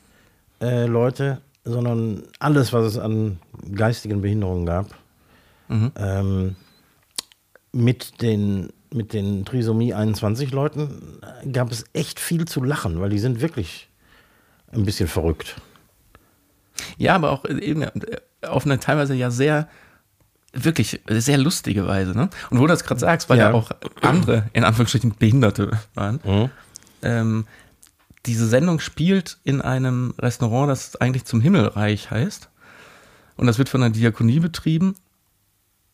äh, 0.62 0.86
Leute, 0.86 1.42
sondern 1.70 2.24
alles, 2.40 2.74
was 2.74 2.86
es 2.86 2.98
an 2.98 3.40
geistigen 3.74 4.22
Behinderungen 4.22 4.66
gab. 4.66 4.88
Mhm. 5.68 5.92
Ähm, 5.96 6.56
mit 7.72 8.22
den 8.22 8.70
mit 8.92 9.14
den 9.14 9.46
Trisomie 9.46 9.94
21 9.94 10.52
Leuten 10.52 11.20
gab 11.52 11.72
es 11.72 11.86
echt 11.94 12.20
viel 12.20 12.46
zu 12.46 12.64
lachen, 12.64 13.00
weil 13.00 13.10
die 13.10 13.20
sind 13.20 13.42
wirklich 13.42 13.88
ein 14.72 14.84
bisschen 14.84 15.08
verrückt. 15.08 15.56
Ja, 16.98 17.16
aber 17.16 17.32
auch 17.32 17.46
eben 17.46 17.86
auf 18.42 18.66
eine 18.66 18.80
teilweise 18.80 19.14
ja 19.14 19.32
sehr, 19.32 19.68
wirklich 20.54 21.02
sehr 21.08 21.38
lustige 21.38 21.88
Weise. 21.88 22.12
Ne? 22.12 22.30
Und 22.50 22.58
wo 22.58 22.64
du 22.64 22.68
das 22.68 22.84
gerade 22.84 23.00
sagst, 23.00 23.30
weil 23.30 23.38
ja. 23.38 23.50
ja. 23.50 23.54
auch 23.54 23.72
andere, 24.02 24.50
in 24.54 24.64
Anführungsstrichen, 24.64 25.16
Behinderte 25.18 25.72
waren. 25.94 26.20
Mhm. 26.24 26.50
Ähm, 27.02 27.46
diese 28.30 28.48
Sendung 28.48 28.80
spielt 28.80 29.40
in 29.44 29.60
einem 29.60 30.14
Restaurant, 30.20 30.70
das 30.70 30.96
eigentlich 30.98 31.26
zum 31.26 31.42
Himmelreich 31.42 32.12
heißt. 32.12 32.50
Und 33.38 33.48
das 33.48 33.58
wird 33.58 33.70
von 33.70 33.82
der 33.82 33.90
Diakonie 33.90 34.40
betrieben. 34.40 34.96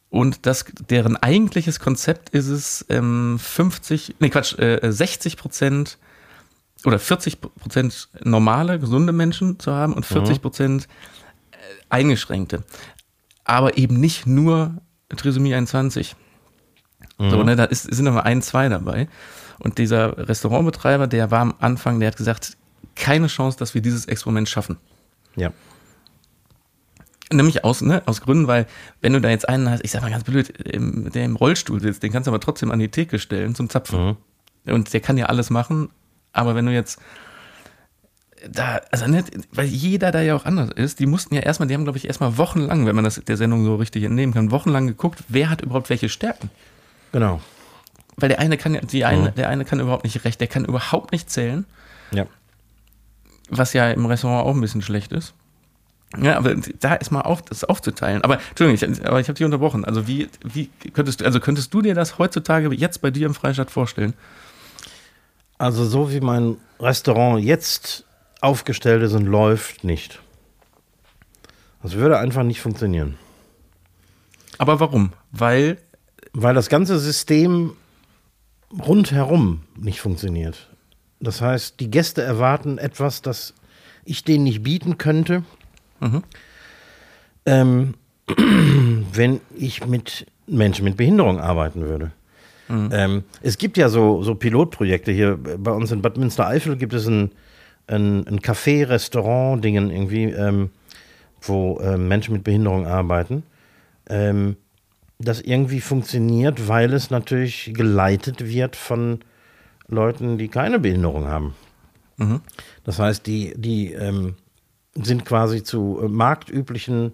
Und 0.09 0.45
das, 0.45 0.65
deren 0.89 1.15
eigentliches 1.15 1.79
Konzept 1.79 2.29
ist 2.29 2.47
es, 2.47 2.85
ähm, 2.89 3.39
50, 3.39 4.15
nee 4.19 4.29
Quatsch, 4.29 4.57
äh, 4.59 4.91
60 4.91 5.37
Prozent 5.37 5.97
oder 6.83 6.99
40 6.99 7.39
Prozent 7.39 8.09
normale, 8.21 8.79
gesunde 8.79 9.13
Menschen 9.13 9.57
zu 9.57 9.71
haben 9.71 9.93
und 9.93 10.05
40 10.05 10.41
Prozent 10.41 10.87
äh, 11.51 11.55
eingeschränkte. 11.89 12.63
Aber 13.45 13.77
eben 13.77 13.97
nicht 13.99 14.27
nur 14.27 14.81
Trisomie 15.15 15.55
21. 15.55 16.17
Mhm. 17.17 17.29
So, 17.29 17.43
ne, 17.43 17.55
da 17.55 17.65
ist, 17.65 17.83
sind 17.83 18.07
aber 18.07 18.25
ein, 18.25 18.41
zwei 18.41 18.69
dabei. 18.69 19.07
Und 19.59 19.77
dieser 19.77 20.17
Restaurantbetreiber, 20.29 21.07
der 21.07 21.31
war 21.31 21.41
am 21.41 21.53
Anfang, 21.59 21.99
der 21.99 22.07
hat 22.07 22.17
gesagt, 22.17 22.57
keine 22.95 23.27
Chance, 23.27 23.57
dass 23.57 23.73
wir 23.73 23.81
dieses 23.81 24.05
Experiment 24.05 24.49
schaffen. 24.49 24.77
Ja. 25.35 25.51
Nämlich 27.31 27.63
aus, 27.63 27.81
ne, 27.81 28.03
aus 28.05 28.21
Gründen, 28.21 28.47
weil, 28.47 28.67
wenn 29.01 29.13
du 29.13 29.21
da 29.21 29.29
jetzt 29.29 29.49
einen 29.49 29.69
hast, 29.69 29.83
ich 29.83 29.91
sag 29.91 30.01
mal 30.01 30.11
ganz 30.11 30.23
blöd, 30.23 30.49
im, 30.49 31.11
der 31.11 31.25
im 31.25 31.35
Rollstuhl 31.35 31.81
sitzt, 31.81 32.03
den 32.03 32.11
kannst 32.11 32.27
du 32.27 32.31
aber 32.31 32.39
trotzdem 32.39 32.71
an 32.71 32.79
die 32.79 32.89
Theke 32.89 33.17
stellen 33.19 33.55
zum 33.55 33.69
Zapfen. 33.69 34.17
Mhm. 34.65 34.73
Und 34.73 34.93
der 34.93 34.99
kann 34.99 35.17
ja 35.17 35.27
alles 35.27 35.49
machen, 35.49 35.89
aber 36.33 36.55
wenn 36.55 36.65
du 36.65 36.73
jetzt 36.73 36.99
da, 38.49 38.79
also 38.91 39.07
nicht, 39.07 39.31
weil 39.51 39.65
jeder 39.65 40.11
da 40.11 40.21
ja 40.21 40.35
auch 40.35 40.45
anders 40.45 40.69
ist, 40.71 40.99
die 40.99 41.05
mussten 41.05 41.33
ja 41.33 41.41
erstmal, 41.41 41.67
die 41.67 41.73
haben, 41.73 41.83
glaube 41.83 41.97
ich, 41.97 42.05
erstmal 42.05 42.37
wochenlang, 42.37 42.85
wenn 42.85 42.95
man 42.95 43.03
das 43.03 43.15
der 43.23 43.37
Sendung 43.37 43.65
so 43.65 43.75
richtig 43.75 44.03
entnehmen 44.03 44.33
kann, 44.33 44.51
wochenlang 44.51 44.87
geguckt, 44.87 45.23
wer 45.27 45.49
hat 45.49 45.61
überhaupt 45.61 45.89
welche 45.89 46.09
Stärken. 46.09 46.49
Genau. 47.15 47.39
Weil 48.17 48.27
der 48.27 48.39
eine 48.39 48.57
kann 48.57 48.77
die 48.91 49.05
eine, 49.05 49.29
mhm. 49.29 49.35
der 49.35 49.47
eine 49.47 49.63
kann 49.63 49.79
überhaupt 49.79 50.03
nicht 50.03 50.25
recht, 50.25 50.41
der 50.41 50.49
kann 50.49 50.65
überhaupt 50.65 51.13
nicht 51.13 51.29
zählen. 51.29 51.65
Ja. 52.11 52.25
Was 53.47 53.71
ja 53.71 53.89
im 53.89 54.05
Restaurant 54.05 54.45
auch 54.45 54.53
ein 54.53 54.59
bisschen 54.59 54.81
schlecht 54.81 55.13
ist. 55.13 55.33
Ja, 56.17 56.35
aber 56.35 56.55
da 56.81 56.95
ist 56.95 57.11
mal 57.11 57.21
auf, 57.21 57.41
das 57.41 57.63
aufzuteilen. 57.63 58.21
Aber 58.25 58.39
Entschuldigung, 58.49 58.91
ich, 58.91 59.05
aber 59.05 59.21
ich 59.21 59.29
habe 59.29 59.37
dich 59.37 59.45
unterbrochen. 59.45 59.85
Also 59.85 60.09
wie, 60.09 60.27
wie 60.43 60.69
könntest 60.91 61.21
du, 61.21 61.25
also 61.25 61.39
könntest 61.39 61.73
du 61.73 61.81
dir 61.81 61.95
das 61.95 62.17
heutzutage 62.17 62.73
jetzt 62.75 63.01
bei 63.01 63.11
dir 63.11 63.27
im 63.27 63.33
Freistaat 63.33 63.71
vorstellen? 63.71 64.13
Also 65.57 65.85
so 65.85 66.11
wie 66.11 66.19
mein 66.19 66.57
Restaurant 66.81 67.41
jetzt 67.41 68.03
aufgestellt 68.41 69.03
ist 69.03 69.13
und 69.13 69.25
läuft, 69.25 69.85
nicht. 69.85 70.19
Das 71.81 71.93
würde 71.93 72.19
einfach 72.19 72.43
nicht 72.43 72.59
funktionieren. 72.59 73.17
Aber 74.57 74.79
warum? 74.79 75.13
Weil. 75.31 75.77
Weil 76.37 76.53
das 76.53 76.67
ganze 76.67 76.99
System 76.99 77.71
rundherum 78.85 79.61
nicht 79.77 80.01
funktioniert. 80.01 80.69
Das 81.21 81.39
heißt, 81.39 81.79
die 81.79 81.89
Gäste 81.89 82.21
erwarten 82.21 82.77
etwas, 82.77 83.21
das 83.21 83.53
ich 84.03 84.25
denen 84.25 84.43
nicht 84.43 84.61
bieten 84.61 84.97
könnte, 84.97 85.43
mhm. 86.01 86.23
ähm, 87.45 87.93
wenn 89.13 89.39
ich 89.55 89.87
mit 89.87 90.25
Menschen 90.45 90.83
mit 90.83 90.97
Behinderung 90.97 91.39
arbeiten 91.39 91.83
würde. 91.83 92.11
Mhm. 92.67 92.89
Ähm, 92.91 93.23
es 93.41 93.57
gibt 93.57 93.77
ja 93.77 93.87
so, 93.87 94.21
so 94.21 94.35
Pilotprojekte 94.35 95.13
hier. 95.13 95.37
Bei 95.37 95.71
uns 95.71 95.91
in 95.91 96.01
Bad 96.01 96.17
Münstereifel 96.17 96.75
gibt 96.75 96.93
es 96.93 97.07
ein, 97.07 97.31
ein, 97.87 98.27
ein 98.27 98.39
Café, 98.41 98.89
Restaurant, 98.89 99.63
Dingen 99.63 99.89
irgendwie, 99.89 100.25
ähm, 100.25 100.69
wo 101.41 101.79
äh, 101.79 101.97
Menschen 101.97 102.33
mit 102.33 102.43
Behinderung 102.43 102.87
arbeiten. 102.87 103.43
Ähm, 104.09 104.57
das 105.19 105.41
irgendwie 105.41 105.81
funktioniert, 105.81 106.67
weil 106.67 106.93
es 106.93 107.09
natürlich 107.09 107.71
geleitet 107.73 108.45
wird 108.45 108.75
von 108.75 109.19
Leuten, 109.87 110.37
die 110.37 110.47
keine 110.47 110.79
Behinderung 110.79 111.27
haben. 111.27 111.55
Mhm. 112.17 112.41
Das 112.83 112.99
heißt, 112.99 113.25
die, 113.25 113.53
die 113.55 113.93
ähm, 113.93 114.35
sind 114.95 115.25
quasi 115.25 115.63
zu 115.63 115.99
äh, 116.01 116.07
marktüblichen 116.07 117.13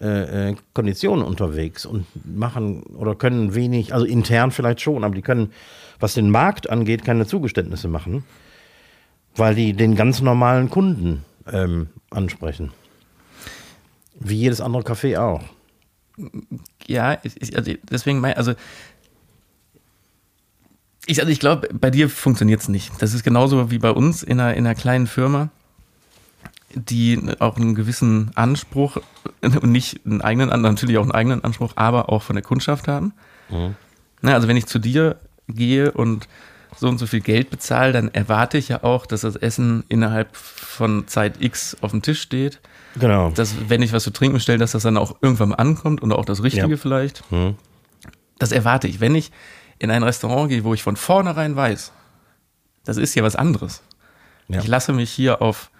äh, 0.00 0.50
äh, 0.50 0.56
Konditionen 0.74 1.24
unterwegs 1.24 1.86
und 1.86 2.06
machen 2.26 2.82
oder 2.82 3.14
können 3.14 3.54
wenig, 3.54 3.94
also 3.94 4.04
intern 4.04 4.50
vielleicht 4.50 4.82
schon, 4.82 5.04
aber 5.04 5.14
die 5.14 5.22
können, 5.22 5.52
was 5.98 6.14
den 6.14 6.30
Markt 6.30 6.68
angeht, 6.68 7.04
keine 7.04 7.26
Zugeständnisse 7.26 7.88
machen, 7.88 8.24
weil 9.36 9.54
die 9.54 9.72
den 9.72 9.94
ganz 9.94 10.20
normalen 10.20 10.68
Kunden 10.68 11.24
ähm, 11.50 11.88
ansprechen. 12.10 12.72
Wie 14.20 14.36
jedes 14.36 14.60
andere 14.60 14.82
Café 14.82 15.18
auch. 15.18 15.42
Ja, 16.86 17.18
ich, 17.22 17.56
also 17.56 17.72
deswegen 17.90 18.20
mein, 18.20 18.34
also 18.34 18.54
ich, 21.06 21.20
also 21.20 21.30
ich 21.30 21.40
glaube, 21.40 21.68
bei 21.72 21.90
dir 21.90 22.08
funktioniert 22.08 22.60
es 22.60 22.68
nicht. 22.68 22.90
Das 23.00 23.14
ist 23.14 23.22
genauso 23.22 23.70
wie 23.70 23.78
bei 23.78 23.90
uns 23.90 24.22
in 24.22 24.40
einer, 24.40 24.54
in 24.54 24.66
einer 24.66 24.74
kleinen 24.74 25.06
Firma, 25.06 25.50
die 26.74 27.20
auch 27.38 27.56
einen 27.56 27.74
gewissen 27.74 28.32
Anspruch 28.34 28.98
und 29.40 29.70
nicht 29.70 30.00
einen 30.04 30.20
eigenen, 30.20 30.60
natürlich 30.60 30.98
auch 30.98 31.02
einen 31.02 31.12
eigenen 31.12 31.44
Anspruch, 31.44 31.72
aber 31.76 32.10
auch 32.10 32.22
von 32.22 32.34
der 32.34 32.42
Kundschaft 32.42 32.88
haben. 32.88 33.12
Mhm. 33.48 33.76
Na, 34.20 34.34
also 34.34 34.48
wenn 34.48 34.56
ich 34.56 34.66
zu 34.66 34.78
dir 34.78 35.16
gehe 35.48 35.92
und 35.92 36.28
so 36.76 36.88
und 36.88 36.98
so 36.98 37.06
viel 37.06 37.20
Geld 37.20 37.50
bezahle, 37.50 37.92
dann 37.92 38.12
erwarte 38.12 38.58
ich 38.58 38.68
ja 38.68 38.82
auch, 38.82 39.06
dass 39.06 39.22
das 39.22 39.36
Essen 39.36 39.84
innerhalb 39.88 40.36
von 40.36 41.06
Zeit 41.06 41.40
X 41.40 41.76
auf 41.80 41.92
dem 41.92 42.02
Tisch 42.02 42.20
steht. 42.20 42.60
Genau. 42.98 43.30
Dass, 43.30 43.54
wenn 43.68 43.82
ich 43.82 43.92
was 43.92 44.02
zu 44.02 44.10
trinken 44.10 44.40
stelle, 44.40 44.58
dass 44.58 44.72
das 44.72 44.82
dann 44.82 44.96
auch 44.96 45.16
irgendwann 45.20 45.50
mal 45.50 45.56
ankommt 45.56 46.02
und 46.02 46.12
auch 46.12 46.24
das 46.24 46.42
Richtige 46.42 46.70
ja. 46.70 46.76
vielleicht. 46.76 47.30
Mhm. 47.30 47.56
Das 48.38 48.52
erwarte 48.52 48.88
ich. 48.88 49.00
Wenn 49.00 49.14
ich 49.14 49.32
in 49.78 49.90
ein 49.90 50.02
Restaurant 50.02 50.48
gehe, 50.48 50.64
wo 50.64 50.74
ich 50.74 50.82
von 50.82 50.96
vornherein 50.96 51.56
weiß, 51.56 51.92
das 52.84 52.96
ist 52.96 53.14
ja 53.14 53.22
was 53.22 53.36
anderes. 53.36 53.82
Ja. 54.48 54.60
Ich 54.60 54.66
lasse 54.66 54.92
mich 54.92 55.10
hier 55.10 55.42
auf, 55.42 55.70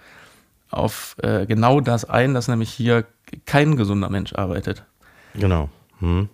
auf 0.71 1.17
äh, 1.23 1.47
genau 1.47 1.81
das 1.81 2.05
ein, 2.05 2.35
dass 2.35 2.49
nämlich 2.49 2.71
hier 2.71 3.05
kein 3.45 3.77
gesunder 3.77 4.11
Mensch 4.11 4.35
arbeitet. 4.35 4.85
Genau. 5.35 5.69
Hm. 6.01 6.29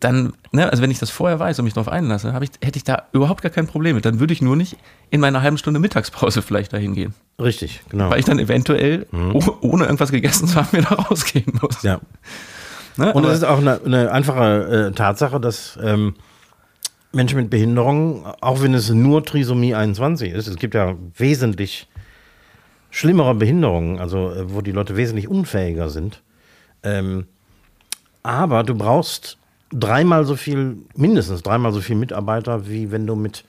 Dann, 0.00 0.32
ne, 0.52 0.70
also 0.70 0.82
wenn 0.82 0.90
ich 0.90 0.98
das 0.98 1.10
vorher 1.10 1.38
weiß 1.38 1.58
und 1.58 1.66
mich 1.66 1.74
darauf 1.74 1.92
einlasse, 1.92 2.34
ich, 2.40 2.50
hätte 2.62 2.78
ich 2.78 2.84
da 2.84 3.04
überhaupt 3.12 3.42
gar 3.42 3.50
kein 3.50 3.66
Problem 3.66 3.96
mit. 3.96 4.04
Dann 4.04 4.20
würde 4.20 4.32
ich 4.32 4.40
nur 4.40 4.56
nicht 4.56 4.76
in 5.10 5.20
meiner 5.20 5.42
halben 5.42 5.58
Stunde 5.58 5.80
Mittagspause 5.80 6.40
vielleicht 6.40 6.72
dahin 6.72 6.94
gehen. 6.94 7.14
Richtig, 7.40 7.82
genau. 7.90 8.10
Weil 8.10 8.18
ich 8.18 8.24
dann 8.24 8.38
eventuell, 8.38 9.06
hm. 9.10 9.36
ohne 9.60 9.84
irgendwas 9.84 10.10
gegessen 10.10 10.48
zu 10.48 10.56
haben, 10.56 10.72
wieder 10.78 10.88
rausgehen 10.88 11.58
muss. 11.60 11.82
Ja. 11.82 12.00
Ne? 12.96 13.12
Und 13.12 13.24
es 13.24 13.38
ist 13.38 13.44
auch 13.44 13.58
eine, 13.58 13.80
eine 13.84 14.10
einfache 14.12 14.88
äh, 14.90 14.92
Tatsache, 14.92 15.40
dass 15.40 15.78
ähm, 15.82 16.14
Menschen 17.12 17.38
mit 17.38 17.50
Behinderung, 17.50 18.24
auch 18.40 18.62
wenn 18.62 18.74
es 18.74 18.90
nur 18.90 19.24
Trisomie 19.24 19.74
21 19.74 20.32
ist, 20.32 20.46
es 20.46 20.56
gibt 20.56 20.74
ja 20.74 20.94
wesentlich 21.16 21.88
schlimmere 22.90 23.34
Behinderungen, 23.34 23.98
also 23.98 24.30
äh, 24.30 24.52
wo 24.52 24.62
die 24.62 24.72
Leute 24.72 24.96
wesentlich 24.96 25.28
unfähiger 25.28 25.90
sind. 25.90 26.22
Ähm, 26.82 27.26
aber 28.22 28.62
du 28.62 28.74
brauchst 28.74 29.38
dreimal 29.72 30.24
so 30.24 30.36
viel, 30.36 30.78
mindestens 30.94 31.42
dreimal 31.42 31.72
so 31.72 31.80
viel 31.80 31.96
Mitarbeiter, 31.96 32.68
wie 32.68 32.90
wenn 32.90 33.06
du 33.06 33.16
mit 33.16 33.44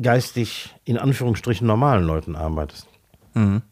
geistig 0.00 0.74
in 0.84 0.98
Anführungsstrichen 0.98 1.66
normalen 1.66 2.04
Leuten 2.04 2.36
arbeitest. 2.36 2.86
Mhm. 3.34 3.62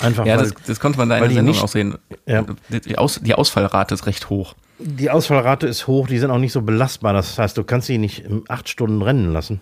Einfach 0.00 0.26
ja, 0.26 0.36
weil, 0.36 0.44
das, 0.44 0.54
das, 0.66 0.80
konnte 0.80 0.98
man 0.98 1.08
da 1.08 1.18
in 1.18 1.22
der 1.22 1.30
Sendung 1.30 1.54
nicht, 1.54 1.62
auch 1.62 1.68
sehen. 1.68 1.98
Ja. 2.26 2.44
Die, 2.68 2.98
Aus, 2.98 3.20
die 3.22 3.34
Ausfallrate 3.34 3.94
ist 3.94 4.06
recht 4.06 4.28
hoch. 4.28 4.54
Die 4.78 5.08
Ausfallrate 5.08 5.68
ist 5.68 5.86
hoch, 5.86 6.08
die 6.08 6.18
sind 6.18 6.30
auch 6.30 6.38
nicht 6.38 6.52
so 6.52 6.62
belastbar. 6.62 7.12
Das 7.12 7.38
heißt, 7.38 7.56
du 7.56 7.62
kannst 7.62 7.86
sie 7.86 7.98
nicht 7.98 8.24
acht 8.48 8.68
Stunden 8.68 9.02
rennen 9.02 9.32
lassen, 9.32 9.60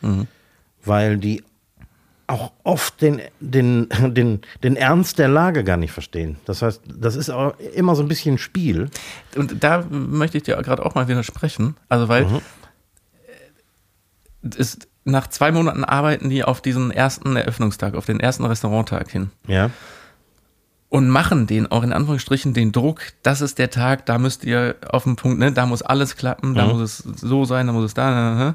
mhm. 0.00 0.28
weil 0.84 1.18
die 1.18 1.42
auch 2.26 2.52
oft 2.62 3.00
den, 3.02 3.20
den, 3.40 3.88
den, 4.00 4.40
den 4.62 4.76
Ernst 4.76 5.18
der 5.18 5.28
Lage 5.28 5.64
gar 5.64 5.76
nicht 5.76 5.92
verstehen. 5.92 6.36
Das 6.44 6.62
heißt, 6.62 6.82
das 6.86 7.16
ist 7.16 7.30
auch 7.30 7.58
immer 7.74 7.94
so 7.94 8.02
ein 8.02 8.08
bisschen 8.08 8.38
Spiel. 8.38 8.88
Und 9.36 9.62
da 9.62 9.84
möchte 9.90 10.38
ich 10.38 10.44
dir 10.44 10.56
gerade 10.56 10.84
auch 10.84 10.94
mal 10.94 11.08
widersprechen. 11.08 11.76
Also, 11.88 12.08
weil 12.08 12.24
mhm. 12.24 12.40
es, 14.56 14.78
nach 15.04 15.26
zwei 15.28 15.52
Monaten 15.52 15.84
arbeiten 15.84 16.30
die 16.30 16.44
auf 16.44 16.62
diesen 16.62 16.90
ersten 16.90 17.36
Eröffnungstag, 17.36 17.94
auf 17.94 18.06
den 18.06 18.20
ersten 18.20 18.44
Restauranttag 18.44 19.10
hin. 19.10 19.30
Ja 19.46 19.70
und 20.94 21.08
machen 21.08 21.48
den 21.48 21.66
auch 21.72 21.82
in 21.82 21.92
Anführungsstrichen 21.92 22.54
den 22.54 22.70
Druck, 22.70 23.00
das 23.24 23.40
ist 23.40 23.58
der 23.58 23.68
Tag, 23.68 24.06
da 24.06 24.16
müsst 24.16 24.44
ihr 24.44 24.76
auf 24.88 25.02
den 25.02 25.16
Punkt, 25.16 25.40
ne, 25.40 25.50
da 25.50 25.66
muss 25.66 25.82
alles 25.82 26.14
klappen, 26.14 26.54
da 26.54 26.66
mhm. 26.66 26.70
muss 26.70 26.82
es 26.82 26.98
so 26.98 27.44
sein, 27.44 27.66
da 27.66 27.72
muss 27.72 27.86
es 27.86 27.94
da. 27.94 28.10
Ne, 28.10 28.38
ne. 28.38 28.54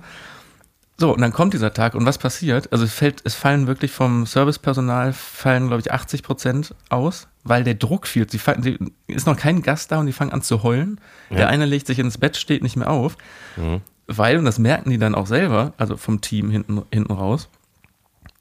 So, 0.99 1.13
und 1.13 1.21
dann 1.21 1.31
kommt 1.31 1.53
dieser 1.53 1.73
Tag 1.73 1.95
und 1.95 2.05
was 2.05 2.17
passiert? 2.17 2.71
Also 2.73 2.83
es 2.83 2.93
fällt, 2.93 3.21
es 3.23 3.33
fallen 3.33 3.67
wirklich 3.67 3.91
vom 3.91 4.25
Servicepersonal 4.25 5.13
fallen, 5.13 5.67
glaube 5.67 5.81
ich, 5.81 5.91
80 5.93 6.23
Prozent 6.23 6.75
aus, 6.89 7.27
weil 7.43 7.63
der 7.63 7.75
Druck 7.75 8.05
fehlt. 8.05 8.31
Sie 8.31 8.37
fallen, 8.37 8.61
die, 8.61 8.77
ist 9.07 9.25
noch 9.25 9.37
kein 9.37 9.61
Gast 9.61 9.91
da 9.91 9.99
und 9.99 10.07
die 10.07 10.13
fangen 10.13 10.33
an 10.33 10.41
zu 10.41 10.61
heulen. 10.61 10.99
Ja. 11.29 11.37
Der 11.37 11.49
eine 11.49 11.65
legt 11.65 11.87
sich 11.87 11.99
ins 11.99 12.17
Bett, 12.17 12.35
steht 12.35 12.63
nicht 12.63 12.75
mehr 12.75 12.89
auf, 12.89 13.17
mhm. 13.55 13.81
weil, 14.07 14.37
und 14.37 14.45
das 14.45 14.59
merken 14.59 14.89
die 14.89 14.97
dann 14.97 15.15
auch 15.15 15.27
selber, 15.27 15.73
also 15.77 15.95
vom 15.95 16.19
Team 16.19 16.51
hinten, 16.51 16.83
hinten 16.91 17.13
raus, 17.13 17.49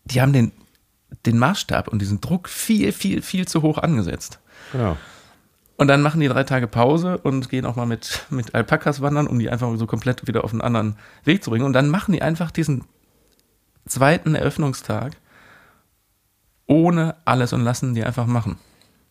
die 0.04 0.20
haben 0.20 0.32
den 0.32 0.52
den 1.26 1.38
Maßstab 1.38 1.88
und 1.88 2.00
diesen 2.00 2.20
Druck 2.20 2.48
viel, 2.48 2.92
viel, 2.92 3.22
viel 3.22 3.46
zu 3.46 3.62
hoch 3.62 3.78
angesetzt. 3.78 4.40
Genau. 4.72 4.96
Und 5.79 5.87
dann 5.87 6.03
machen 6.03 6.20
die 6.20 6.26
drei 6.26 6.43
Tage 6.43 6.66
Pause 6.66 7.18
und 7.18 7.49
gehen 7.49 7.64
auch 7.64 7.76
mal 7.76 7.87
mit, 7.87 8.26
mit 8.31 8.53
Alpakas 8.53 9.01
wandern, 9.01 9.29
um 9.29 9.39
die 9.39 9.49
einfach 9.49 9.74
so 9.76 9.87
komplett 9.87 10.26
wieder 10.26 10.43
auf 10.43 10.51
einen 10.51 10.61
anderen 10.61 10.97
Weg 11.24 11.45
zu 11.45 11.51
bringen. 11.51 11.64
Und 11.64 11.72
dann 11.72 11.89
machen 11.89 12.12
die 12.12 12.20
einfach 12.20 12.51
diesen 12.51 12.85
zweiten 13.87 14.35
Eröffnungstag 14.35 15.16
ohne 16.66 17.14
alles 17.24 17.53
und 17.53 17.62
lassen 17.62 17.95
die 17.95 18.05
einfach 18.05 18.26
machen. 18.26 18.59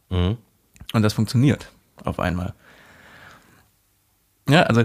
Mhm. 0.09 0.37
Und 0.91 1.01
das 1.03 1.13
funktioniert 1.13 1.71
auf 2.03 2.19
einmal. 2.19 2.53
Ja, 4.49 4.63
also, 4.63 4.83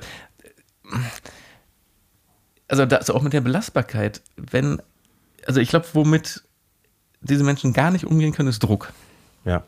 also 2.69 2.87
das 2.87 3.11
auch 3.11 3.23
mit 3.23 3.33
der 3.33 3.41
Belastbarkeit, 3.41 4.23
wenn, 4.37 4.81
also 5.47 5.61
ich 5.61 5.69
glaube, 5.69 5.87
womit 5.95 6.45
diese 7.21 7.43
Menschen 7.43 7.73
gar 7.73 7.91
nicht 7.91 8.07
umgehen 8.07 8.33
können, 8.33 8.49
ist 8.49 8.61
Druck. 8.61 8.93
Ja. 9.45 9.65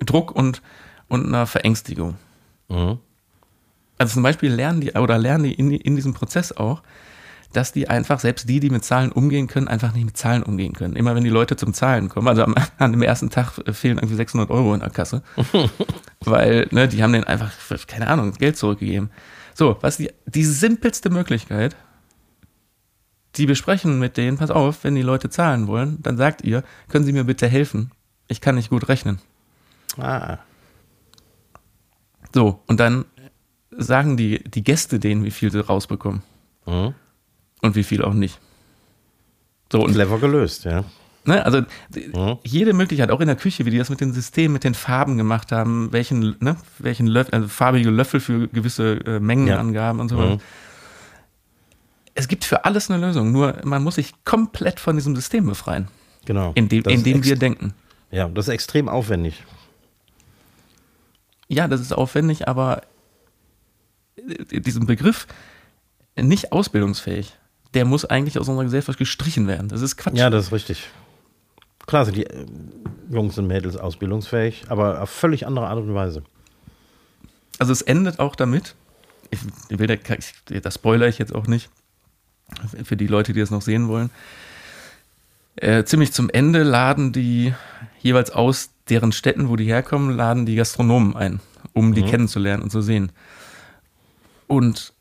Druck 0.00 0.32
und, 0.32 0.62
und 1.08 1.26
einer 1.26 1.46
Verängstigung. 1.46 2.16
Mhm. 2.68 2.98
Also 3.98 4.14
zum 4.14 4.22
Beispiel 4.22 4.52
lernen 4.52 4.80
die 4.80 4.92
oder 4.92 5.18
lernen 5.18 5.44
die 5.44 5.54
in, 5.54 5.72
in 5.72 5.96
diesem 5.96 6.14
Prozess 6.14 6.52
auch, 6.52 6.82
dass 7.52 7.72
die 7.72 7.88
einfach, 7.88 8.20
selbst 8.20 8.48
die, 8.48 8.60
die 8.60 8.70
mit 8.70 8.84
Zahlen 8.84 9.10
umgehen 9.10 9.46
können, 9.46 9.68
einfach 9.68 9.92
nicht 9.94 10.04
mit 10.04 10.16
Zahlen 10.16 10.42
umgehen 10.42 10.74
können. 10.74 10.96
Immer 10.96 11.14
wenn 11.14 11.24
die 11.24 11.30
Leute 11.30 11.56
zum 11.56 11.72
Zahlen 11.72 12.08
kommen, 12.08 12.28
also 12.28 12.44
am, 12.44 12.54
an 12.78 12.92
dem 12.92 13.02
ersten 13.02 13.30
Tag 13.30 13.52
fehlen 13.72 13.98
irgendwie 13.98 14.16
600 14.16 14.50
Euro 14.50 14.74
in 14.74 14.80
der 14.80 14.90
Kasse, 14.90 15.22
weil 16.20 16.68
ne, 16.70 16.88
die 16.88 17.02
haben 17.02 17.12
denen 17.12 17.24
einfach, 17.24 17.50
keine 17.86 18.08
Ahnung, 18.08 18.32
Geld 18.32 18.56
zurückgegeben. 18.56 19.10
So, 19.54 19.78
was 19.80 19.96
die, 19.96 20.10
die 20.26 20.44
simpelste 20.44 21.10
Möglichkeit, 21.10 21.74
die 23.36 23.46
besprechen 23.46 23.98
mit 23.98 24.16
denen, 24.16 24.36
pass 24.36 24.50
auf, 24.50 24.84
wenn 24.84 24.94
die 24.94 25.02
Leute 25.02 25.30
zahlen 25.30 25.66
wollen, 25.66 26.02
dann 26.02 26.16
sagt 26.16 26.42
ihr, 26.44 26.62
können 26.88 27.04
Sie 27.04 27.12
mir 27.12 27.24
bitte 27.24 27.48
helfen? 27.48 27.90
Ich 28.26 28.40
kann 28.40 28.56
nicht 28.56 28.70
gut 28.70 28.88
rechnen. 28.88 29.20
Ah. 29.96 30.38
So, 32.34 32.62
und 32.66 32.80
dann 32.80 33.04
sagen 33.70 34.16
die, 34.16 34.42
die 34.44 34.62
Gäste 34.62 34.98
denen, 34.98 35.24
wie 35.24 35.30
viel 35.30 35.50
sie 35.50 35.64
rausbekommen. 35.64 36.22
Mhm. 36.66 36.94
Und 37.62 37.74
wie 37.74 37.82
viel 37.82 38.02
auch 38.02 38.14
nicht. 38.14 38.38
So, 39.72 39.82
und, 39.82 39.92
Clever 39.92 40.18
gelöst, 40.18 40.64
ja. 40.64 40.84
Ne, 41.24 41.44
also 41.44 41.60
mhm. 41.94 42.38
jede 42.44 42.72
Möglichkeit, 42.72 43.10
auch 43.10 43.20
in 43.20 43.26
der 43.26 43.36
Küche, 43.36 43.66
wie 43.66 43.70
die 43.70 43.78
das 43.78 43.90
mit 43.90 44.00
den 44.00 44.12
Systemen, 44.12 44.54
mit 44.54 44.64
den 44.64 44.74
Farben 44.74 45.18
gemacht 45.18 45.52
haben, 45.52 45.92
welchen, 45.92 46.36
ne, 46.40 46.56
welchen 46.78 47.06
Löffel, 47.06 47.34
also 47.34 47.48
farbige 47.48 47.90
Löffel 47.90 48.20
für 48.20 48.48
gewisse 48.48 49.00
äh, 49.04 49.20
Mengenangaben 49.20 49.98
ja. 49.98 50.02
und 50.02 50.08
so 50.08 50.16
weiter. 50.16 50.36
Mhm 50.36 50.40
es 52.18 52.26
gibt 52.26 52.44
für 52.44 52.64
alles 52.64 52.90
eine 52.90 53.04
Lösung, 53.06 53.30
nur 53.30 53.54
man 53.62 53.82
muss 53.82 53.94
sich 53.94 54.12
komplett 54.24 54.80
von 54.80 54.96
diesem 54.96 55.14
System 55.14 55.46
befreien, 55.46 55.86
Genau. 56.24 56.50
in 56.56 56.68
dem, 56.68 56.82
in 56.84 57.04
dem 57.04 57.22
wir 57.22 57.36
denken. 57.36 57.74
Ja, 58.10 58.26
das 58.28 58.48
ist 58.48 58.54
extrem 58.54 58.88
aufwendig. 58.88 59.44
Ja, 61.48 61.66
das 61.66 61.80
ist 61.80 61.92
aufwendig, 61.92 62.46
aber 62.46 62.82
diesen 64.50 64.86
Begriff 64.86 65.26
nicht 66.16 66.52
ausbildungsfähig, 66.52 67.34
der 67.74 67.84
muss 67.84 68.04
eigentlich 68.04 68.38
aus 68.38 68.48
unserer 68.48 68.64
Gesellschaft 68.64 68.98
gestrichen 68.98 69.46
werden. 69.46 69.68
Das 69.68 69.82
ist 69.82 69.96
Quatsch. 69.96 70.16
Ja, 70.16 70.30
das 70.30 70.46
ist 70.46 70.52
richtig. 70.52 70.88
Klar 71.86 72.04
sind 72.04 72.16
die 72.16 72.26
äh, 72.26 72.46
Jungs 73.10 73.38
und 73.38 73.46
Mädels 73.46 73.76
ausbildungsfähig, 73.76 74.64
aber 74.68 75.02
auf 75.02 75.10
völlig 75.10 75.46
andere 75.46 75.68
Art 75.68 75.78
und 75.78 75.94
Weise. 75.94 76.22
Also 77.58 77.72
es 77.72 77.82
endet 77.82 78.18
auch 78.18 78.36
damit, 78.36 78.74
ich, 79.30 79.40
will 79.68 79.86
da, 79.86 79.96
das 80.60 80.74
spoiler 80.74 81.08
ich 81.08 81.18
jetzt 81.18 81.34
auch 81.34 81.46
nicht, 81.46 81.70
für 82.84 82.96
die 82.96 83.06
Leute, 83.06 83.32
die 83.32 83.40
das 83.40 83.50
noch 83.50 83.62
sehen 83.62 83.88
wollen. 83.88 84.10
Äh, 85.56 85.84
ziemlich 85.84 86.12
zum 86.12 86.30
Ende 86.30 86.62
laden 86.62 87.12
die 87.12 87.54
jeweils 88.00 88.30
aus 88.30 88.70
deren 88.88 89.12
Städten, 89.12 89.48
wo 89.48 89.56
die 89.56 89.64
herkommen, 89.64 90.16
laden 90.16 90.46
die 90.46 90.54
Gastronomen 90.56 91.14
ein, 91.16 91.40
um 91.72 91.94
die 91.94 92.02
kennenzulernen 92.02 92.62
und 92.62 92.70
zu 92.70 92.80
sehen. 92.80 93.12
Und 94.46 94.92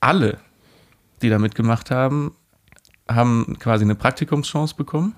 alle, 0.00 0.38
die 1.22 1.28
da 1.28 1.38
mitgemacht 1.38 1.90
haben, 1.90 2.34
haben 3.08 3.56
quasi 3.58 3.84
eine 3.84 3.94
Praktikumschance 3.94 4.74
bekommen. 4.74 5.14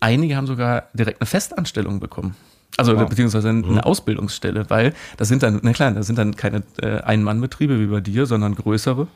Einige 0.00 0.36
haben 0.36 0.46
sogar 0.46 0.88
direkt 0.92 1.20
eine 1.20 1.26
Festanstellung 1.26 2.00
bekommen. 2.00 2.34
Also 2.76 2.96
Wow. 2.96 3.08
beziehungsweise 3.08 3.50
eine 3.50 3.84
Ausbildungsstelle, 3.84 4.68
weil 4.70 4.94
das 5.16 5.28
sind 5.28 5.42
dann, 5.42 5.60
na 5.62 5.72
klar, 5.72 5.90
das 5.92 6.06
sind 6.06 6.18
dann 6.18 6.36
keine 6.36 6.62
äh, 6.80 7.00
Ein-Mann-Betriebe 7.02 7.78
wie 7.80 7.86
bei 7.86 8.00
dir, 8.00 8.26
sondern 8.26 8.54
größere 8.54 9.06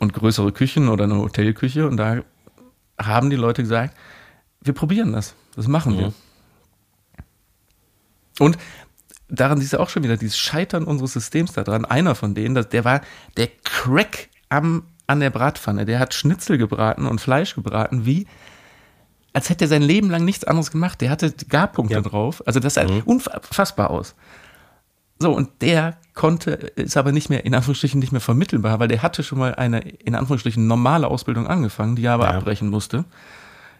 und 0.00 0.12
größere 0.12 0.52
Küchen 0.52 0.88
oder 0.88 1.04
eine 1.04 1.16
Hotelküche. 1.16 1.88
Und 1.88 1.96
da 1.96 2.22
haben 3.00 3.30
die 3.30 3.36
Leute 3.36 3.62
gesagt, 3.62 3.96
wir 4.60 4.74
probieren 4.74 5.12
das, 5.12 5.34
das 5.54 5.68
machen 5.68 5.96
wir. 5.98 6.12
Und 8.38 8.58
daran 9.28 9.58
siehst 9.60 9.72
du 9.72 9.80
auch 9.80 9.88
schon 9.88 10.02
wieder 10.04 10.16
dieses 10.16 10.38
Scheitern 10.38 10.84
unseres 10.84 11.12
Systems 11.14 11.52
da 11.52 11.64
dran. 11.64 11.84
Einer 11.84 12.14
von 12.14 12.34
denen, 12.34 12.54
das, 12.54 12.68
der 12.68 12.84
war 12.84 13.00
der 13.36 13.48
Crack 13.64 14.28
am, 14.48 14.84
an 15.06 15.20
der 15.20 15.30
Bratpfanne. 15.30 15.84
Der 15.84 15.98
hat 15.98 16.14
Schnitzel 16.14 16.58
gebraten 16.58 17.06
und 17.06 17.20
Fleisch 17.20 17.54
gebraten, 17.54 18.06
wie 18.06 18.26
als 19.32 19.50
hätte 19.50 19.66
er 19.66 19.68
sein 19.68 19.82
Leben 19.82 20.08
lang 20.08 20.24
nichts 20.24 20.44
anderes 20.44 20.70
gemacht. 20.70 21.00
Der 21.02 21.10
hatte 21.10 21.30
Garpunkte 21.48 21.94
Ja. 21.96 22.00
drauf. 22.00 22.42
Also 22.46 22.58
das 22.58 22.74
sah 22.74 22.86
unfassbar 23.04 23.90
aus. 23.90 24.14
So, 25.18 25.32
und 25.32 25.50
der 25.60 25.96
konnte, 26.14 26.52
ist 26.52 26.96
aber 26.96 27.12
nicht 27.12 27.28
mehr, 27.28 27.44
in 27.44 27.54
Anführungsstrichen, 27.54 27.98
nicht 28.00 28.12
mehr 28.12 28.20
vermittelbar, 28.22 28.78
weil 28.80 28.88
der 28.88 29.02
hatte 29.02 29.22
schon 29.22 29.38
mal 29.38 29.54
eine, 29.54 29.80
in 29.80 30.14
Anführungsstrichen, 30.14 30.66
normale 30.66 31.08
Ausbildung 31.08 31.46
angefangen, 31.46 31.96
die 31.96 32.04
er 32.04 32.12
aber 32.14 32.24
Ja. 32.24 32.30
abbrechen 32.38 32.68
musste. 32.68 33.04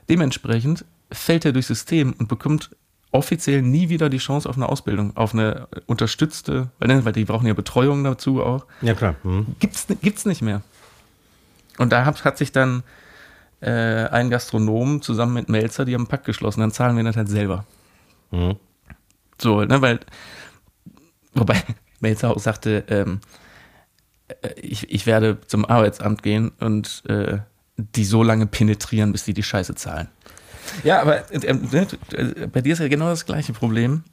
Dementsprechend 0.08 0.84
fällt 1.10 1.44
er 1.44 1.52
durchs 1.52 1.68
System 1.68 2.14
und 2.18 2.28
bekommt 2.28 2.70
offiziell 3.16 3.62
nie 3.62 3.88
wieder 3.88 4.08
die 4.08 4.18
Chance 4.18 4.48
auf 4.48 4.56
eine 4.56 4.68
Ausbildung, 4.68 5.16
auf 5.16 5.32
eine 5.32 5.68
unterstützte, 5.86 6.70
weil, 6.78 6.88
ne, 6.88 7.04
weil 7.04 7.12
die 7.12 7.24
brauchen 7.24 7.46
ja 7.46 7.54
Betreuung 7.54 8.04
dazu 8.04 8.42
auch. 8.42 8.66
Ja, 8.82 8.94
klar. 8.94 9.16
Hm. 9.22 9.46
Gibt's, 9.58 9.86
gibt's 10.02 10.26
nicht 10.26 10.42
mehr. 10.42 10.62
Und 11.78 11.92
da 11.92 12.04
hat, 12.04 12.24
hat 12.24 12.38
sich 12.38 12.52
dann 12.52 12.82
äh, 13.60 13.70
ein 13.70 14.30
Gastronom 14.30 15.02
zusammen 15.02 15.34
mit 15.34 15.48
Melzer, 15.48 15.84
die 15.84 15.94
haben 15.94 16.02
einen 16.02 16.08
Pakt 16.08 16.24
geschlossen, 16.24 16.60
dann 16.60 16.72
zahlen 16.72 16.96
wir 16.96 17.04
das 17.04 17.16
halt 17.16 17.28
selber. 17.28 17.64
Mhm. 18.30 18.56
So, 19.38 19.62
ne, 19.62 19.80
weil, 19.80 20.00
wobei 21.34 21.62
Melzer 22.00 22.30
auch 22.30 22.38
sagte, 22.38 22.84
ähm, 22.88 23.20
äh, 24.28 24.52
ich, 24.60 24.90
ich 24.90 25.06
werde 25.06 25.38
zum 25.46 25.64
Arbeitsamt 25.64 26.22
gehen 26.22 26.52
und 26.60 27.02
äh, 27.08 27.38
die 27.76 28.04
so 28.04 28.22
lange 28.22 28.46
penetrieren, 28.46 29.12
bis 29.12 29.24
die 29.24 29.34
die 29.34 29.42
Scheiße 29.42 29.74
zahlen. 29.74 30.08
Ja, 30.84 31.00
aber 31.02 31.30
äh, 31.30 31.46
äh, 31.46 32.46
bei 32.46 32.60
dir 32.60 32.72
ist 32.72 32.78
ja 32.80 32.88
genau 32.88 33.06
das 33.08 33.26
gleiche 33.26 33.52
Problem. 33.52 34.04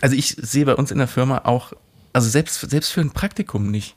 Also 0.00 0.14
ich 0.16 0.28
sehe 0.40 0.64
bei 0.64 0.74
uns 0.74 0.90
in 0.90 0.98
der 0.98 1.08
Firma 1.08 1.38
auch, 1.44 1.72
also 2.12 2.28
selbst, 2.28 2.60
selbst 2.70 2.90
für 2.92 3.00
ein 3.00 3.10
Praktikum 3.10 3.70
nicht. 3.70 3.96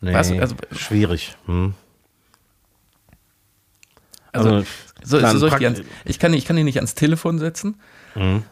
Nee, 0.00 0.12
Was? 0.14 0.30
Also- 0.30 0.56
schwierig. 0.72 1.36
Hm. 1.46 1.74
Also, 4.32 4.64
so, 5.02 5.18
klar, 5.18 5.32
so 5.32 5.38
soll 5.38 5.48
ich, 5.48 5.64
ans, 5.64 5.80
ich, 6.04 6.18
kann, 6.18 6.34
ich 6.34 6.44
kann 6.44 6.56
die 6.56 6.64
nicht 6.64 6.76
ans 6.76 6.94
Telefon 6.94 7.38
setzen. 7.38 7.80
Mhm. 8.14 8.42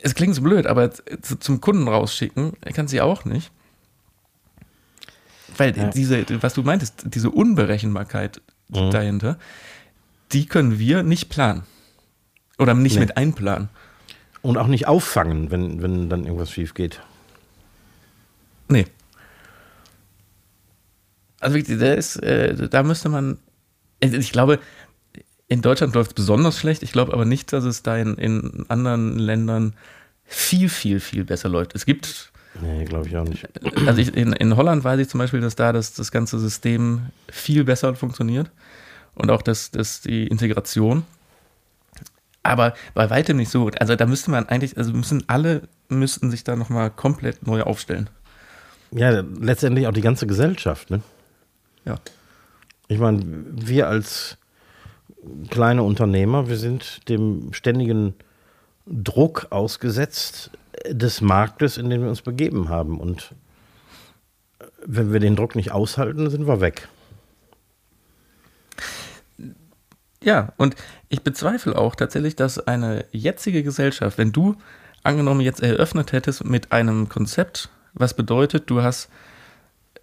Es 0.00 0.14
klingt 0.14 0.34
so 0.34 0.42
blöd, 0.42 0.66
aber 0.66 0.90
zu- 0.92 1.38
zum 1.38 1.60
Kunden 1.60 1.86
rausschicken 1.86 2.54
kann 2.74 2.88
sie 2.88 3.00
auch 3.00 3.24
nicht. 3.24 3.52
Weil 5.56 5.76
Ja. 5.76 5.88
diese, 5.90 6.24
was 6.42 6.54
du 6.54 6.62
meintest, 6.62 7.02
diese 7.04 7.30
Unberechenbarkeit 7.30 8.40
Mhm. 8.68 8.90
dahinter, 8.90 9.38
die 10.32 10.46
können 10.46 10.78
wir 10.78 11.02
nicht 11.02 11.28
planen. 11.28 11.62
Oder 12.58 12.74
nicht 12.74 12.94
Nee. 12.94 13.00
mit 13.00 13.16
einplanen. 13.16 13.68
Und 14.42 14.56
auch 14.58 14.66
nicht 14.66 14.86
auffangen, 14.88 15.50
wenn, 15.50 15.82
wenn 15.82 16.08
dann 16.08 16.24
irgendwas 16.24 16.50
schief 16.50 16.74
geht. 16.74 17.00
Nee. 18.68 18.86
Also 21.40 21.56
wirklich, 21.56 21.78
der 21.78 21.96
ist, 21.96 22.16
äh, 22.16 22.68
da 22.68 22.82
müsste 22.82 23.08
man, 23.08 23.38
ich 24.00 24.32
glaube, 24.32 24.58
in 25.46 25.62
Deutschland 25.62 25.94
läuft 25.94 26.10
es 26.10 26.14
besonders 26.14 26.58
schlecht. 26.58 26.82
Ich 26.82 26.92
glaube 26.92 27.12
aber 27.12 27.24
nicht, 27.24 27.52
dass 27.52 27.64
es 27.64 27.82
da 27.82 27.96
in, 27.96 28.16
in 28.16 28.66
anderen 28.68 29.18
Ländern 29.18 29.74
viel, 30.24 30.68
viel, 30.68 31.00
viel 31.00 31.24
besser 31.24 31.48
läuft. 31.48 31.74
Es 31.74 31.86
gibt, 31.86 32.32
Nee, 32.60 32.84
glaube 32.84 33.06
ich 33.06 33.16
auch 33.16 33.24
nicht. 33.24 33.46
also 33.86 34.00
ich, 34.00 34.16
in, 34.16 34.32
in 34.32 34.56
Holland 34.56 34.82
weiß 34.82 34.98
ich 35.00 35.08
zum 35.08 35.18
Beispiel, 35.18 35.40
dass 35.40 35.54
da 35.54 35.72
das, 35.72 35.94
das 35.94 36.10
ganze 36.10 36.38
System 36.38 37.06
viel 37.30 37.64
besser 37.64 37.94
funktioniert 37.94 38.50
und 39.14 39.30
auch 39.30 39.42
das, 39.42 39.70
das, 39.70 40.00
die 40.00 40.26
Integration. 40.26 41.04
Aber 42.42 42.74
bei 42.94 43.10
weitem 43.10 43.36
nicht 43.36 43.50
so. 43.50 43.70
Also 43.78 43.94
da 43.94 44.06
müsste 44.06 44.30
man 44.30 44.48
eigentlich, 44.48 44.76
also 44.76 44.92
müssen 44.92 45.24
alle 45.28 45.62
müssten 45.88 46.30
sich 46.30 46.44
da 46.44 46.56
nochmal 46.56 46.90
komplett 46.90 47.46
neu 47.46 47.62
aufstellen. 47.62 48.08
Ja, 48.90 49.22
letztendlich 49.40 49.86
auch 49.86 49.92
die 49.92 50.00
ganze 50.00 50.26
Gesellschaft. 50.26 50.90
Ne? 50.90 51.02
Ja. 51.84 51.96
Ich 52.88 52.98
meine, 52.98 53.22
wir 53.50 53.88
als 53.88 54.38
kleine 55.50 55.82
Unternehmer, 55.82 56.48
wir 56.48 56.56
sind 56.56 57.08
dem 57.08 57.52
ständigen 57.52 58.14
Druck 58.86 59.48
ausgesetzt 59.50 60.50
des 60.86 61.20
Marktes, 61.20 61.78
in 61.78 61.90
den 61.90 62.02
wir 62.02 62.08
uns 62.08 62.22
begeben 62.22 62.68
haben. 62.68 63.00
Und 63.00 63.34
wenn 64.84 65.12
wir 65.12 65.20
den 65.20 65.36
Druck 65.36 65.56
nicht 65.56 65.72
aushalten, 65.72 66.28
sind 66.30 66.46
wir 66.46 66.60
weg. 66.60 66.88
Ja, 70.22 70.52
und 70.56 70.74
ich 71.08 71.22
bezweifle 71.22 71.78
auch 71.78 71.94
tatsächlich, 71.94 72.34
dass 72.36 72.58
eine 72.58 73.04
jetzige 73.12 73.62
Gesellschaft, 73.62 74.18
wenn 74.18 74.32
du 74.32 74.56
angenommen 75.04 75.40
jetzt 75.40 75.62
eröffnet 75.62 76.12
hättest 76.12 76.44
mit 76.44 76.72
einem 76.72 77.08
Konzept, 77.08 77.70
was 77.94 78.14
bedeutet, 78.14 78.68
du 78.68 78.82
hast 78.82 79.08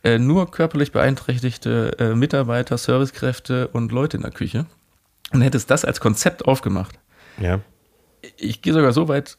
äh, 0.04 0.18
nur 0.18 0.50
körperlich 0.52 0.92
beeinträchtigte 0.92 1.98
äh, 2.00 2.16
Mitarbeiter, 2.16 2.78
Servicekräfte 2.78 3.68
und 3.70 3.92
Leute 3.92 4.18
in 4.18 4.24
der 4.24 4.32
Küche 4.32 4.66
und 5.34 5.42
hättest 5.42 5.70
das 5.70 5.84
als 5.84 6.00
Konzept 6.00 6.46
aufgemacht. 6.46 6.98
Ja. 7.38 7.60
Ich 8.38 8.62
gehe 8.62 8.74
sogar 8.74 8.94
so 8.94 9.08
weit 9.08 9.38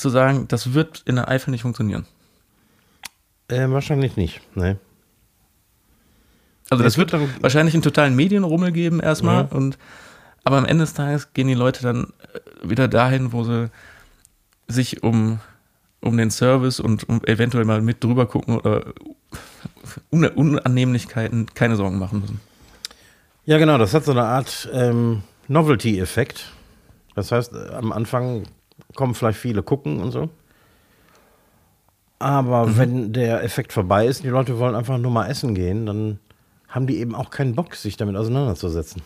zu 0.00 0.08
sagen, 0.08 0.46
das 0.48 0.74
wird 0.74 1.02
in 1.06 1.16
der 1.16 1.28
Eifel 1.28 1.50
nicht 1.50 1.62
funktionieren. 1.62 2.06
Äh, 3.48 3.68
wahrscheinlich 3.70 4.16
nicht. 4.16 4.40
Nee. 4.54 4.76
Also 6.68 6.84
das 6.84 6.96
wird 6.98 7.12
wird 7.12 7.22
dann- 7.22 7.42
wahrscheinlich 7.42 7.74
einen 7.74 7.82
totalen 7.82 8.14
Medienrummel 8.14 8.72
geben 8.72 9.00
erstmal 9.00 9.44
Ja. 9.50 9.56
und 9.56 9.78
aber 10.44 10.56
am 10.58 10.64
Ende 10.64 10.84
des 10.84 10.94
Tages 10.94 11.32
gehen 11.34 11.48
die 11.48 11.54
Leute 11.54 11.82
dann 11.82 12.04
äh, 12.32 12.68
wieder 12.68 12.88
dahin, 12.88 13.32
wo 13.32 13.44
sie 13.44 13.70
sich 14.68 15.02
um, 15.02 15.40
um 16.00 16.16
den 16.16 16.30
Service 16.30 16.80
und 16.80 17.08
um 17.08 17.22
eventuell 17.24 17.64
mal 17.64 17.82
mit 17.82 18.02
drüber 18.02 18.26
gucken 18.26 18.56
oder 18.56 18.86
Un 20.10 20.24
Unannehmlichkeiten 20.26 21.46
keine 21.54 21.76
Sorgen 21.76 21.98
machen 21.98 22.20
müssen. 22.20 22.40
Ja, 23.44 23.58
genau, 23.58 23.76
das 23.78 23.92
hat 23.94 24.04
so 24.04 24.12
eine 24.12 24.22
Art 24.24 24.68
ähm, 24.72 25.22
Novelty-Effekt. 25.48 26.52
Das 27.16 27.32
heißt, 27.32 27.52
äh, 27.52 27.70
am 27.74 27.90
Anfang 27.92 28.44
kommen 28.94 29.14
vielleicht 29.14 29.38
viele 29.38 29.62
gucken 29.62 30.00
und 30.00 30.10
so. 30.10 30.30
Aber 32.18 32.76
wenn 32.76 33.12
der 33.12 33.42
Effekt 33.42 33.72
vorbei 33.72 34.06
ist, 34.06 34.24
die 34.24 34.28
Leute 34.28 34.58
wollen 34.58 34.74
einfach 34.74 34.98
nur 34.98 35.10
mal 35.10 35.26
essen 35.26 35.54
gehen, 35.54 35.86
dann 35.86 36.18
haben 36.68 36.86
die 36.86 36.98
eben 36.98 37.14
auch 37.14 37.30
keinen 37.30 37.54
Bock, 37.54 37.74
sich 37.74 37.96
damit 37.96 38.16
auseinanderzusetzen. 38.16 39.02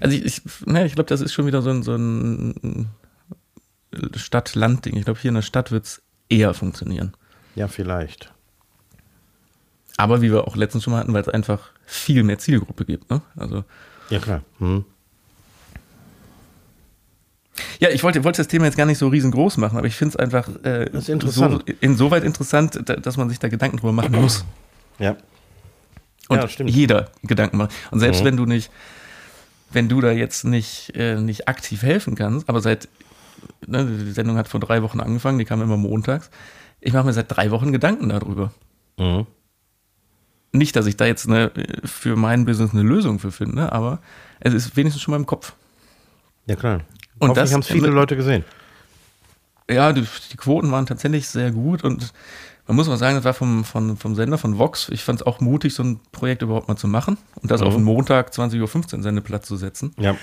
Also 0.00 0.16
ich, 0.16 0.24
ich, 0.24 0.66
ne, 0.66 0.84
ich 0.84 0.94
glaube, 0.94 1.08
das 1.08 1.20
ist 1.20 1.32
schon 1.32 1.46
wieder 1.46 1.62
so 1.62 1.70
ein, 1.70 1.82
so 1.82 1.94
ein 1.94 2.88
Stadt-Land-Ding. 4.14 4.96
Ich 4.96 5.04
glaube, 5.04 5.18
hier 5.18 5.30
in 5.30 5.34
der 5.34 5.42
Stadt 5.42 5.72
wird 5.72 5.84
es 5.84 6.02
eher 6.28 6.54
funktionieren. 6.54 7.12
Ja, 7.54 7.68
vielleicht. 7.68 8.32
Aber 9.96 10.22
wie 10.22 10.30
wir 10.30 10.46
auch 10.46 10.56
letztens 10.56 10.84
schon 10.84 10.92
mal 10.92 11.00
hatten, 11.00 11.12
weil 11.12 11.22
es 11.22 11.28
einfach 11.28 11.70
viel 11.84 12.22
mehr 12.22 12.38
Zielgruppe 12.38 12.84
gibt. 12.84 13.10
Ne? 13.10 13.22
Also 13.36 13.64
Ja, 14.10 14.18
klar. 14.18 14.42
Hm. 14.58 14.84
Ja, 17.80 17.90
ich 17.90 18.02
wollte, 18.02 18.24
wollte 18.24 18.38
das 18.38 18.48
Thema 18.48 18.64
jetzt 18.64 18.76
gar 18.76 18.86
nicht 18.86 18.98
so 18.98 19.08
riesengroß 19.08 19.58
machen, 19.58 19.76
aber 19.76 19.86
ich 19.86 19.94
finde 19.94 20.10
es 20.12 20.16
einfach 20.16 20.48
äh. 20.64 20.88
So, 21.00 21.60
insoweit 21.80 22.24
interessant, 22.24 22.80
da- 22.84 22.96
dass 22.96 23.16
man 23.16 23.28
sich 23.28 23.38
da 23.38 23.48
Gedanken 23.48 23.76
drüber 23.76 23.92
machen 23.92 24.12
muss. 24.12 24.44
Ja. 24.98 25.16
Und 26.28 26.38
Ja, 26.38 26.48
stimmt. 26.48 26.70
jeder 26.70 27.10
Gedanken 27.22 27.58
macht. 27.58 27.72
Und 27.90 28.00
selbst 28.00 28.20
Mhm. 28.22 28.24
wenn 28.26 28.36
du 28.38 28.46
nicht, 28.46 28.70
wenn 29.70 29.88
du 29.88 30.00
da 30.00 30.12
jetzt 30.12 30.44
nicht, 30.44 30.92
äh, 30.96 31.16
nicht 31.20 31.48
aktiv 31.48 31.82
helfen 31.82 32.14
kannst, 32.14 32.48
aber 32.48 32.60
seit, 32.62 32.88
ne, 33.66 33.84
die 33.84 34.12
Sendung 34.12 34.36
hat 34.38 34.48
vor 34.48 34.60
drei 34.60 34.82
Wochen 34.82 35.00
angefangen, 35.00 35.38
die 35.38 35.44
kam 35.44 35.60
immer 35.60 35.76
montags. 35.76 36.30
Ich 36.80 36.92
mache 36.94 37.04
mir 37.04 37.12
seit 37.12 37.34
drei 37.36 37.50
Wochen 37.50 37.70
Gedanken 37.72 38.08
darüber. 38.08 38.52
Mhm. 38.98 39.26
Nicht, 40.52 40.76
dass 40.76 40.86
ich 40.86 40.96
da 40.96 41.06
jetzt 41.06 41.26
eine, 41.28 41.50
für 41.84 42.16
mein 42.16 42.44
Business 42.44 42.72
eine 42.72 42.82
Lösung 42.82 43.18
für 43.18 43.32
finde, 43.32 43.72
aber 43.72 44.00
es 44.40 44.52
ist 44.54 44.76
wenigstens 44.76 45.02
schon 45.02 45.12
mal 45.12 45.18
im 45.18 45.26
Kopf. 45.26 45.54
Ja, 46.46 46.56
klar. 46.56 46.80
Und 47.22 47.28
Hoffentlich 47.30 47.44
das- 47.44 47.52
haben 47.52 47.60
es 47.60 47.66
viele 47.68 47.88
Leute 47.88 48.16
gesehen. 48.16 48.44
Ja, 49.70 49.92
die, 49.92 50.04
die 50.32 50.36
Quoten 50.36 50.70
waren 50.72 50.86
tatsächlich 50.86 51.28
sehr 51.28 51.50
gut 51.52 51.84
und 51.84 52.12
man 52.66 52.76
muss 52.76 52.88
mal 52.88 52.96
sagen, 52.96 53.14
das 53.16 53.24
war 53.24 53.32
vom, 53.34 53.64
vom, 53.64 53.96
vom 53.96 54.14
Sender 54.14 54.38
von 54.38 54.58
Vox. 54.58 54.88
Ich 54.90 55.02
fand 55.04 55.20
es 55.20 55.26
auch 55.26 55.40
mutig, 55.40 55.74
so 55.74 55.82
ein 55.82 56.00
Projekt 56.10 56.42
überhaupt 56.42 56.68
mal 56.68 56.76
zu 56.76 56.88
machen 56.88 57.16
und 57.36 57.50
das 57.50 57.60
Mhm. 57.60 57.66
auf 57.68 57.74
den 57.74 57.84
Montag 57.84 58.30
20.15 58.32 58.96
Uhr 58.98 59.02
Sendeplatz 59.02 59.46
zu 59.46 59.56
setzen. 59.56 59.94
Ja. 59.98 60.16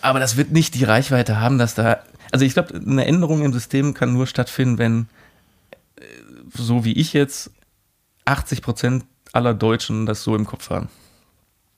Aber 0.00 0.18
das 0.18 0.36
wird 0.36 0.50
nicht 0.50 0.74
die 0.74 0.84
Reichweite 0.84 1.40
haben, 1.40 1.58
dass 1.58 1.74
da. 1.74 2.00
Also 2.32 2.44
ich 2.44 2.54
glaube, 2.54 2.74
eine 2.74 3.04
Änderung 3.06 3.42
im 3.44 3.52
System 3.52 3.94
kann 3.94 4.12
nur 4.12 4.26
stattfinden, 4.26 4.78
wenn, 4.78 5.08
äh, 5.96 6.04
so 6.54 6.84
wie 6.84 6.92
ich 6.92 7.12
jetzt, 7.12 7.50
80 8.24 8.62
Prozent 8.62 9.04
aller 9.32 9.54
Deutschen 9.54 10.06
das 10.06 10.22
so 10.24 10.34
im 10.34 10.46
Kopf 10.46 10.70
haben. 10.70 10.88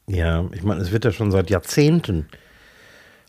Ja, 0.07 0.45
ich 0.53 0.63
meine, 0.63 0.81
es 0.83 0.93
wird 0.93 1.05
ja 1.05 1.13
schon 1.13 1.31
seit 1.31 1.51
Jahrzehnten 1.51 2.29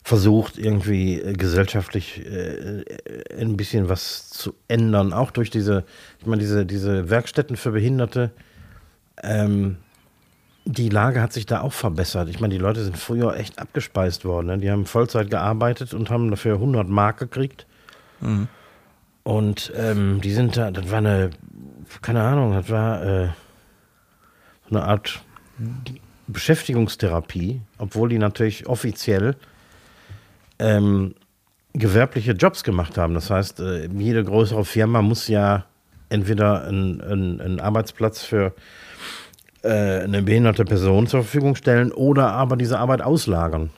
versucht, 0.06 0.60
irgendwie 0.60 1.20
äh, 1.20 1.34
gesellschaftlich 1.34 2.24
äh, 2.24 2.82
äh, 2.82 3.42
ein 3.42 3.58
bisschen 3.58 3.90
was 3.90 4.30
zu 4.30 4.54
ändern. 4.68 5.14
Auch 5.14 5.32
durch 5.32 5.50
diese, 5.50 5.84
ich 6.20 6.28
meine, 6.28 6.44
diese, 6.44 6.64
diese 6.64 7.10
Werkstätten 7.10 7.58
für 7.58 7.72
Behinderte. 7.72 8.30
Ähm, 9.24 9.78
die 10.64 10.90
Lage 10.90 11.24
hat 11.24 11.34
sich 11.34 11.48
da 11.48 11.62
auch 11.62 11.74
verbessert. 11.74 12.30
Ich 12.30 12.40
meine, 12.40 12.54
die 12.54 12.60
Leute 12.60 12.84
sind 12.84 13.00
früher 13.00 13.36
echt 13.36 13.58
abgespeist 13.58 14.26
worden. 14.26 14.46
Ne? 14.48 14.58
Die 14.60 14.70
haben 14.70 14.86
Vollzeit 14.86 15.32
gearbeitet 15.32 15.96
und 15.96 16.12
haben 16.12 16.30
dafür 16.30 16.56
100 16.56 16.88
Mark 16.88 17.18
gekriegt. 17.18 17.66
Und 19.24 19.74
ähm, 19.76 20.22
die 20.22 20.34
sind 20.34 20.56
da, 20.56 20.70
das 20.70 20.90
war 20.92 21.00
eine, 21.00 21.32
keine 22.04 22.22
Ahnung, 22.22 22.54
das 22.54 22.70
war 22.70 23.04
äh, 23.04 23.30
so 24.70 24.76
eine 24.76 24.86
Art 24.86 25.22
Beschäftigungstherapie, 26.28 27.62
obwohl 27.80 28.10
die 28.10 28.20
natürlich 28.20 28.68
offiziell 28.68 29.36
ähm, 30.60 31.16
gewerbliche 31.74 32.32
Jobs 32.32 32.64
gemacht 32.64 32.98
haben. 32.98 33.14
Das 33.14 33.30
heißt, 33.30 33.60
äh, 33.60 33.88
jede 33.88 34.24
größere 34.24 34.66
Firma 34.66 35.02
muss 35.02 35.28
ja 35.28 35.66
entweder 36.10 36.66
einen, 36.66 37.60
Arbeitsplatz 37.60 38.24
für 38.24 38.54
äh, 39.64 40.02
eine 40.02 40.22
behinderte 40.22 40.66
Person 40.66 41.08
zur 41.08 41.24
Verfügung 41.24 41.56
stellen 41.56 41.92
oder 41.92 42.32
aber 42.32 42.56
diese 42.56 42.80
Arbeit 42.80 43.02
auslagern. 43.02 43.72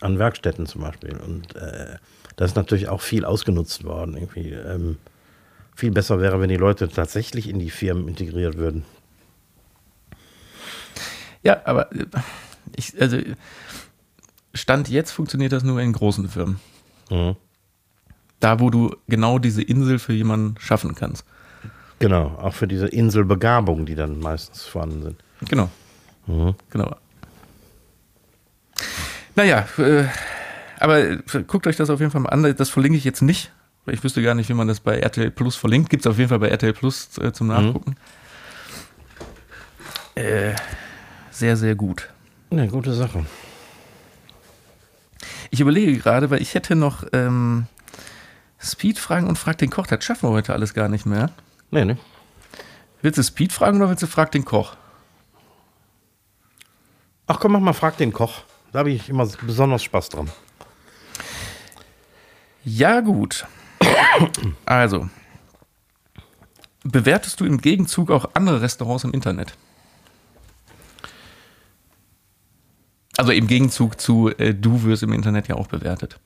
An 0.00 0.18
Werkstätten 0.18 0.66
zum 0.66 0.80
Beispiel. 0.80 1.16
Und 1.16 1.54
äh, 1.54 1.96
das 2.36 2.52
ist 2.52 2.56
natürlich 2.56 2.88
auch 2.88 3.00
viel 3.00 3.24
ausgenutzt 3.24 3.84
worden. 3.84 4.16
Irgendwie. 4.16 4.50
Ähm, 4.50 4.98
viel 5.74 5.90
besser 5.90 6.20
wäre, 6.20 6.40
wenn 6.40 6.48
die 6.48 6.56
Leute 6.56 6.88
tatsächlich 6.88 7.48
in 7.48 7.58
die 7.58 7.70
Firmen 7.70 8.08
integriert 8.08 8.56
würden. 8.56 8.84
Ja, 11.42 11.62
aber 11.64 11.90
äh, 11.92 12.06
ich, 12.76 13.00
also 13.00 13.18
Stand 14.54 14.88
jetzt 14.88 15.10
funktioniert 15.10 15.52
das 15.52 15.62
nur 15.62 15.80
in 15.80 15.92
großen 15.92 16.28
Firmen. 16.28 16.60
Mhm. 17.10 17.36
Da, 18.40 18.60
wo 18.60 18.70
du 18.70 18.94
genau 19.08 19.38
diese 19.38 19.62
Insel 19.62 19.98
für 19.98 20.12
jemanden 20.12 20.56
schaffen 20.58 20.94
kannst. 20.94 21.24
Genau, 22.00 22.36
auch 22.40 22.52
für 22.52 22.66
diese 22.66 22.88
Inselbegabung, 22.88 23.86
die 23.86 23.94
dann 23.94 24.18
meistens 24.18 24.64
vorhanden 24.64 25.02
sind. 25.02 25.16
Genau. 25.48 25.70
Mhm. 26.26 26.54
Genau. 26.70 26.96
Naja, 29.36 29.66
äh, 29.78 30.04
aber 30.80 30.98
äh, 30.98 31.18
guckt 31.46 31.66
euch 31.66 31.76
das 31.76 31.90
auf 31.90 32.00
jeden 32.00 32.10
Fall 32.10 32.20
mal 32.20 32.30
an. 32.30 32.56
Das 32.56 32.70
verlinke 32.70 32.98
ich 32.98 33.04
jetzt 33.04 33.22
nicht. 33.22 33.52
weil 33.84 33.94
Ich 33.94 34.02
wüsste 34.02 34.22
gar 34.22 34.34
nicht, 34.34 34.48
wie 34.48 34.54
man 34.54 34.68
das 34.68 34.80
bei 34.80 34.98
RTL 34.98 35.30
Plus 35.30 35.54
verlinkt. 35.54 35.90
Gibt 35.90 36.04
es 36.04 36.10
auf 36.10 36.18
jeden 36.18 36.28
Fall 36.28 36.40
bei 36.40 36.48
RTL 36.48 36.72
Plus 36.72 37.16
äh, 37.18 37.32
zum 37.32 37.46
Nachgucken. 37.46 37.96
Äh, 40.14 40.54
sehr, 41.30 41.56
sehr 41.56 41.74
gut. 41.74 42.08
Eine 42.50 42.66
gute 42.68 42.92
Sache. 42.92 43.24
Ich 45.52 45.60
überlege 45.60 45.98
gerade, 45.98 46.30
weil 46.30 46.40
ich 46.40 46.54
hätte 46.54 46.74
noch 46.74 47.04
ähm, 47.12 47.66
Speed-Fragen 48.58 49.26
und 49.26 49.38
Frag 49.38 49.58
den 49.58 49.68
Koch. 49.68 49.86
Das 49.86 50.02
schaffen 50.02 50.30
wir 50.30 50.32
heute 50.32 50.54
alles 50.54 50.72
gar 50.72 50.88
nicht 50.88 51.04
mehr. 51.04 51.30
Nee, 51.70 51.84
ne? 51.84 51.98
Willst 53.02 53.18
du 53.18 53.22
Speed 53.22 53.52
fragen 53.52 53.76
oder 53.76 53.90
willst 53.90 54.02
du 54.02 54.06
Frag 54.06 54.32
den 54.32 54.46
Koch? 54.46 54.76
Ach 57.26 57.38
komm, 57.38 57.52
mach 57.52 57.60
mal, 57.60 57.74
frag 57.74 57.98
den 57.98 58.14
Koch. 58.14 58.44
Da 58.72 58.78
habe 58.78 58.92
ich 58.92 59.10
immer 59.10 59.28
besonders 59.42 59.82
Spaß 59.82 60.08
dran. 60.08 60.30
Ja, 62.64 63.00
gut. 63.00 63.46
Also, 64.64 65.10
bewertest 66.82 67.40
du 67.40 67.44
im 67.44 67.60
Gegenzug 67.60 68.10
auch 68.10 68.30
andere 68.32 68.62
Restaurants 68.62 69.04
im 69.04 69.12
Internet? 69.12 69.54
Also 73.16 73.32
im 73.32 73.46
Gegenzug 73.46 74.00
zu, 74.00 74.30
äh, 74.38 74.54
du 74.54 74.82
wirst 74.84 75.02
im 75.02 75.12
Internet 75.12 75.48
ja 75.48 75.56
auch 75.56 75.66
bewertet. 75.66 76.18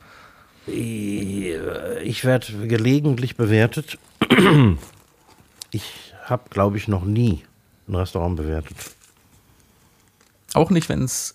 Ich 0.66 2.24
werde 2.24 2.66
gelegentlich 2.66 3.36
bewertet. 3.36 3.98
Ich 5.72 6.14
habe, 6.24 6.44
glaube 6.48 6.76
ich, 6.78 6.88
noch 6.88 7.04
nie 7.04 7.42
ein 7.86 7.94
Restaurant 7.96 8.36
bewertet. 8.36 8.76
Auch 10.54 10.70
nicht, 10.70 10.88
wenn 10.88 11.02
es 11.02 11.34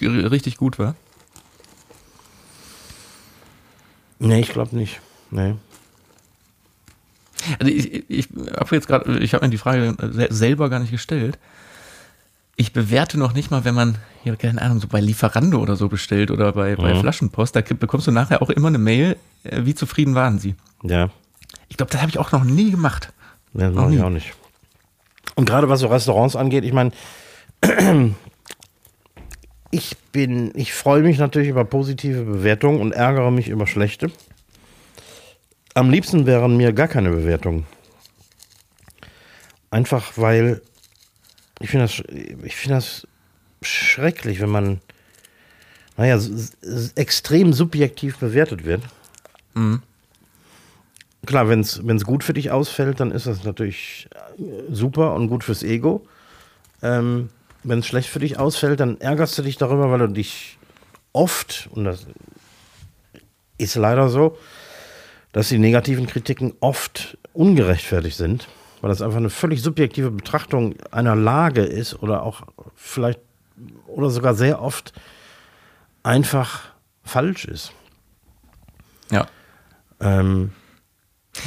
richtig 0.00 0.56
gut 0.56 0.78
war. 0.80 0.96
Nee, 4.18 4.40
ich 4.40 4.48
glaube 4.48 4.74
nicht. 4.74 5.00
Nee. 5.30 5.54
Also 7.60 7.70
ich, 7.72 8.10
ich 8.10 8.28
habe 8.58 8.74
jetzt 8.74 8.88
gerade, 8.88 9.18
ich 9.20 9.32
habe 9.34 9.44
mir 9.46 9.50
die 9.50 9.58
Frage 9.58 9.94
se- 10.12 10.28
selber 10.30 10.70
gar 10.70 10.80
nicht 10.80 10.90
gestellt. 10.90 11.38
Ich 12.60 12.72
bewerte 12.72 13.18
noch 13.18 13.34
nicht 13.34 13.50
mal, 13.52 13.64
wenn 13.64 13.74
man, 13.76 13.98
ja, 14.24 14.34
keine 14.34 14.60
Ahnung, 14.60 14.80
so 14.80 14.88
bei 14.88 15.00
Lieferando 15.00 15.58
oder 15.60 15.76
so 15.76 15.88
bestellt 15.88 16.30
oder 16.32 16.52
bei, 16.52 16.74
bei 16.74 16.92
Mhm. 16.92 17.00
Flaschenpost, 17.00 17.54
da 17.54 17.60
bekommst 17.60 18.08
du 18.08 18.10
nachher 18.10 18.42
auch 18.42 18.50
immer 18.50 18.66
eine 18.68 18.78
Mail, 18.78 19.16
äh, 19.44 19.60
wie 19.64 19.74
zufrieden 19.76 20.14
waren 20.16 20.38
sie. 20.40 20.56
Ja, 20.82 21.08
Ich 21.68 21.76
glaube, 21.76 21.92
das 21.92 22.00
habe 22.00 22.10
ich 22.10 22.18
auch 22.18 22.32
noch 22.32 22.42
nie 22.44 22.70
gemacht. 22.72 23.12
nee, 23.52 23.68
Noch 23.68 23.88
nie. 23.88 24.00
auch 24.00 24.10
nicht. 24.10 24.34
Und 25.36 25.44
gerade 25.48 25.68
was 25.68 25.80
so 25.80 25.86
Restaurants 25.86 26.34
angeht, 26.34 26.64
ich 26.64 26.72
meine, 26.72 26.90
ich 29.70 29.96
bin, 30.12 30.50
ich 30.56 30.72
freue 30.72 31.02
mich 31.02 31.18
natürlich 31.18 31.48
über 31.50 31.64
positive 31.64 32.24
Bewertungen 32.24 32.80
und 32.80 32.90
ärgere 32.92 33.30
mich 33.30 33.48
über 33.48 33.66
schlechte. 33.68 34.10
Am 35.74 35.90
liebsten 35.90 36.26
wären 36.26 36.56
mir 36.56 36.72
gar 36.72 36.88
keine 36.88 37.10
Bewertungen. 37.10 37.66
Einfach 39.70 40.12
weil 40.16 40.60
ich 41.60 41.70
finde 41.70 41.86
das, 41.86 42.02
ich 42.44 42.56
finde 42.56 42.76
das 42.76 43.06
schrecklich, 43.62 44.40
wenn 44.40 44.50
man, 44.50 44.80
naja, 45.96 46.18
extrem 46.94 47.52
subjektiv 47.52 48.18
bewertet 48.18 48.64
wird. 48.64 48.82
Klar, 51.26 51.48
wenn 51.48 51.60
es 51.60 52.04
gut 52.04 52.24
für 52.24 52.32
dich 52.32 52.50
ausfällt, 52.50 53.00
dann 53.00 53.10
ist 53.10 53.26
das 53.26 53.44
natürlich 53.44 54.08
äh, 54.38 54.72
super 54.72 55.14
und 55.14 55.28
gut 55.28 55.44
fürs 55.44 55.62
Ego. 55.62 56.06
Ähm, 56.80 57.30
wenn 57.64 57.80
es 57.80 57.86
schlecht 57.86 58.08
für 58.08 58.20
dich 58.20 58.38
ausfällt, 58.38 58.80
dann 58.80 59.00
ärgerst 59.00 59.36
du 59.36 59.42
dich 59.42 59.56
darüber, 59.56 59.90
weil 59.90 59.98
du 59.98 60.06
dich 60.08 60.58
oft, 61.12 61.68
und 61.72 61.84
das 61.84 62.06
ist 63.58 63.74
leider 63.74 64.08
so, 64.08 64.38
dass 65.32 65.48
die 65.48 65.58
negativen 65.58 66.06
Kritiken 66.06 66.54
oft 66.60 67.18
ungerechtfertigt 67.32 68.16
sind, 68.16 68.48
weil 68.80 68.90
das 68.90 69.02
einfach 69.02 69.16
eine 69.18 69.30
völlig 69.30 69.62
subjektive 69.62 70.10
Betrachtung 70.10 70.74
einer 70.90 71.16
Lage 71.16 71.62
ist 71.62 72.02
oder 72.02 72.22
auch 72.22 72.42
vielleicht 72.74 73.20
oder 73.86 74.10
sogar 74.10 74.34
sehr 74.34 74.62
oft 74.62 74.92
einfach 76.02 76.62
falsch 77.02 77.44
ist. 77.44 77.72
Ja. 79.10 79.26
Ähm, 80.00 80.52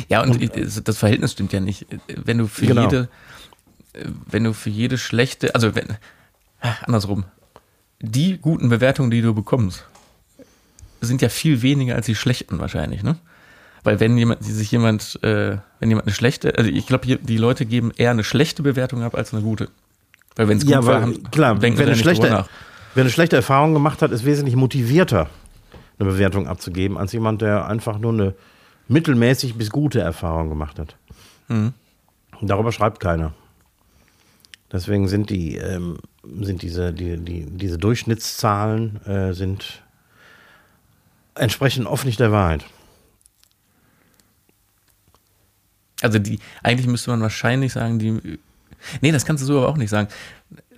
Ja, 0.07 0.21
und 0.23 0.41
ich- 0.41 0.51
das 0.84 0.97
Verhältnis 0.97 1.34
stimmt 1.34 1.51
ja 1.53 1.59
nicht. 1.59 1.86
Wenn 2.07 2.38
du 2.38 2.47
für 2.47 2.65
Genau. 2.65 2.84
jede, 2.84 3.09
wenn 4.25 4.43
du 4.45 4.53
für 4.53 4.69
jede 4.69 4.97
schlechte, 4.97 5.53
also 5.53 5.75
wenn, 5.75 5.97
ah, 6.61 6.75
andersrum, 6.84 7.25
die 7.99 8.38
guten 8.38 8.69
Bewertungen, 8.69 9.11
die 9.11 9.21
du 9.21 9.34
bekommst, 9.34 9.86
sind 11.01 11.21
ja 11.21 11.27
viel 11.29 11.61
weniger 11.61 11.95
als 11.95 12.05
die 12.05 12.15
schlechten 12.15 12.59
wahrscheinlich, 12.59 13.03
ne? 13.03 13.17
Weil 13.84 13.99
wenn 13.99 14.17
jemand, 14.17 14.45
die 14.45 14.51
sich 14.51 14.71
jemand, 14.71 15.19
äh, 15.23 15.57
wenn 15.79 15.89
jemand 15.89 16.07
eine 16.07 16.13
schlechte, 16.13 16.57
also 16.57 16.69
ich 16.69 16.86
glaube, 16.86 17.17
die 17.17 17.38
Leute 17.38 17.65
geben 17.65 17.91
eher 17.95 18.11
eine 18.11 18.23
schlechte 18.23 18.61
Bewertung 18.61 19.03
ab 19.03 19.15
als 19.15 19.34
eine 19.34 19.41
gute. 19.41 19.69
Weil 20.36 20.47
wenn 20.47 20.57
es 20.57 20.65
gut 20.65 20.73
ja, 20.73 20.86
war, 20.86 20.95
weil, 20.95 21.01
haben, 21.01 21.32
klar, 21.32 21.55
denken 21.55 21.79
wer 21.79 21.86
sie 21.88 21.91
nicht 21.93 22.01
schlechte, 22.01 22.29
nach. 22.29 22.47
wer 22.93 23.01
eine 23.01 23.09
schlechte 23.09 23.36
Erfahrung 23.36 23.73
gemacht 23.73 24.01
hat, 24.01 24.11
ist 24.11 24.23
wesentlich 24.23 24.55
motivierter, 24.55 25.29
eine 25.99 26.09
Bewertung 26.09 26.47
abzugeben, 26.47 26.97
als 26.97 27.11
jemand, 27.11 27.41
der 27.41 27.67
einfach 27.67 27.97
nur 27.97 28.13
eine 28.13 28.36
mittelmäßig 28.88 29.55
bis 29.55 29.71
gute 29.71 29.99
Erfahrung 29.99 30.49
gemacht 30.49 30.77
hat. 30.77 30.95
Mhm. 31.47 31.73
Darüber 32.41 32.71
schreibt 32.71 32.99
keiner. 32.99 33.34
Deswegen 34.71 35.07
sind 35.07 35.29
die, 35.29 35.57
ähm, 35.57 35.97
sind 36.41 36.61
diese, 36.61 36.93
die, 36.93 37.17
die, 37.17 37.45
diese 37.45 37.77
Durchschnittszahlen 37.77 39.05
äh, 39.05 39.34
sind 39.34 39.84
entsprechen 41.36 41.88
oft 41.88 42.05
nicht 42.05 42.19
der 42.19 42.32
Wahrheit. 42.32 42.65
Also 46.01 46.19
die, 46.19 46.39
eigentlich 46.63 46.87
müsste 46.87 47.11
man 47.11 47.21
wahrscheinlich 47.21 47.73
sagen, 47.73 47.99
die. 47.99 48.39
Nee, 49.01 49.11
das 49.11 49.25
kannst 49.25 49.43
du 49.43 49.47
so 49.47 49.59
aber 49.59 49.69
auch 49.69 49.77
nicht 49.77 49.89
sagen. 49.89 50.07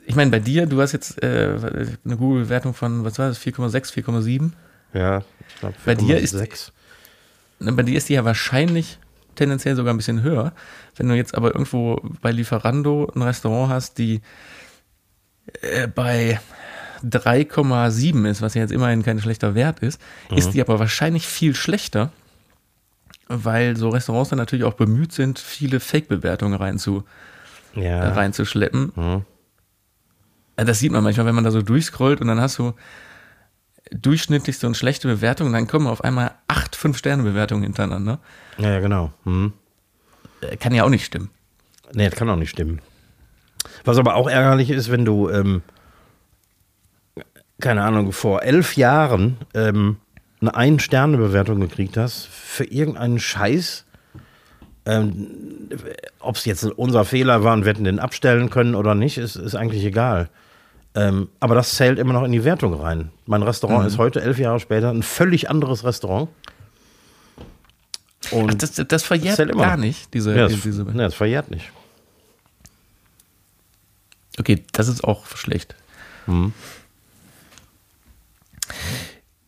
Ich 0.05 0.15
meine, 0.15 0.31
bei 0.31 0.39
dir, 0.39 0.65
du 0.65 0.81
hast 0.81 0.91
jetzt 0.91 1.23
äh, 1.23 1.55
eine 2.03 2.17
Google-Bewertung 2.17 2.73
von, 2.73 3.05
was 3.05 3.17
war 3.19 3.29
das, 3.29 3.39
4,6, 3.39 3.93
4,7? 3.93 4.51
Ja, 4.93 5.23
ich 5.47 5.59
glaube, 5.59 5.75
bei 5.85 5.95
dir 5.95 6.19
ist 6.19 6.31
6. 6.31 6.73
Bei 7.59 7.83
dir 7.83 7.97
ist 7.97 8.09
die 8.09 8.13
ja 8.13 8.25
wahrscheinlich 8.25 8.99
tendenziell 9.35 9.75
sogar 9.75 9.93
ein 9.93 9.97
bisschen 9.97 10.21
höher. 10.21 10.53
Wenn 10.95 11.07
du 11.07 11.15
jetzt 11.15 11.35
aber 11.35 11.53
irgendwo 11.53 12.01
bei 12.21 12.31
Lieferando 12.31 13.11
ein 13.15 13.21
Restaurant 13.21 13.71
hast, 13.71 13.97
die 13.97 14.21
äh, 15.61 15.87
bei 15.87 16.39
3,7 17.03 18.29
ist, 18.29 18.41
was 18.41 18.53
ja 18.53 18.61
jetzt 18.61 18.71
immerhin 18.71 19.03
kein 19.03 19.19
schlechter 19.19 19.55
Wert 19.55 19.79
ist, 19.79 19.99
mhm. 20.29 20.37
ist 20.37 20.51
die 20.51 20.61
aber 20.61 20.79
wahrscheinlich 20.79 21.27
viel 21.27 21.55
schlechter, 21.55 22.11
weil 23.33 23.75
so 23.75 23.89
Restaurants 23.89 24.29
dann 24.29 24.39
natürlich 24.39 24.65
auch 24.65 24.73
bemüht 24.73 25.11
sind, 25.11 25.39
viele 25.39 25.79
Fake-Bewertungen 25.79 26.55
reinzu, 26.55 27.03
ja. 27.75 27.99
äh, 27.99 28.07
reinzuschleppen. 28.09 28.91
Mhm. 28.95 29.21
Das 30.55 30.79
sieht 30.79 30.91
man 30.91 31.03
manchmal, 31.03 31.25
wenn 31.25 31.35
man 31.35 31.43
da 31.43 31.51
so 31.51 31.61
durchscrollt 31.61 32.21
und 32.21 32.27
dann 32.27 32.39
hast 32.39 32.59
du 32.59 32.73
durchschnittlichste 33.91 34.67
und 34.67 34.77
schlechte 34.77 35.07
Bewertungen, 35.07 35.53
dann 35.53 35.67
kommen 35.67 35.87
auf 35.87 36.03
einmal 36.03 36.31
acht 36.47 36.75
Fünf-Sterne-Bewertungen 36.75 37.63
hintereinander. 37.63 38.19
Ja, 38.57 38.69
ja, 38.69 38.79
genau. 38.79 39.11
Mhm. 39.25 39.53
Kann 40.59 40.73
ja 40.73 40.83
auch 40.83 40.89
nicht 40.89 41.05
stimmen. 41.05 41.29
Nee, 41.93 42.09
das 42.09 42.17
kann 42.17 42.29
auch 42.29 42.35
nicht 42.35 42.49
stimmen. 42.49 42.81
Was 43.83 43.97
aber 43.97 44.15
auch 44.15 44.29
ärgerlich 44.29 44.69
ist, 44.69 44.91
wenn 44.91 45.05
du 45.05 45.29
ähm, 45.29 45.63
keine 47.63 47.83
Ahnung, 47.83 48.11
vor 48.11 48.43
elf 48.43 48.75
Jahren 48.75 49.37
ähm, 49.53 49.97
eine 50.43 50.55
Ein-Sterne-Bewertung 50.55 51.61
gekriegt 51.61 51.95
hast 51.95 52.27
für 52.27 52.65
irgendeinen 52.65 53.19
Scheiß, 53.19 53.85
ähm, 54.85 55.69
ob 56.19 56.35
es 56.35 56.45
jetzt 56.45 56.65
unser 56.65 57.05
Fehler 57.05 57.43
war 57.43 57.53
und 57.53 57.63
wir 57.63 57.71
hätten 57.71 57.85
den 57.85 57.99
abstellen 57.99 58.49
können 58.49 58.75
oder 58.75 58.93
nicht, 58.93 59.17
ist, 59.17 59.37
ist 59.37 59.55
eigentlich 59.55 59.85
egal. 59.85 60.29
Ähm, 60.95 61.29
aber 61.39 61.55
das 61.55 61.75
zählt 61.75 61.97
immer 61.97 62.13
noch 62.13 62.23
in 62.23 62.33
die 62.33 62.43
Wertung 62.43 62.73
rein. 62.73 63.09
Mein 63.25 63.41
Restaurant 63.41 63.81
mhm. 63.81 63.87
ist 63.87 63.97
heute, 63.97 64.21
elf 64.21 64.37
Jahre 64.37 64.59
später, 64.59 64.89
ein 64.89 65.01
völlig 65.01 65.49
anderes 65.49 65.85
Restaurant. 65.85 66.29
Und 68.31 68.51
Ach, 68.51 68.55
das, 68.55 68.75
das 68.87 69.03
verjährt 69.03 69.39
das 69.39 69.47
gar 69.49 69.77
nicht, 69.77 70.13
diese, 70.13 70.35
ja, 70.35 70.47
das, 70.47 70.61
diese. 70.61 70.83
Nee, 70.83 70.97
das 70.97 71.15
verjährt 71.15 71.49
nicht. 71.49 71.71
Okay, 74.37 74.63
das 74.73 74.87
ist 74.87 75.03
auch 75.03 75.25
schlecht. 75.27 75.75
Mhm. 76.27 76.53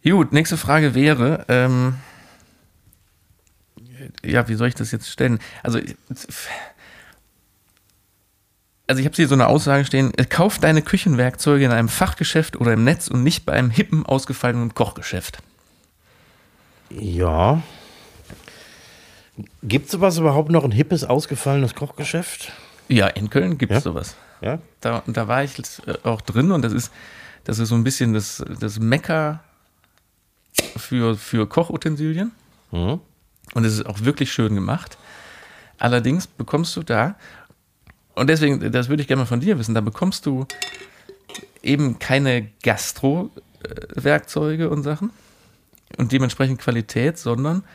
Gut, 0.07 0.33
nächste 0.33 0.55
Frage 0.55 0.93
wäre, 0.93 1.45
ähm, 1.47 1.95
ja, 4.23 4.47
wie 4.47 4.53
soll 4.53 4.67
ich 4.67 4.75
das 4.75 4.91
jetzt 4.91 5.09
stellen? 5.09 5.39
Also, 5.63 5.79
also 8.85 8.99
ich 8.99 9.05
habe 9.05 9.15
hier 9.15 9.27
so 9.27 9.33
eine 9.33 9.47
Aussage 9.47 9.83
stehen, 9.83 10.13
kauf 10.29 10.59
deine 10.59 10.83
Küchenwerkzeuge 10.83 11.65
in 11.65 11.71
einem 11.71 11.89
Fachgeschäft 11.89 12.55
oder 12.55 12.73
im 12.73 12.83
Netz 12.83 13.07
und 13.07 13.23
nicht 13.23 13.47
bei 13.47 13.53
einem 13.53 13.71
hippen, 13.71 14.05
ausgefallenen 14.05 14.75
Kochgeschäft. 14.75 15.39
Ja. 16.91 17.63
Gibt 19.63 19.87
es 19.87 19.91
sowas 19.91 20.19
überhaupt 20.19 20.51
noch, 20.51 20.63
ein 20.63 20.71
hippes, 20.71 21.03
ausgefallenes 21.03 21.73
Kochgeschäft? 21.73 22.51
Ja, 22.87 23.07
in 23.07 23.31
Köln 23.31 23.57
gibt 23.57 23.71
es 23.71 23.79
ja? 23.79 23.81
sowas. 23.81 24.15
Ja? 24.39 24.59
Da, 24.81 25.01
da 25.07 25.27
war 25.27 25.43
ich 25.43 25.55
auch 26.03 26.21
drin 26.21 26.51
und 26.51 26.61
das 26.61 26.73
ist, 26.73 26.91
das 27.43 27.57
ist 27.57 27.69
so 27.69 27.75
ein 27.75 27.83
bisschen 27.83 28.13
das, 28.13 28.45
das 28.59 28.79
Mecker 28.79 29.43
für, 30.77 31.15
für 31.15 31.47
Kochutensilien. 31.47 32.31
Mhm. 32.71 32.99
Und 33.53 33.65
es 33.65 33.73
ist 33.73 33.85
auch 33.85 34.01
wirklich 34.01 34.31
schön 34.31 34.55
gemacht. 34.55 34.97
Allerdings 35.77 36.25
bekommst 36.27 36.75
du 36.75 36.83
da, 36.83 37.15
und 38.15 38.27
deswegen, 38.29 38.71
das 38.71 38.89
würde 38.89 39.01
ich 39.01 39.07
gerne 39.07 39.23
mal 39.23 39.27
von 39.27 39.41
dir 39.41 39.59
wissen, 39.59 39.75
da 39.75 39.81
bekommst 39.81 40.25
du 40.25 40.47
eben 41.61 41.99
keine 41.99 42.47
Gastro-Werkzeuge 42.63 44.69
und 44.69 44.83
Sachen 44.83 45.11
und 45.97 46.13
dementsprechend 46.13 46.61
Qualität, 46.61 47.17
sondern 47.17 47.65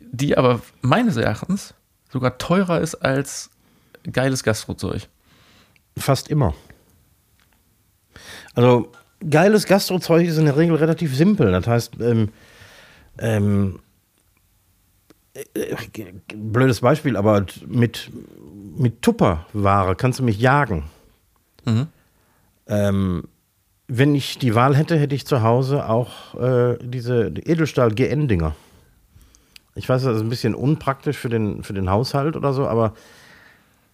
Die 0.00 0.36
aber 0.36 0.60
meines 0.82 1.16
Erachtens 1.16 1.72
sogar 2.10 2.36
teurer 2.38 2.80
ist 2.80 2.96
als 2.96 3.50
geiles 4.10 4.42
Gastrozeug. 4.42 5.06
Fast 5.98 6.28
immer. 6.28 6.54
Also 8.54 8.90
geiles 9.28 9.66
Gastrozeug 9.66 10.26
ist 10.26 10.38
in 10.38 10.46
der 10.46 10.56
Regel 10.56 10.76
relativ 10.76 11.16
simpel. 11.16 11.52
Das 11.52 11.66
heißt, 11.66 12.00
ähm, 12.00 12.30
ähm, 13.18 13.80
äh, 15.34 15.76
blödes 16.34 16.80
Beispiel, 16.80 17.16
aber 17.16 17.46
mit, 17.66 18.10
mit 18.76 19.02
Tupperware 19.02 19.94
kannst 19.96 20.18
du 20.18 20.24
mich 20.24 20.38
jagen. 20.38 20.84
Mhm. 21.64 21.86
Ähm, 22.66 23.24
wenn 23.86 24.14
ich 24.14 24.38
die 24.38 24.54
Wahl 24.54 24.76
hätte, 24.76 24.98
hätte 24.98 25.14
ich 25.14 25.26
zu 25.26 25.42
Hause 25.42 25.88
auch 25.88 26.34
äh, 26.34 26.76
diese 26.82 27.28
Edelstahl 27.28 27.90
GN-Dinger. 27.90 28.54
Ich 29.74 29.88
weiß, 29.88 30.02
das 30.02 30.16
ist 30.16 30.22
ein 30.22 30.28
bisschen 30.28 30.54
unpraktisch 30.54 31.16
für 31.16 31.28
den, 31.28 31.62
für 31.62 31.72
den 31.72 31.88
Haushalt 31.88 32.36
oder 32.36 32.52
so, 32.52 32.66
aber 32.66 32.94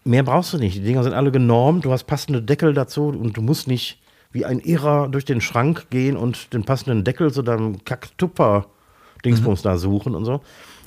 mehr 0.04 0.22
brauchst 0.22 0.52
du 0.52 0.58
nicht. 0.58 0.76
Die 0.76 0.82
Dinger 0.82 1.02
sind 1.02 1.14
alle 1.14 1.32
genormt, 1.32 1.84
du 1.84 1.92
hast 1.92 2.04
passende 2.04 2.42
Deckel 2.42 2.74
dazu 2.74 3.08
und 3.08 3.36
du 3.36 3.42
musst 3.42 3.66
nicht 3.66 4.00
wie 4.30 4.44
ein 4.44 4.58
Irrer 4.58 5.08
durch 5.08 5.24
den 5.24 5.40
Schrank 5.40 5.90
gehen 5.90 6.16
und 6.16 6.52
den 6.52 6.64
passenden 6.64 7.04
Deckel 7.04 7.32
zu 7.32 7.42
deinem 7.42 7.84
Kack-Tupper-Dingsbums 7.84 9.60
mhm. 9.60 9.68
da 9.68 9.78
suchen 9.78 10.14
und 10.14 10.24
so. 10.24 10.42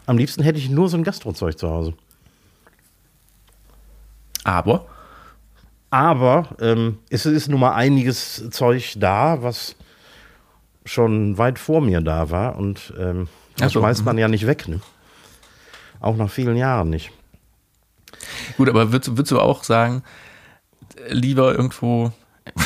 Am 0.06 0.18
liebsten 0.18 0.44
hätte 0.44 0.60
ich 0.60 0.70
nur 0.70 0.90
so 0.90 0.98
ein 0.98 1.04
Gastrozeug 1.04 1.58
zu 1.58 1.70
Hause. 1.70 1.94
Aber? 4.44 4.86
Aber 5.90 6.50
ähm, 6.60 7.00
es 7.10 7.26
ist 7.26 7.48
nun 7.48 7.60
mal 7.60 7.74
einiges 7.74 8.50
Zeug 8.52 8.96
da, 8.98 9.42
was 9.42 9.76
schon 10.86 11.38
weit 11.38 11.60
vor 11.60 11.82
mir 11.82 12.02
da 12.02 12.30
war 12.30 12.58
und 12.58 12.94
ähm, 12.98 13.28
das 13.58 13.74
so. 13.74 13.80
schmeißt 13.80 14.06
man 14.06 14.16
mhm. 14.16 14.22
ja 14.22 14.28
nicht 14.28 14.48
weg. 14.48 14.68
Ne? 14.68 14.82
Auch 16.00 16.16
nach 16.16 16.30
vielen 16.30 16.58
Jahren 16.58 16.90
nicht. 16.90 17.12
Gut, 18.58 18.70
aber 18.70 18.92
würdest, 18.92 19.12
würdest 19.12 19.32
du 19.32 19.40
auch 19.40 19.64
sagen, 19.64 20.04
lieber 21.10 21.54
irgendwo, 21.54 22.12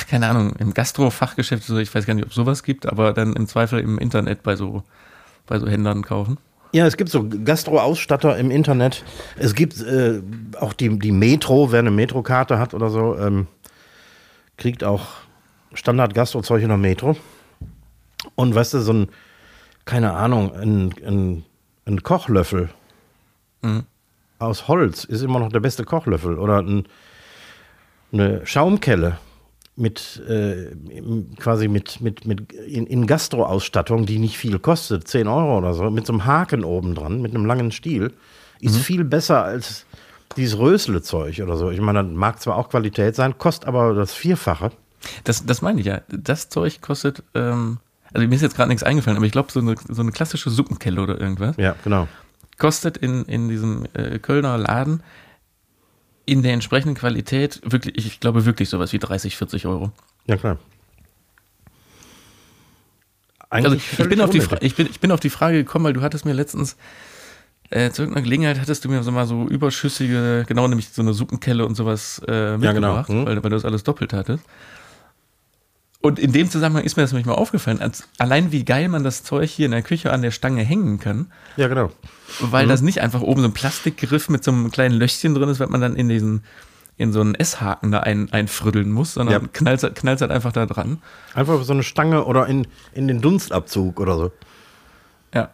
keine 0.09 0.27
Ahnung, 0.27 0.55
im 0.57 0.73
Gastro-Fachgeschäft, 0.73 1.69
ich 1.69 1.93
weiß 1.93 2.05
gar 2.05 2.13
nicht, 2.13 2.25
ob 2.25 2.29
es 2.29 2.35
sowas 2.35 2.63
gibt, 2.63 2.85
aber 2.85 3.13
dann 3.13 3.33
im 3.33 3.47
Zweifel 3.47 3.79
im 3.79 3.97
Internet 3.97 4.43
bei 4.43 4.55
so, 4.55 4.83
bei 5.47 5.59
so 5.59 5.67
Händlern 5.67 6.03
kaufen? 6.03 6.37
Ja, 6.73 6.85
es 6.85 6.95
gibt 6.95 7.09
so 7.09 7.27
Gastro-Ausstatter 7.27 8.37
im 8.37 8.49
Internet. 8.49 9.03
Es 9.35 9.55
gibt 9.55 9.81
äh, 9.81 10.21
auch 10.57 10.71
die, 10.71 10.97
die 10.99 11.11
Metro, 11.11 11.71
wer 11.71 11.79
eine 11.79 11.91
Metro-Karte 11.91 12.59
hat 12.59 12.73
oder 12.73 12.89
so, 12.89 13.17
ähm, 13.17 13.47
kriegt 14.55 14.83
auch 14.83 15.07
Standard-Gastro-Zeug 15.73 16.61
in 16.61 16.69
der 16.69 16.77
Metro. 16.77 17.17
Und 18.35 18.55
weißt 18.55 18.75
du, 18.75 18.79
so 18.79 18.93
ein 18.93 19.07
keine 19.85 20.13
Ahnung, 20.13 20.53
ein, 20.55 20.93
ein, 21.05 21.43
ein 21.85 22.03
Kochlöffel 22.03 22.69
mhm. 23.61 23.83
Aus 24.41 24.67
Holz 24.67 25.03
ist 25.03 25.21
immer 25.21 25.39
noch 25.39 25.51
der 25.51 25.59
beste 25.59 25.83
Kochlöffel. 25.83 26.37
Oder 26.37 26.59
ein, 26.59 26.85
eine 28.11 28.45
Schaumkelle 28.45 29.17
mit 29.75 30.21
äh, 30.27 30.67
quasi 31.37 31.67
mit, 31.67 32.01
mit, 32.01 32.25
mit 32.25 32.51
in, 32.53 32.85
in 32.85 33.07
Gastro-Ausstattung, 33.07 34.05
die 34.05 34.19
nicht 34.19 34.37
viel 34.37 34.59
kostet, 34.59 35.07
10 35.07 35.27
Euro 35.27 35.57
oder 35.57 35.73
so, 35.73 35.89
mit 35.89 36.05
so 36.05 36.13
einem 36.13 36.25
Haken 36.25 36.63
oben 36.63 36.93
dran, 36.93 37.21
mit 37.21 37.33
einem 37.33 37.45
langen 37.45 37.71
Stiel, 37.71 38.13
ist 38.59 38.75
mhm. 38.75 38.81
viel 38.81 39.03
besser 39.03 39.43
als 39.43 39.85
dieses 40.37 40.57
Rösle-Zeug 40.57 41.41
oder 41.41 41.57
so. 41.57 41.71
Ich 41.71 41.81
meine, 41.81 42.03
das 42.03 42.13
mag 42.13 42.41
zwar 42.41 42.57
auch 42.57 42.69
Qualität 42.69 43.15
sein, 43.15 43.37
kostet 43.37 43.67
aber 43.67 43.93
das 43.93 44.13
Vierfache. 44.13 44.71
Das, 45.23 45.45
das 45.45 45.61
meine 45.61 45.79
ich 45.79 45.87
ja. 45.87 46.01
Das 46.09 46.49
Zeug 46.49 46.81
kostet 46.81 47.23
ähm, 47.33 47.79
also 48.13 48.27
mir 48.27 48.35
ist 48.35 48.41
jetzt 48.41 48.55
gerade 48.55 48.69
nichts 48.69 48.83
eingefallen, 48.83 49.17
aber 49.17 49.25
ich 49.25 49.31
glaube, 49.31 49.51
so 49.51 49.59
eine, 49.59 49.75
so 49.87 50.01
eine 50.01 50.11
klassische 50.11 50.49
Suppenkelle 50.49 51.01
oder 51.01 51.19
irgendwas. 51.19 51.55
Ja, 51.57 51.75
genau. 51.83 52.07
Kostet 52.61 52.95
in, 52.97 53.25
in 53.25 53.49
diesem 53.49 53.87
äh, 53.93 54.19
Kölner 54.19 54.55
Laden 54.55 55.01
in 56.27 56.43
der 56.43 56.53
entsprechenden 56.53 56.93
Qualität 56.93 57.59
wirklich, 57.63 57.97
ich 57.97 58.19
glaube 58.19 58.45
wirklich 58.45 58.69
sowas 58.69 58.93
wie 58.93 58.99
30, 58.99 59.35
40 59.35 59.65
Euro. 59.65 59.91
Ja, 60.27 60.37
klar. 60.37 60.59
Eigentlich 63.49 63.89
also 63.97 64.03
ich 64.03 64.09
bin, 64.09 64.21
auf 64.21 64.29
die 64.29 64.43
ich, 64.61 64.75
bin, 64.75 64.85
ich 64.85 64.99
bin 64.99 65.11
auf 65.11 65.19
die 65.19 65.31
Frage 65.31 65.57
gekommen, 65.57 65.85
weil 65.85 65.93
du 65.93 66.03
hattest 66.03 66.23
mir 66.23 66.33
letztens 66.33 66.77
äh, 67.71 67.89
zu 67.89 68.03
irgendeiner 68.03 68.25
Gelegenheit 68.25 68.59
hattest 68.61 68.85
du 68.85 68.89
mir 68.89 69.01
so 69.01 69.11
mal 69.11 69.25
so 69.25 69.47
überschüssige, 69.47 70.45
genau 70.47 70.67
nämlich 70.67 70.89
so 70.89 71.01
eine 71.01 71.13
Suppenkelle 71.13 71.65
und 71.65 71.73
sowas 71.73 72.21
äh, 72.27 72.59
mitgebracht, 72.59 73.07
genau. 73.07 73.21
Hm. 73.21 73.25
weil, 73.25 73.43
weil 73.43 73.49
du 73.49 73.55
das 73.55 73.65
alles 73.65 73.81
doppelt 73.81 74.13
hattest. 74.13 74.43
Und 76.01 76.17
in 76.17 76.31
dem 76.31 76.49
Zusammenhang 76.49 76.83
ist 76.83 76.97
mir 76.97 77.03
das 77.03 77.11
nämlich 77.11 77.27
mal 77.27 77.35
aufgefallen, 77.35 77.79
als, 77.79 78.07
allein 78.17 78.51
wie 78.51 78.65
geil 78.65 78.89
man 78.89 79.03
das 79.03 79.23
Zeug 79.23 79.49
hier 79.51 79.67
in 79.67 79.71
der 79.71 79.83
Küche 79.83 80.11
an 80.11 80.23
der 80.23 80.31
Stange 80.31 80.63
hängen 80.63 80.99
kann, 80.99 81.31
Ja, 81.57 81.67
genau. 81.67 81.91
weil 82.39 82.67
das 82.67 82.81
nicht 82.81 83.01
einfach 83.01 83.21
oben 83.21 83.41
so 83.41 83.47
ein 83.47 83.53
Plastikgriff 83.53 84.27
mit 84.27 84.43
so 84.43 84.51
einem 84.51 84.71
kleinen 84.71 84.95
Löchchen 84.95 85.35
drin 85.35 85.47
ist, 85.49 85.59
weil 85.59 85.67
man 85.67 85.79
dann 85.81 85.95
in 85.95 86.09
diesen 86.09 86.43
in 86.97 87.13
so 87.13 87.21
einen 87.21 87.33
S-Haken 87.35 87.91
da 87.91 88.01
ein, 88.01 88.31
einfrüddeln 88.31 88.91
muss, 88.91 89.13
sondern 89.13 89.41
Ja. 89.43 89.47
knallt 89.53 89.95
knallt 89.95 90.21
halt 90.21 90.29
einfach 90.31 90.51
da 90.51 90.65
dran. 90.65 91.01
Einfach 91.35 91.63
so 91.63 91.73
eine 91.73 91.83
Stange 91.83 92.25
oder 92.25 92.47
in, 92.47 92.67
in 92.93 93.07
den 93.07 93.21
Dunstabzug 93.21 93.99
oder 93.99 94.17
so. 94.17 94.31
Ja. 95.33 95.49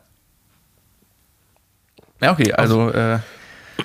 Ja, 2.21 2.31
okay, 2.31 2.51
also 2.53 2.89
äh, 2.89 3.19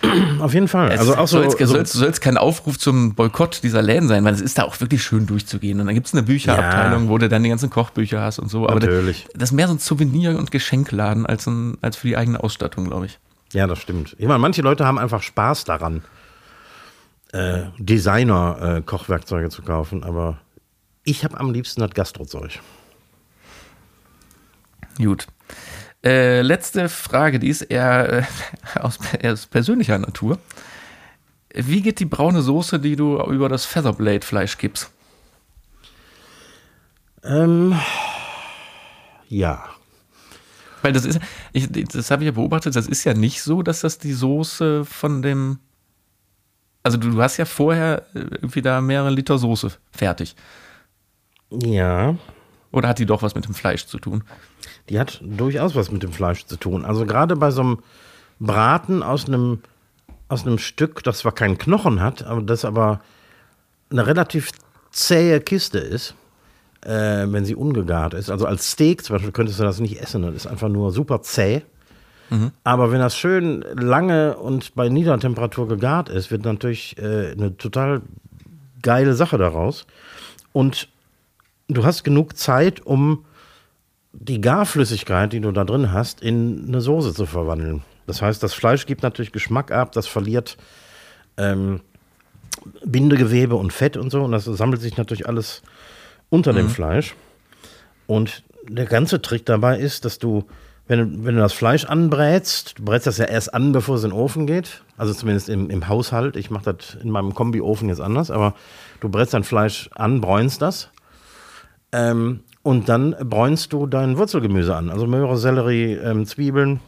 Auf 0.40 0.54
jeden 0.54 0.68
Fall. 0.68 0.90
es 0.90 1.00
also 1.00 1.16
auch 1.16 1.28
so, 1.28 1.42
soll 1.42 1.66
so 1.66 1.76
jetzt 1.76 1.92
soll 1.92 2.12
kein 2.12 2.36
Aufruf 2.38 2.78
zum 2.78 3.14
Boykott 3.14 3.62
dieser 3.62 3.82
Läden 3.82 4.08
sein, 4.08 4.24
weil 4.24 4.32
es 4.34 4.40
ist 4.40 4.58
da 4.58 4.64
auch 4.64 4.80
wirklich 4.80 5.02
schön 5.02 5.26
durchzugehen. 5.26 5.80
Und 5.80 5.86
dann 5.86 5.94
gibt 5.94 6.06
es 6.06 6.14
eine 6.14 6.22
Bücherabteilung, 6.22 7.04
Ja. 7.04 7.08
wo 7.10 7.18
du 7.18 7.28
dann 7.28 7.42
die 7.42 7.48
ganzen 7.50 7.70
Kochbücher 7.70 8.20
hast 8.20 8.38
und 8.38 8.48
so. 8.48 8.64
Aber 8.68 8.80
Natürlich. 8.80 9.26
das 9.34 9.50
ist 9.50 9.52
mehr 9.52 9.68
so 9.68 9.74
ein 9.74 9.78
Souvenir- 9.78 10.38
und 10.38 10.50
Geschenkladen 10.50 11.26
als, 11.26 11.46
ein, 11.46 11.76
als 11.82 11.96
für 11.96 12.08
die 12.08 12.16
eigene 12.16 12.42
Ausstattung, 12.42 12.86
glaube 12.86 13.06
ich. 13.06 13.18
Ja, 13.52 13.66
das 13.66 13.80
stimmt. 13.80 14.16
Ich 14.18 14.26
meine, 14.26 14.38
manche 14.38 14.62
Leute 14.62 14.86
haben 14.86 14.98
einfach 14.98 15.22
Spaß 15.22 15.64
daran, 15.64 16.02
äh, 17.32 17.64
Designer-Kochwerkzeuge 17.78 19.50
zu 19.50 19.62
kaufen, 19.62 20.04
aber 20.04 20.38
ich 21.04 21.24
habe 21.24 21.38
am 21.38 21.50
liebsten 21.52 21.80
das 21.80 21.90
Gastrozeug. 21.90 22.60
Gut. 24.98 25.26
Äh, 26.04 26.42
letzte 26.42 26.88
Frage, 26.88 27.38
die 27.38 27.48
ist 27.48 27.62
eher 27.62 28.12
äh, 28.12 28.22
aus, 28.80 28.98
aus 29.24 29.46
persönlicher 29.46 29.98
Natur. 29.98 30.38
Wie 31.54 31.82
geht 31.82 32.00
die 32.00 32.06
braune 32.06 32.42
Soße, 32.42 32.80
die 32.80 32.96
du 32.96 33.20
über 33.24 33.48
das 33.48 33.66
Featherblade-Fleisch 33.66 34.58
gibst? 34.58 34.90
Ähm, 37.22 37.78
ja. 39.28 39.64
Weil 40.80 40.92
das 40.92 41.04
ist, 41.04 41.20
ich, 41.52 41.70
das 41.70 42.10
habe 42.10 42.22
ich 42.24 42.26
ja 42.26 42.32
beobachtet, 42.32 42.74
das 42.74 42.88
ist 42.88 43.04
ja 43.04 43.14
nicht 43.14 43.42
so, 43.42 43.62
dass 43.62 43.80
das 43.80 43.98
die 43.98 44.12
Soße 44.12 44.84
von 44.84 45.22
dem. 45.22 45.58
Also 46.82 46.98
du, 46.98 47.10
du 47.10 47.22
hast 47.22 47.36
ja 47.36 47.44
vorher 47.44 48.06
äh, 48.14 48.18
irgendwie 48.18 48.62
da 48.62 48.80
mehrere 48.80 49.10
Liter 49.10 49.38
Soße 49.38 49.70
fertig. 49.92 50.34
Ja. 51.50 52.16
Oder 52.72 52.88
hat 52.88 52.98
die 52.98 53.06
doch 53.06 53.22
was 53.22 53.34
mit 53.34 53.44
dem 53.44 53.54
Fleisch 53.54 53.86
zu 53.86 53.98
tun? 53.98 54.24
Die 54.88 54.98
hat 54.98 55.20
durchaus 55.22 55.74
was 55.74 55.90
mit 55.90 56.02
dem 56.02 56.12
Fleisch 56.12 56.44
zu 56.46 56.56
tun. 56.56 56.84
Also 56.84 57.06
gerade 57.06 57.36
bei 57.36 57.50
so 57.50 57.62
einem 57.62 57.78
Braten 58.40 59.02
aus 59.02 59.26
einem, 59.26 59.60
aus 60.28 60.46
einem 60.46 60.58
Stück, 60.58 61.02
das 61.04 61.18
zwar 61.18 61.32
keinen 61.32 61.58
Knochen 61.58 62.00
hat, 62.00 62.24
aber 62.24 62.42
das 62.42 62.64
aber 62.64 63.00
eine 63.90 64.06
relativ 64.06 64.50
zähe 64.90 65.40
Kiste 65.40 65.78
ist, 65.78 66.14
äh, 66.82 67.26
wenn 67.26 67.44
sie 67.44 67.54
ungegart 67.54 68.14
ist. 68.14 68.30
Also 68.30 68.46
als 68.46 68.70
Steak 68.72 69.04
zum 69.04 69.14
Beispiel 69.14 69.32
könntest 69.32 69.60
du 69.60 69.64
das 69.64 69.78
nicht 69.80 70.00
essen, 70.00 70.22
das 70.22 70.34
ist 70.34 70.46
einfach 70.46 70.68
nur 70.68 70.90
super 70.90 71.22
zäh. 71.22 71.62
Aber 72.64 72.90
wenn 72.90 73.00
das 73.00 73.16
schön 73.16 73.62
lange 73.74 74.36
und 74.38 74.74
bei 74.74 74.88
niedriger 74.88 75.18
Temperatur 75.18 75.68
gegart 75.68 76.08
ist, 76.08 76.30
wird 76.30 76.44
natürlich 76.44 76.96
äh, 76.98 77.32
eine 77.32 77.56
total 77.56 78.00
geile 78.80 79.14
Sache 79.14 79.36
daraus. 79.36 79.86
Und 80.52 80.88
du 81.68 81.84
hast 81.84 82.04
genug 82.04 82.36
Zeit, 82.36 82.80
um 82.86 83.24
die 84.12 84.40
Garflüssigkeit, 84.40 85.32
die 85.32 85.40
du 85.40 85.52
da 85.52 85.64
drin 85.64 85.92
hast, 85.92 86.20
in 86.20 86.66
eine 86.68 86.80
Soße 86.80 87.14
zu 87.14 87.26
verwandeln. 87.26 87.82
Das 88.06 88.20
heißt, 88.20 88.42
das 88.42 88.52
Fleisch 88.52 88.86
gibt 88.86 89.02
natürlich 89.02 89.32
Geschmack 89.32 89.70
ab, 89.70 89.92
das 89.92 90.06
verliert 90.06 90.56
ähm, 91.36 91.80
Bindegewebe 92.84 93.54
und 93.54 93.72
Fett 93.72 93.96
und 93.96 94.10
so, 94.10 94.22
und 94.22 94.32
das 94.32 94.44
sammelt 94.44 94.80
sich 94.80 94.96
natürlich 94.96 95.26
alles 95.26 95.62
unter 96.28 96.52
dem 96.52 96.68
Fleisch. 96.68 97.14
Und 98.06 98.42
der 98.68 98.86
ganze 98.86 99.22
Trick 99.22 99.46
dabei 99.46 99.78
ist, 99.78 100.04
dass 100.04 100.18
du, 100.18 100.44
wenn 100.86 100.98
du, 100.98 101.24
wenn 101.24 101.34
du 101.34 101.40
das 101.40 101.52
Fleisch 101.52 101.84
anbrätst, 101.84 102.78
du 102.78 102.84
brätst 102.84 103.06
das 103.06 103.18
ja 103.18 103.24
erst 103.24 103.54
an, 103.54 103.72
bevor 103.72 103.96
es 103.96 104.04
in 104.04 104.10
den 104.10 104.18
Ofen 104.18 104.46
geht, 104.46 104.82
also 104.96 105.14
zumindest 105.14 105.48
im, 105.48 105.70
im 105.70 105.88
Haushalt, 105.88 106.36
ich 106.36 106.50
mache 106.50 106.74
das 106.74 106.96
in 107.02 107.10
meinem 107.10 107.34
Kombi-Ofen 107.34 107.88
jetzt 107.88 108.00
anders, 108.00 108.30
aber 108.30 108.54
du 109.00 109.08
brätst 109.08 109.34
dein 109.34 109.44
Fleisch 109.44 109.88
an, 109.94 110.20
bräunst 110.20 110.60
das. 110.62 110.90
Ähm, 111.92 112.40
und 112.62 112.88
dann 112.88 113.16
bräunst 113.20 113.72
du 113.72 113.86
dein 113.86 114.16
Wurzelgemüse 114.16 114.74
an. 114.74 114.90
Also 114.90 115.06
Möhre, 115.06 115.36
Sellerie, 115.36 115.94
ähm, 115.94 116.26
Zwiebeln. 116.26 116.80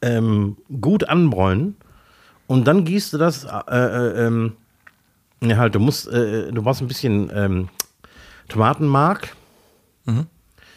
Ähm, 0.00 0.56
gut 0.80 1.08
anbräunen. 1.08 1.76
Und 2.46 2.66
dann 2.66 2.84
gießt 2.84 3.12
du 3.12 3.18
das. 3.18 3.44
Äh, 3.44 3.76
äh, 3.76 4.26
ähm, 4.26 4.54
ne, 5.40 5.56
halt, 5.56 5.74
du 5.74 5.80
musst, 5.80 6.08
äh, 6.08 6.50
du 6.50 6.62
brauchst 6.62 6.80
ein 6.80 6.88
bisschen 6.88 7.30
ähm, 7.34 7.68
Tomatenmark. 8.48 9.36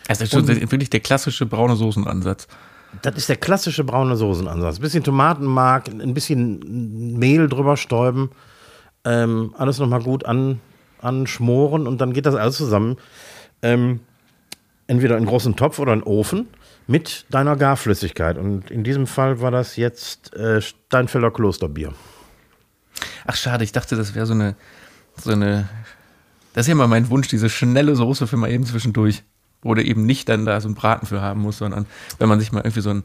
Das 0.08 0.22
ist 0.22 0.32
schon 0.32 0.48
wirklich 0.48 0.90
der 0.90 1.00
klassische 1.00 1.46
braune 1.46 1.76
Soßenansatz. 1.76 2.48
Das 3.02 3.16
ist 3.16 3.30
der 3.30 3.38
klassische 3.38 3.84
braune 3.84 4.16
Soßenansatz. 4.16 4.78
Ein 4.78 4.82
bisschen 4.82 5.04
Tomatenmark, 5.04 5.88
ein 5.88 6.14
bisschen 6.14 7.18
Mehl 7.18 7.50
drüber 7.50 7.76
stäuben, 7.76 8.30
ähm, 9.04 9.54
alles 9.58 9.80
nochmal 9.80 10.02
gut 10.02 10.26
an, 10.26 10.60
anschmoren 11.02 11.88
und 11.88 12.00
dann 12.00 12.14
geht 12.14 12.26
das 12.26 12.36
alles 12.36 12.58
zusammen. 12.58 12.98
Ähm, 13.62 14.02
entweder 14.88 15.16
in 15.16 15.22
einen 15.22 15.28
großen 15.28 15.56
Topf 15.56 15.80
oder 15.80 15.94
in 15.94 16.00
den 16.00 16.08
Ofen 16.08 16.48
mit 16.88 17.26
deiner 17.30 17.56
Garflüssigkeit. 17.56 18.38
Und 18.38 18.70
in 18.70 18.84
diesem 18.84 19.08
Fall 19.08 19.42
war 19.42 19.52
das 19.52 19.76
jetzt 19.76 20.34
äh, 20.36 20.62
Steinfelder 20.62 21.32
Klosterbier. 21.32 21.94
Ach 23.26 23.36
schade, 23.36 23.64
ich 23.64 23.72
dachte, 23.72 23.96
das 23.96 24.16
wäre 24.16 24.26
so 24.26 24.34
eine, 24.34 24.56
so 25.18 25.32
eine. 25.32 25.68
Das 26.54 26.64
ist 26.64 26.68
ja 26.68 26.74
immer 26.74 26.88
mein 26.88 27.10
Wunsch, 27.10 27.28
diese 27.28 27.50
schnelle 27.50 27.96
Soße 27.96 28.28
für 28.28 28.38
mal 28.38 28.52
eben 28.52 28.66
zwischendurch. 28.66 29.24
Wo 29.62 29.74
du 29.74 29.84
eben 29.84 30.06
nicht 30.06 30.30
dann 30.30 30.46
da 30.46 30.62
so 30.62 30.68
einen 30.68 30.76
Braten 30.76 31.08
für 31.08 31.22
haben 31.22 31.42
musst, 31.42 31.58
sondern 31.58 31.88
wenn 32.20 32.30
man 32.30 32.40
sich 32.40 32.52
mal 32.52 32.60
irgendwie 32.60 32.82
so 32.82 32.92
ein, 32.92 33.04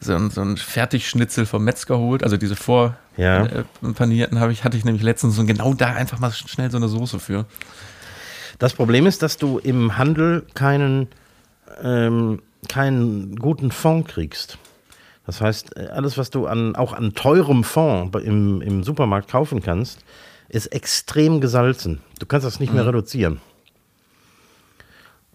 so 0.00 0.14
ein, 0.14 0.30
so 0.30 0.40
ein 0.40 0.56
Fertigschnitzel 0.56 1.44
vom 1.44 1.62
Metzger 1.62 1.98
holt, 1.98 2.24
also 2.24 2.38
diese 2.38 2.56
vor 2.56 2.96
Ja. 3.18 3.44
äh, 3.44 3.64
habe 3.82 4.52
ich, 4.52 4.64
hatte 4.64 4.78
ich 4.78 4.86
nämlich 4.86 5.02
letztens 5.02 5.36
so 5.36 5.44
genau 5.44 5.74
da 5.74 5.88
einfach 5.88 6.20
mal 6.20 6.32
schnell 6.32 6.70
so 6.70 6.78
eine 6.78 6.88
Soße 6.88 7.20
für. 7.20 7.44
Das 8.58 8.74
Problem 8.74 9.06
ist, 9.06 9.22
dass 9.22 9.36
du 9.36 9.58
im 9.58 9.98
Handel 9.98 10.44
keinen, 10.54 11.08
ähm, 11.82 12.42
keinen 12.68 13.36
guten 13.36 13.70
Fond 13.70 14.08
kriegst. 14.08 14.58
Das 15.26 15.40
heißt, 15.40 15.76
äh, 15.76 15.88
alles, 15.88 16.18
was 16.18 16.30
du 16.30 16.46
an, 16.46 16.74
auch 16.74 16.92
an 16.92 17.14
teurem 17.14 17.62
Fond 17.62 18.14
im, 18.16 18.60
im 18.60 18.82
Supermarkt 18.82 19.30
kaufen 19.30 19.62
kannst, 19.62 20.00
ist 20.48 20.66
extrem 20.68 21.40
gesalzen. 21.40 22.00
Du 22.18 22.26
kannst 22.26 22.46
das 22.46 22.60
nicht 22.60 22.72
mehr 22.72 22.86
reduzieren. 22.86 23.40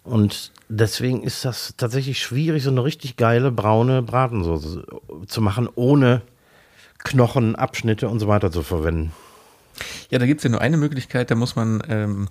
Und 0.02 0.52
deswegen 0.68 1.22
ist 1.22 1.44
das 1.44 1.74
tatsächlich 1.76 2.20
schwierig, 2.20 2.62
so 2.62 2.70
eine 2.70 2.84
richtig 2.84 3.16
geile 3.16 3.50
braune 3.50 4.02
Bratensoße 4.02 4.84
zu 5.26 5.40
machen, 5.40 5.68
ohne 5.76 6.20
Knochen, 6.98 7.56
Abschnitte 7.56 8.08
und 8.08 8.18
so 8.18 8.28
weiter 8.28 8.50
zu 8.50 8.62
verwenden. 8.62 9.12
Ja, 10.10 10.18
da 10.18 10.26
gibt 10.26 10.40
es 10.40 10.44
ja 10.44 10.50
nur 10.50 10.60
eine 10.60 10.76
Möglichkeit, 10.76 11.30
da 11.30 11.34
muss 11.34 11.56
man 11.56 11.82
ähm, 11.88 12.28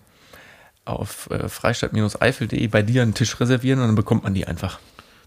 auf 0.85 1.29
äh, 1.29 1.47
freistadt-eifel.de 1.49 2.67
bei 2.67 2.81
dir 2.81 3.01
einen 3.01 3.13
Tisch 3.13 3.39
reservieren 3.39 3.79
und 3.79 3.87
dann 3.87 3.95
bekommt 3.95 4.23
man 4.23 4.33
die 4.33 4.45
einfach. 4.47 4.79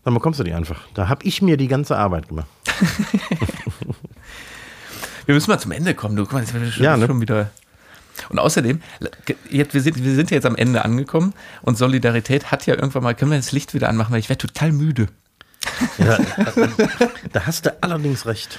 Dann 0.05 0.15
bekommst 0.15 0.39
du 0.39 0.45
die 0.45 0.53
einfach. 0.53 0.81
Da 0.95 1.09
habe 1.09 1.25
ich 1.25 1.43
mir 1.43 1.57
die 1.57 1.69
ganze 1.69 1.97
Arbeit 1.97 2.29
gemacht. 2.29 2.47
Wir 5.27 5.35
müssen 5.35 5.51
mal 5.51 5.59
zum 5.59 5.73
Ende 5.73 5.95
kommen. 5.95 6.15
Du, 6.17 6.23
guck 6.23 6.35
mal, 6.35 6.41
jetzt 6.45 6.53
schon, 6.53 6.85
Ja, 6.85 6.97
ne? 6.97 7.07
schon 7.07 7.21
wieder. 7.21 7.51
Und 8.29 8.39
außerdem, 8.39 8.81
jetzt, 9.51 9.75
wir, 9.75 9.83
sind, 9.83 10.03
wir 10.03 10.15
sind 10.15 10.31
ja 10.31 10.37
jetzt 10.37 10.47
am 10.47 10.57
Ende 10.57 10.85
angekommen 10.85 11.35
und 11.63 11.77
Solidarität 11.77 12.51
hat 12.51 12.65
ja 12.65 12.75
irgendwann 12.75 13.03
mal, 13.03 13.15
können 13.15 13.31
wir 13.31 13.37
das 13.39 13.53
Licht 13.53 13.75
wieder 13.75 13.89
anmachen, 13.91 14.13
weil 14.13 14.21
ich 14.21 14.29
werde 14.31 14.47
total 14.47 14.73
müde. 14.73 15.09
Ja, 15.99 16.17
da 17.33 17.45
hast 17.45 17.67
du 17.67 17.77
allerdings 17.83 18.25
recht. 18.25 18.59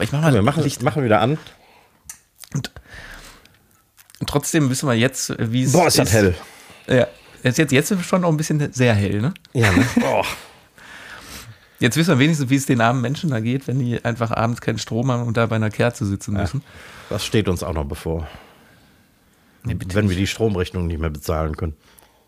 Ich 0.00 0.12
mach 0.12 0.20
mal 0.20 0.34
Wir 0.34 0.42
machen, 0.42 0.62
Licht. 0.62 0.82
machen 0.82 1.04
wieder 1.04 1.20
an. 1.20 1.38
Und 2.54 2.70
trotzdem 4.28 4.70
wissen 4.70 4.88
wir 4.88 4.94
jetzt, 4.94 5.34
wie 5.38 5.62
es 5.64 5.72
Boah, 5.72 5.86
ist 5.86 5.98
das 5.98 6.12
hell. 6.12 6.34
Ja, 6.86 7.06
jetzt, 7.42 7.58
jetzt, 7.58 7.72
jetzt 7.72 7.90
ist 7.90 8.00
es 8.00 8.06
schon 8.06 8.24
auch 8.24 8.28
ein 8.30 8.36
bisschen 8.36 8.72
sehr 8.72 8.94
hell, 8.94 9.20
ne? 9.20 9.34
Ja, 9.52 9.70
ne? 9.72 9.86
Boah. 10.00 10.24
Jetzt 11.78 11.96
wissen 11.96 12.10
wir 12.10 12.18
wenigstens, 12.20 12.48
wie 12.48 12.54
es 12.56 12.66
den 12.66 12.80
armen 12.80 13.00
Menschen 13.00 13.30
da 13.30 13.40
geht, 13.40 13.66
wenn 13.66 13.78
die 13.80 14.04
einfach 14.04 14.30
abends 14.30 14.60
keinen 14.60 14.78
Strom 14.78 15.10
haben 15.10 15.24
und 15.24 15.36
da 15.36 15.46
bei 15.46 15.56
einer 15.56 15.70
Kerze 15.70 16.06
sitzen 16.06 16.34
müssen. 16.34 16.62
Das 17.10 17.24
steht 17.26 17.48
uns 17.48 17.62
auch 17.64 17.72
noch 17.74 17.84
bevor. 17.86 18.28
Nee, 19.64 19.76
wenn 19.92 20.08
wir 20.08 20.16
die 20.16 20.26
Stromrechnung 20.28 20.86
nicht 20.86 21.00
mehr 21.00 21.10
bezahlen 21.10 21.56
können. 21.56 21.74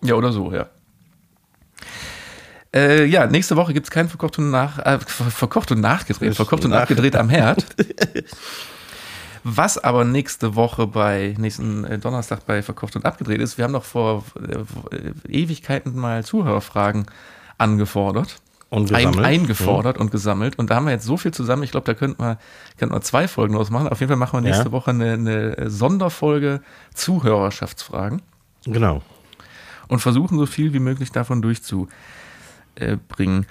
Ja, 0.03 0.15
oder 0.15 0.33
so, 0.33 0.53
ja. 0.53 0.67
Äh, 2.75 3.05
ja, 3.05 3.27
nächste 3.29 3.55
Woche 3.55 3.73
gibt 3.73 3.87
es 3.87 3.91
kein 3.93 4.09
verkocht 4.09 4.39
und, 4.39 4.51
nach, 4.51 4.79
äh, 4.81 4.99
ver- 4.99 5.31
verkocht 5.31 5.71
und 5.71 5.81
nachgedreht. 5.81 6.35
Verkocht 6.35 6.65
und 6.65 6.71
Nach- 6.73 6.81
nachgedreht 6.81 7.15
am 7.15 7.29
Herd. 7.29 7.65
Was 9.47 9.77
aber 9.77 10.05
nächste 10.05 10.55
Woche 10.57 10.87
bei, 10.87 11.35
nächsten 11.39 11.85
äh, 11.85 11.99
Donnerstag 11.99 12.47
bei 12.47 12.63
Verkocht 12.63 12.97
und 12.97 13.05
abgedreht 13.05 13.41
ist, 13.41 13.59
wir 13.59 13.65
haben 13.65 13.75
doch 13.75 13.85
vor 13.85 14.25
äh, 14.43 15.13
Ewigkeiten 15.29 15.95
mal 15.97 16.25
Zuhörerfragen 16.25 17.07
angefordert. 17.59 18.41
Und 18.71 18.93
ein, 18.93 19.07
gesammelt. 19.07 19.27
eingefordert 19.27 19.99
und 19.99 20.11
gesammelt. 20.11 20.59
Und 20.59 20.71
da 20.71 20.77
haben 20.77 20.87
wir 20.87 20.93
jetzt 20.93 21.05
so 21.05 21.17
viel 21.17 21.33
zusammen. 21.33 21.63
Ich 21.63 21.71
glaube, 21.71 21.87
da 21.87 21.95
könnten 21.95 22.21
wir, 22.21 22.39
könnten 22.77 22.93
wir 22.95 23.01
zwei 23.03 23.29
Folgen 23.29 23.55
draus 23.55 23.71
machen. 23.71 23.87
Auf 23.89 24.01
jeden 24.01 24.09
Fall 24.09 24.17
machen 24.17 24.39
wir 24.39 24.41
nächste 24.41 24.65
Ja. 24.65 24.73
Woche 24.73 24.91
eine, 24.91 25.13
eine 25.13 25.71
Sonderfolge 25.71 26.61
Zuhörerschaftsfragen 26.95 28.23
Genau. 28.65 29.03
und 29.89 30.01
versuchen 30.01 30.39
so 30.39 30.47
viel 30.47 30.73
wie 30.73 30.81
möglich 30.81 31.13
davon 31.13 31.41
durchzubringen. 31.43 33.47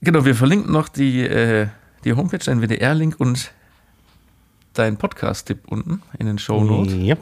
Genau, 0.00 0.24
wir 0.24 0.34
verlinken 0.36 0.70
noch 0.70 0.88
die, 0.88 1.22
äh, 1.26 1.68
die 2.04 2.12
Homepage, 2.12 2.38
dein 2.38 2.60
WDR-Link 2.60 3.18
und 3.18 3.50
deinen 4.78 4.96
Podcast-Tipp 4.96 5.62
unten 5.66 6.02
in 6.18 6.26
den 6.26 6.38
Show 6.38 6.62
Notes. 6.62 6.92
Yep. 6.92 7.18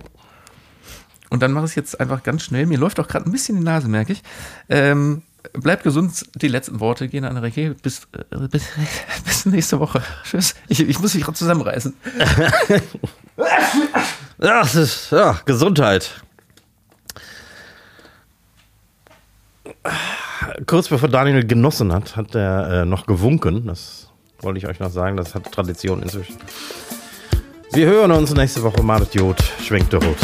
Und 1.30 1.42
dann 1.42 1.52
mache 1.52 1.64
ich 1.64 1.70
es 1.70 1.74
jetzt 1.76 2.00
einfach 2.00 2.22
ganz 2.22 2.42
schnell. 2.42 2.66
Mir 2.66 2.78
läuft 2.78 3.00
auch 3.00 3.08
gerade 3.08 3.28
ein 3.28 3.32
bisschen 3.32 3.56
die 3.56 3.64
Nase, 3.64 3.88
merke 3.88 4.12
ich. 4.12 4.22
Ähm, 4.68 5.22
bleib 5.54 5.82
gesund. 5.82 6.26
Die 6.34 6.48
letzten 6.48 6.80
Worte 6.80 7.08
gehen 7.08 7.24
an 7.24 7.36
Recke. 7.38 7.74
Bis, 7.82 8.06
äh, 8.12 8.48
bis, 8.48 8.64
bis 9.24 9.46
nächste 9.46 9.80
Woche. 9.80 10.02
Tschüss. 10.24 10.54
Ich, 10.68 10.80
ich 10.80 11.00
muss 11.00 11.14
mich 11.14 11.24
gerade 11.24 11.38
zusammenreißen. 11.38 11.94
Ja, 14.42 14.62
es 14.62 14.74
ist 14.74 15.12
ja, 15.12 15.38
Gesundheit. 15.44 16.20
Kurz 20.66 20.88
bevor 20.88 21.08
Daniel 21.08 21.46
genossen 21.46 21.92
hat, 21.92 22.16
hat 22.16 22.34
er 22.34 22.82
äh, 22.82 22.84
noch 22.84 23.06
gewunken. 23.06 23.68
Das 23.68 24.08
wollte 24.40 24.58
ich 24.58 24.66
euch 24.66 24.80
noch 24.80 24.90
sagen. 24.90 25.16
Das 25.16 25.36
hat 25.36 25.52
Tradition 25.52 26.02
inzwischen. 26.02 26.36
Wir 27.74 27.86
hören 27.86 28.12
uns 28.12 28.34
nächste 28.34 28.62
Woche. 28.62 28.82
Madet 28.82 29.14
Jod, 29.14 29.42
schwenkt 29.62 29.94
der 29.94 30.02
Rot. 30.04 30.18